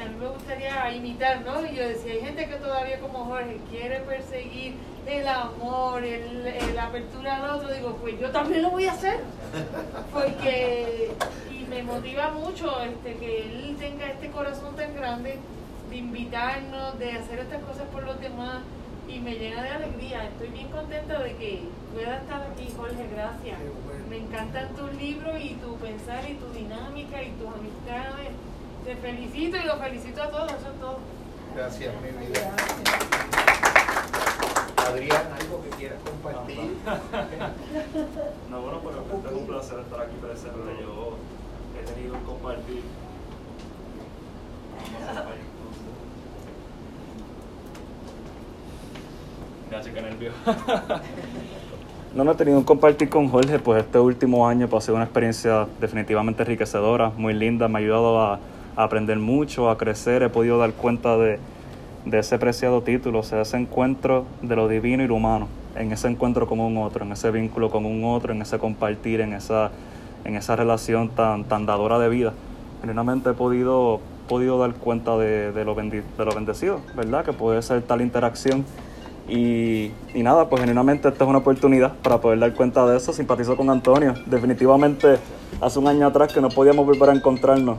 [0.00, 1.64] a mí me gustaría imitar, ¿no?
[1.66, 4.74] Y yo decía, hay gente que todavía como Jorge quiere perseguir
[5.06, 9.20] el amor, el, la apertura al otro, digo, pues yo también lo voy a hacer.
[10.12, 11.12] Porque,
[11.50, 15.38] y me motiva mucho este, que él tenga este corazón tan grande
[15.90, 18.62] de invitarnos, de hacer estas cosas por los demás
[19.08, 20.24] y me llena de alegría.
[20.24, 21.62] Estoy bien contenta de que
[21.92, 23.58] pueda estar aquí, Jorge, gracias.
[24.08, 28.30] Me encantan tus libros y tu pensar y tu dinámica y tus amistades.
[28.84, 30.98] Te felicito y los felicito a todos, eso es todo.
[31.56, 32.50] Gracias, mi vida.
[34.76, 36.58] Adrián, ¿algo que quieras compartir?
[38.50, 40.58] No, bueno, pero es un placer estar aquí presente.
[40.82, 41.16] Yo
[41.80, 42.82] he tenido que compartir.
[49.70, 50.32] Gracias, nervio.
[52.14, 54.96] No, no he tenido un compartir con Jorge, pues este último año pues, ha sido
[54.96, 58.38] una experiencia definitivamente enriquecedora, muy linda, me ha ayudado a,
[58.76, 61.38] a aprender mucho, a crecer, he podido dar cuenta de,
[62.04, 65.92] de ese preciado título, o sea, ese encuentro de lo divino y lo humano, en
[65.92, 69.32] ese encuentro con un otro, en ese vínculo con un otro, en ese compartir, en
[69.32, 69.70] esa,
[70.24, 72.32] en esa relación tan, tan dadora de vida.
[72.80, 77.24] Genuinamente he podido, podido dar cuenta de, de, lo de lo bendecido, ¿verdad?
[77.24, 78.64] Que puede ser tal interacción.
[79.26, 83.10] Y, y, nada, pues genuinamente esta es una oportunidad para poder dar cuenta de eso.
[83.14, 84.14] Simpatizo con Antonio.
[84.26, 85.16] Definitivamente
[85.62, 87.78] hace un año atrás que no podíamos volver a encontrarnos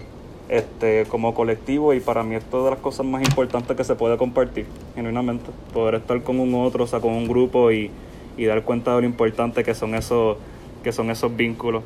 [0.49, 4.17] este, como colectivo y para mí es de las cosas más importantes que se puede
[4.17, 4.65] compartir,
[4.95, 5.49] genuinamente.
[5.73, 7.91] Poder estar con un otro, o sea, con un grupo y,
[8.37, 10.37] y dar cuenta de lo importante que son esos,
[10.83, 11.83] que son esos vínculos.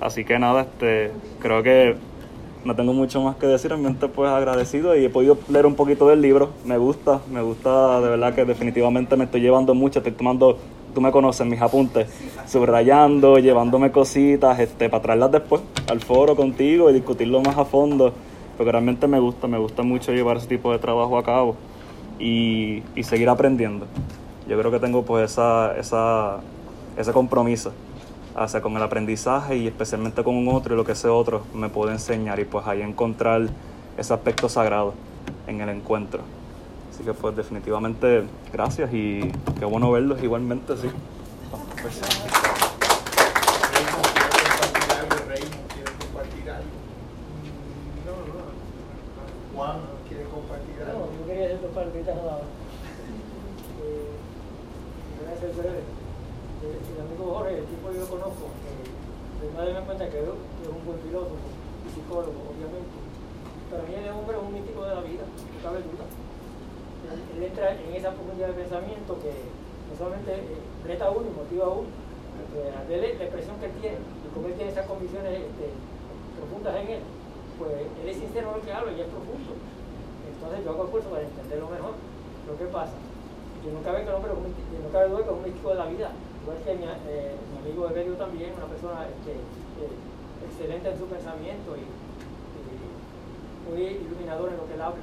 [0.00, 1.10] Así que nada, este,
[1.40, 1.96] creo que
[2.64, 6.08] no tengo mucho más que decir, realmente pues agradecido y he podido leer un poquito
[6.08, 10.12] del libro, me gusta, me gusta de verdad que definitivamente me estoy llevando mucho, estoy
[10.12, 10.58] tomando,
[10.94, 12.08] tú me conoces, mis apuntes,
[12.46, 18.12] subrayando, llevándome cositas este, para traerlas después al foro contigo y discutirlo más a fondo,
[18.56, 21.56] porque realmente me gusta, me gusta mucho llevar ese tipo de trabajo a cabo
[22.18, 23.86] y, y seguir aprendiendo.
[24.48, 26.40] Yo creo que tengo pues esa, esa,
[26.96, 27.72] ese compromiso
[28.34, 31.68] hacia con el aprendizaje y especialmente con un otro y lo que ese otro me
[31.68, 33.48] puede enseñar y pues ahí encontrar
[33.96, 34.94] ese aspecto sagrado
[35.46, 36.20] en el encuentro.
[36.98, 40.90] Así que pues definitivamente gracias y qué bueno verlos igualmente, sí.
[41.80, 41.94] Pues,
[49.54, 51.06] Juan, ¿quieres compartir algo?
[51.06, 52.40] No, yo quería hacer dos palabritas nada más.
[53.78, 54.10] Eh,
[55.22, 55.78] voy a ser breve.
[55.78, 60.26] Eh, el amigo Jorge, el tipo yo lo conozco, eh, me doy cuenta que es
[60.26, 61.46] un buen filósofo
[61.86, 62.90] y psicólogo, obviamente.
[63.70, 66.27] Para mí el hombre es un mítico de la vida, no cabe duda.
[67.08, 71.36] Él, entra en esa profundidad de pensamiento que no solamente eh, reta a uno y
[71.36, 71.88] motiva a uno,
[72.88, 75.72] ver la expresión que tiene y como él tiene esas convicciones este,
[76.36, 77.02] profundas en él,
[77.58, 79.52] pues él es sincero en lo que habla y es profundo.
[80.28, 81.94] Entonces yo hago esfuerzo para entenderlo mejor.
[82.46, 82.96] Lo que pasa,
[83.64, 85.86] yo no cabe, que el hombre, yo cabe duda que es un místico de la
[85.90, 86.08] vida.
[86.14, 89.96] Igual que mi, eh, mi amigo Evelio también, una persona este, eh,
[90.48, 95.02] excelente en su pensamiento y, y muy iluminador en lo que él habla.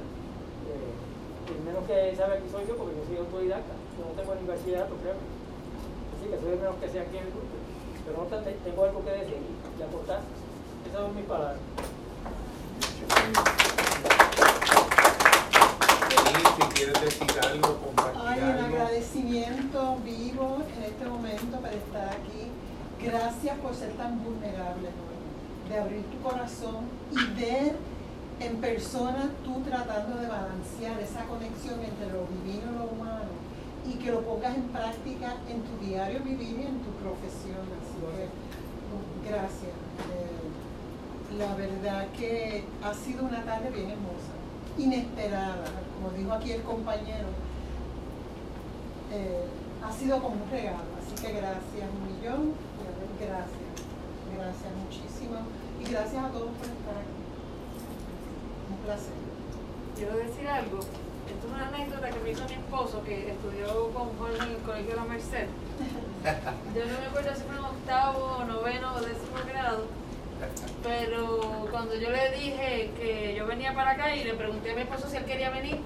[1.46, 3.74] El menos que sabe aquí soy yo porque yo soy autodidacta.
[3.98, 5.14] Yo no tengo ni bachillerato, creo.
[5.14, 7.54] Así que soy el menos que sea aquí en el grupo.
[8.04, 9.38] Pero no obstante, tengo algo que decir
[9.78, 10.20] y aportar.
[10.86, 11.58] Esas son mis palabras.
[16.56, 22.50] Si quieres decir algo, compartir Hay un agradecimiento vivo en este momento para estar aquí.
[23.02, 24.88] Gracias por ser tan vulnerable,
[25.68, 27.76] de abrir tu corazón y ver
[28.40, 33.32] en persona tú tratando de balancear esa conexión entre lo divino y lo humano
[33.88, 37.64] y que lo pongas en práctica en tu diario vivir y en tu profesión.
[37.80, 39.76] Así que, gracias.
[40.12, 40.46] Eh,
[41.38, 44.34] la verdad que ha sido una tarde bien hermosa,
[44.78, 45.64] inesperada,
[45.94, 47.28] como dijo aquí el compañero.
[49.12, 49.44] Eh,
[49.84, 52.52] ha sido como un regalo, así que gracias un millón,
[53.20, 53.86] gracias,
[54.34, 55.38] gracias muchísimo
[55.80, 57.15] y gracias a todos por estar aquí.
[59.96, 60.78] Quiero decir algo.
[60.78, 64.62] Esto es una anécdota que me hizo mi esposo que estudió con Jorge en el
[64.62, 65.48] Colegio de la Merced.
[66.72, 69.86] Yo no me acuerdo si fue en octavo, noveno o décimo grado.
[70.84, 74.82] Pero cuando yo le dije que yo venía para acá y le pregunté a mi
[74.82, 75.80] esposo si él quería venir,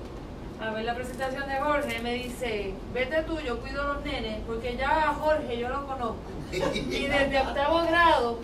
[0.60, 4.40] a ver la presentación de Jorge, me dice, vete tú, yo cuido a los nenes,
[4.46, 6.16] porque ya a Jorge yo lo conozco.
[6.52, 8.40] Y desde octavo grado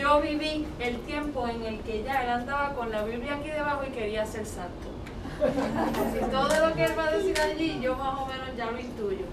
[0.00, 3.82] yo viví el tiempo en el que ya él andaba con la Biblia aquí debajo
[3.86, 4.88] y quería ser santo.
[5.42, 8.80] Así, todo lo que él va a decir allí, yo más o menos ya lo
[8.80, 9.26] intuyo.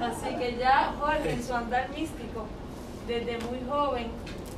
[0.00, 2.46] Así que ya Jorge en su andar místico,
[3.06, 4.08] desde muy joven,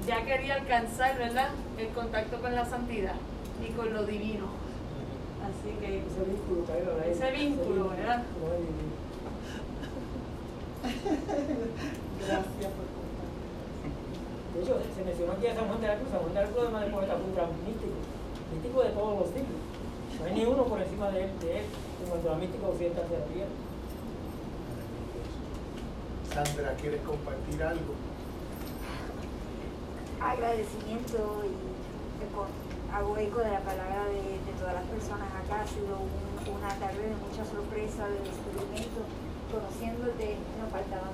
[0.06, 1.50] ya quería alcanzar, ¿verdad?
[1.78, 3.14] El contacto con la santidad
[3.62, 4.46] y con lo divino.
[5.42, 6.64] Así que Ese vínculo.
[7.04, 8.22] Ese vínculo, ¿verdad?
[12.26, 12.95] Gracias.
[14.56, 16.08] De hecho, se mencionó aquí a San Juan de la Cruz.
[16.10, 17.98] San Juan de la Cruz, además de poeta, fue un gran místico.
[18.52, 19.60] Místico de todos los siglos.
[20.18, 21.64] No hay ni uno por encima de él, de él
[22.02, 23.50] en cuanto a mística occidental se refiere.
[26.32, 27.94] Sandra, ¿quieres compartir algo?
[30.16, 31.54] agradecimiento y
[32.18, 32.26] de
[32.92, 35.60] hago eco de la palabra de, de todas las personas acá.
[35.62, 39.04] Ha sido un- una tarde de mucha sorpresa, de descubrimiento.
[39.52, 41.12] Conociéndote, nos faltaba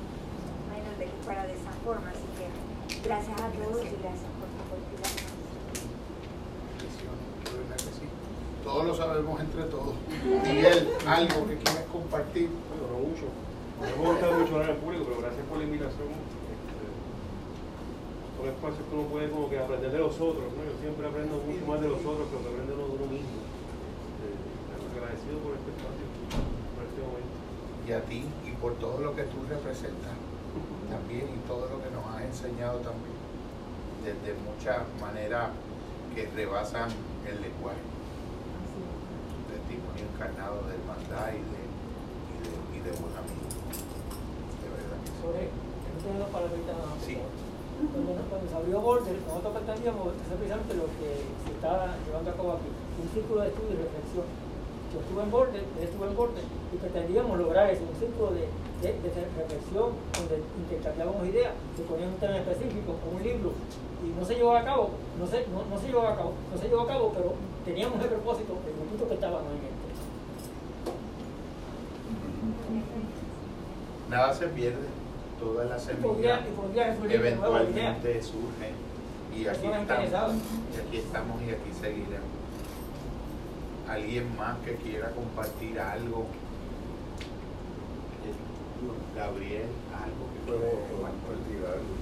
[0.70, 2.08] menos de que fuera de esa forma.
[2.14, 2.46] Así que
[3.00, 4.52] gracias a todos y gracias por
[7.58, 8.06] verdad que sí.
[8.64, 9.94] Todos lo sabemos entre todos.
[10.44, 12.48] Miguel, algo que quieras compartir.
[12.48, 13.26] Bueno, no mucho.
[13.80, 16.08] No me gusta mucho hablar en público, pero gracias por la invitación.
[16.12, 16.86] Este,
[18.38, 20.60] son espacios que uno puede como que aprender de los otros, ¿no?
[20.62, 23.06] Yo siempre aprendo mucho más de los otros que lo que aprende uno de uno
[23.10, 23.42] mismo.
[24.22, 26.06] Eh, agradecido por este espacio,
[26.78, 27.36] por este momento.
[27.82, 30.14] Y a ti y por todo lo que tú representas
[30.92, 33.18] también y todo lo que nos has enseñado también.
[34.02, 35.50] Desde muchas maneras
[36.14, 36.90] que rebasan
[37.26, 37.82] el lenguaje.
[37.82, 43.46] Un testimonio encarnado de hermandad y de, y de, y de buen amigo.
[44.58, 45.18] De verdad que sí.
[45.22, 45.50] Sobre,
[46.02, 46.86] tengo.
[47.06, 47.18] Sí.
[47.82, 51.08] Cuando, cuando se abrió Border, nosotros pretendíamos hacer precisamente lo que
[51.46, 54.26] se está llevando a cabo aquí, un círculo de estudio y reflexión.
[54.92, 58.44] Yo estuve en Border, él estuvo en Border, y pretendíamos lograr eso, un círculo de,
[58.84, 63.52] de, de reflexión donde intercambiábamos ideas, se ponía un tema específico, o un libro,
[64.04, 66.58] y no se llevó a cabo, no se, no, no se llevó a cabo, no
[66.60, 67.32] se llevó a cabo, pero
[67.64, 69.92] teníamos el propósito, el grupito que estábamos en este.
[74.10, 74.88] Nada se pierde.
[75.40, 76.40] Todas las semillas
[77.10, 78.74] eventualmente surgen.
[79.34, 80.34] Y aquí estamos.
[80.76, 82.41] Y aquí estamos y aquí seguiremos.
[83.88, 86.26] ¿Alguien más que quiera compartir algo?
[89.16, 91.94] Gabriel, algo que quiera compartir algo.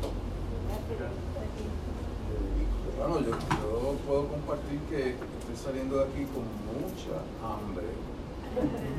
[2.98, 7.86] Bueno, yo, yo puedo compartir que estoy saliendo de aquí con mucha hambre.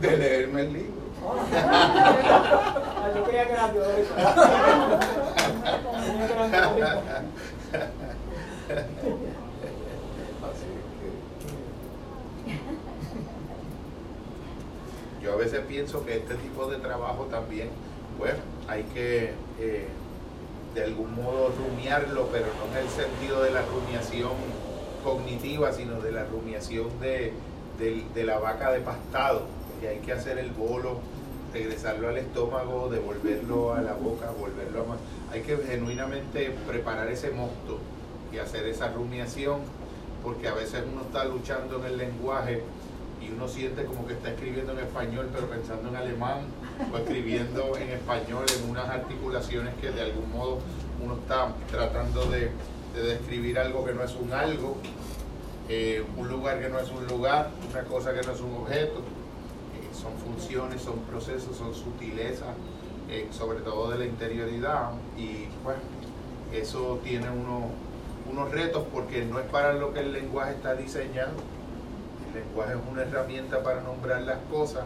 [0.01, 1.01] De leerme el libro.
[1.53, 4.15] Ah, yo creía que era violeta.
[6.01, 7.23] Creía que era violeta.
[10.41, 11.09] Así que
[15.23, 17.69] yo a veces pienso que este tipo de trabajo también,
[18.17, 18.33] pues
[18.67, 19.87] hay que eh,
[20.73, 24.31] de algún modo rumiarlo, pero no en el sentido de la rumiación
[25.03, 27.33] cognitiva, sino de la rumiación de,
[27.79, 29.41] del- de la vaca de pastado,
[29.81, 30.99] que hay que hacer el bolo,
[31.53, 34.85] regresarlo al estómago, devolverlo a la boca, volverlo a...
[34.85, 34.97] ma-
[35.33, 37.79] Hay que genuinamente preparar ese mosto
[38.31, 39.59] y hacer esa rumiación,
[40.23, 42.61] porque a veces uno está luchando en el lenguaje
[43.35, 46.39] uno siente como que está escribiendo en español pero pensando en alemán
[46.93, 50.59] o escribiendo en español en unas articulaciones que de algún modo
[51.03, 52.51] uno está tratando de,
[52.95, 54.77] de describir algo que no es un algo,
[55.69, 58.99] eh, un lugar que no es un lugar, una cosa que no es un objeto.
[58.99, 62.49] Eh, son funciones, son procesos, son sutilezas,
[63.09, 65.79] eh, sobre todo de la interioridad y bueno,
[66.53, 67.69] eso tiene uno-
[68.31, 71.31] unos retos porque no es para lo que el lenguaje está diseñado.
[72.33, 74.83] Lenguaje es una herramienta para nombrar las cosas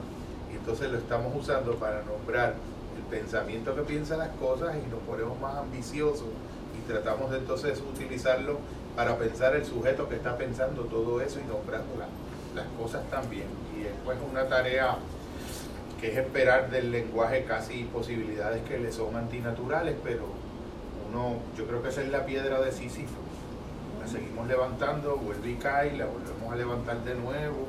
[0.51, 2.53] y entonces lo estamos usando para nombrar
[2.97, 6.27] el pensamiento que piensa las cosas y nos ponemos más ambiciosos
[6.77, 8.57] y tratamos de entonces utilizarlo
[8.95, 13.47] para pensar el sujeto que está pensando todo eso y nombrando la- las cosas también.
[13.77, 14.95] Y después una tarea
[15.99, 20.23] que es esperar del lenguaje casi posibilidades que le son antinaturales, pero
[21.09, 23.13] uno, yo creo que esa es la piedra de Sísifo.
[24.07, 27.67] Seguimos levantando, vuelve y cae, la volvemos a levantar de nuevo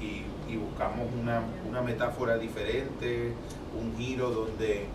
[0.00, 3.32] y, y buscamos una, una metáfora diferente,
[3.80, 4.86] un giro donde,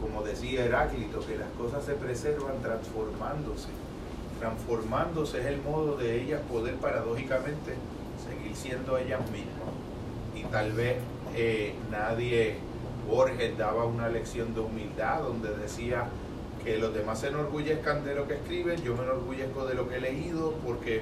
[0.00, 3.68] como decía Heráclito, que las cosas se preservan transformándose.
[4.40, 7.74] Transformándose es el modo de ellas poder paradójicamente
[8.24, 9.72] seguir siendo ellas mismas.
[10.34, 10.96] Y tal vez
[11.34, 12.56] eh, nadie,
[13.08, 16.08] Borges daba una lección de humildad donde decía
[16.68, 19.96] que los demás se enorgullezcan de lo que escriben, yo me enorgullezco de lo que
[19.96, 21.00] he leído porque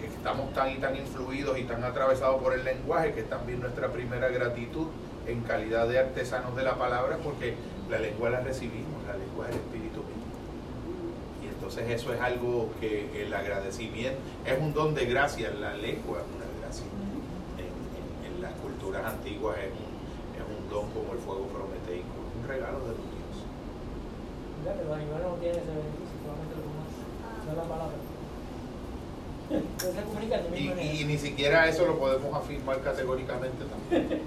[0.00, 3.60] que estamos tan y tan influidos y tan atravesados por el lenguaje que es también
[3.60, 4.86] nuestra primera gratitud
[5.26, 7.56] en calidad de artesanos de la palabra porque
[7.90, 10.24] la lengua la recibimos, la lengua es el espíritu mismo.
[11.44, 16.20] Y entonces eso es algo que el agradecimiento es un don de gracia, la lengua
[16.20, 16.86] es una gracia.
[17.58, 22.80] En, las culturas antiguas es un, es un don como el fuego prometeico, un regalo
[22.80, 23.05] de los
[24.74, 26.94] los animales no tienen ese beneficio, solamente los humanos.
[27.42, 27.96] Esa es la palabra.
[29.50, 34.22] Entonces Y, ni siquiera eso lo podemos afirmar categóricamente también.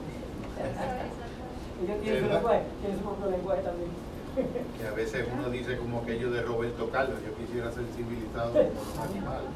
[1.83, 2.35] Ellos tienen su ¿Verdad?
[2.35, 3.89] lenguaje, tienen su propio lenguaje también.
[4.79, 8.63] Que a veces uno dice como aquello de Roberto Carlos, yo quisiera ser civilizado como
[8.63, 9.49] los animales.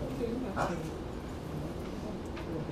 [0.57, 0.67] Ah.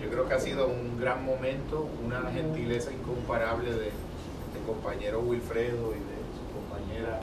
[0.01, 5.91] Yo creo que ha sido un gran momento, una gentileza incomparable de, de compañero Wilfredo
[5.91, 7.19] y de su compañera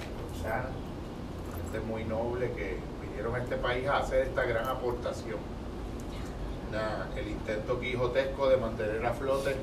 [0.49, 0.69] Roxana,
[1.63, 5.39] gente muy noble que vinieron a este país a hacer esta gran aportación.
[7.17, 9.57] El intento quijotesco de mantener a flote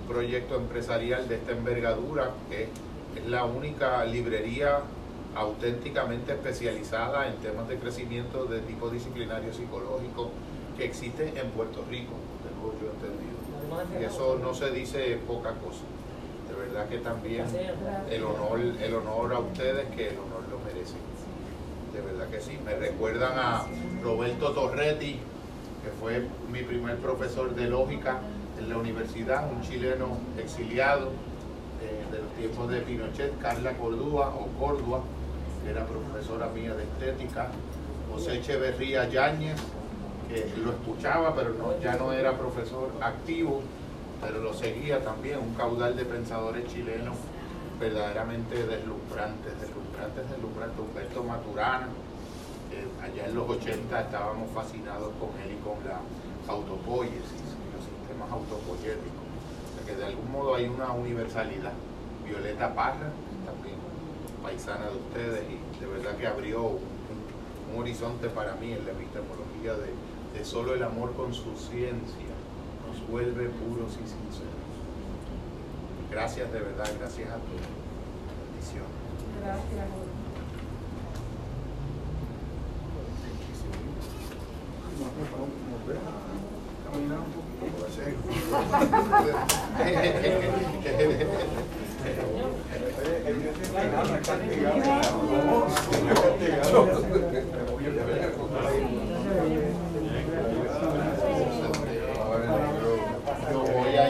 [0.00, 2.68] un proyecto empresarial de esta envergadura, que
[3.18, 4.80] es la única librería
[5.34, 10.30] auténticamente especializada en temas de crecimiento de tipo disciplinario psicológico
[10.78, 12.12] que existe en Puerto Rico,
[12.42, 13.36] tengo yo entendido.
[14.00, 15.82] Y eso no se dice poca cosa.
[16.76, 17.46] Verdad que también
[18.10, 20.98] el honor, el honor a ustedes, que el honor lo merecen.
[21.94, 22.58] De verdad que sí.
[22.66, 23.64] Me recuerdan a
[24.02, 25.12] Roberto Torretti,
[25.82, 28.18] que fue mi primer profesor de lógica
[28.58, 31.12] en la universidad, un chileno exiliado
[31.82, 35.00] eh, de los tiempos de Pinochet, Carla Cordúa o Cordua,
[35.64, 37.48] que era profesora mía de estética,
[38.12, 39.58] José Echeverría Yáñez,
[40.28, 43.62] que lo escuchaba, pero no, ya no era profesor activo,
[44.20, 47.16] pero lo seguía también, un caudal de pensadores chilenos
[47.78, 50.80] verdaderamente deslumbrantes, deslumbrantes, deslumbrantes.
[50.80, 51.88] Humberto Maturana,
[52.72, 56.00] eh, allá en los 80 estábamos fascinados con él y con la
[56.48, 57.44] autopoiesis
[57.74, 59.26] los sistemas autopoyéticos.
[59.26, 61.72] O sea que de algún modo hay una universalidad.
[62.24, 63.12] Violeta Parra,
[63.44, 63.76] también
[64.42, 66.86] paisana de ustedes, y de verdad que abrió un,
[67.78, 72.35] horizonte para mí en la epistemología de solo el amor con su ciencia
[72.96, 74.54] nos vuelve puros y sinceros.
[76.10, 77.60] Gracias de verdad, gracias a todos.
[78.52, 78.90] Bendiciones.
[79.42, 79.86] Gracias.
[86.90, 87.86] Caminar un poquito,
[103.50, 103.96] Yo voy allá.
[103.96, 103.96] Yo Gabriela es la gran chilena.
[103.96, 104.04] Gabriela Mistral, la gran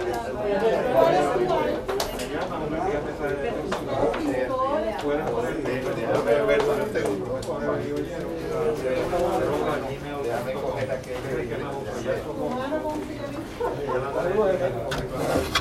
[0.00, 0.32] Déjame
[14.86, 15.59] coger.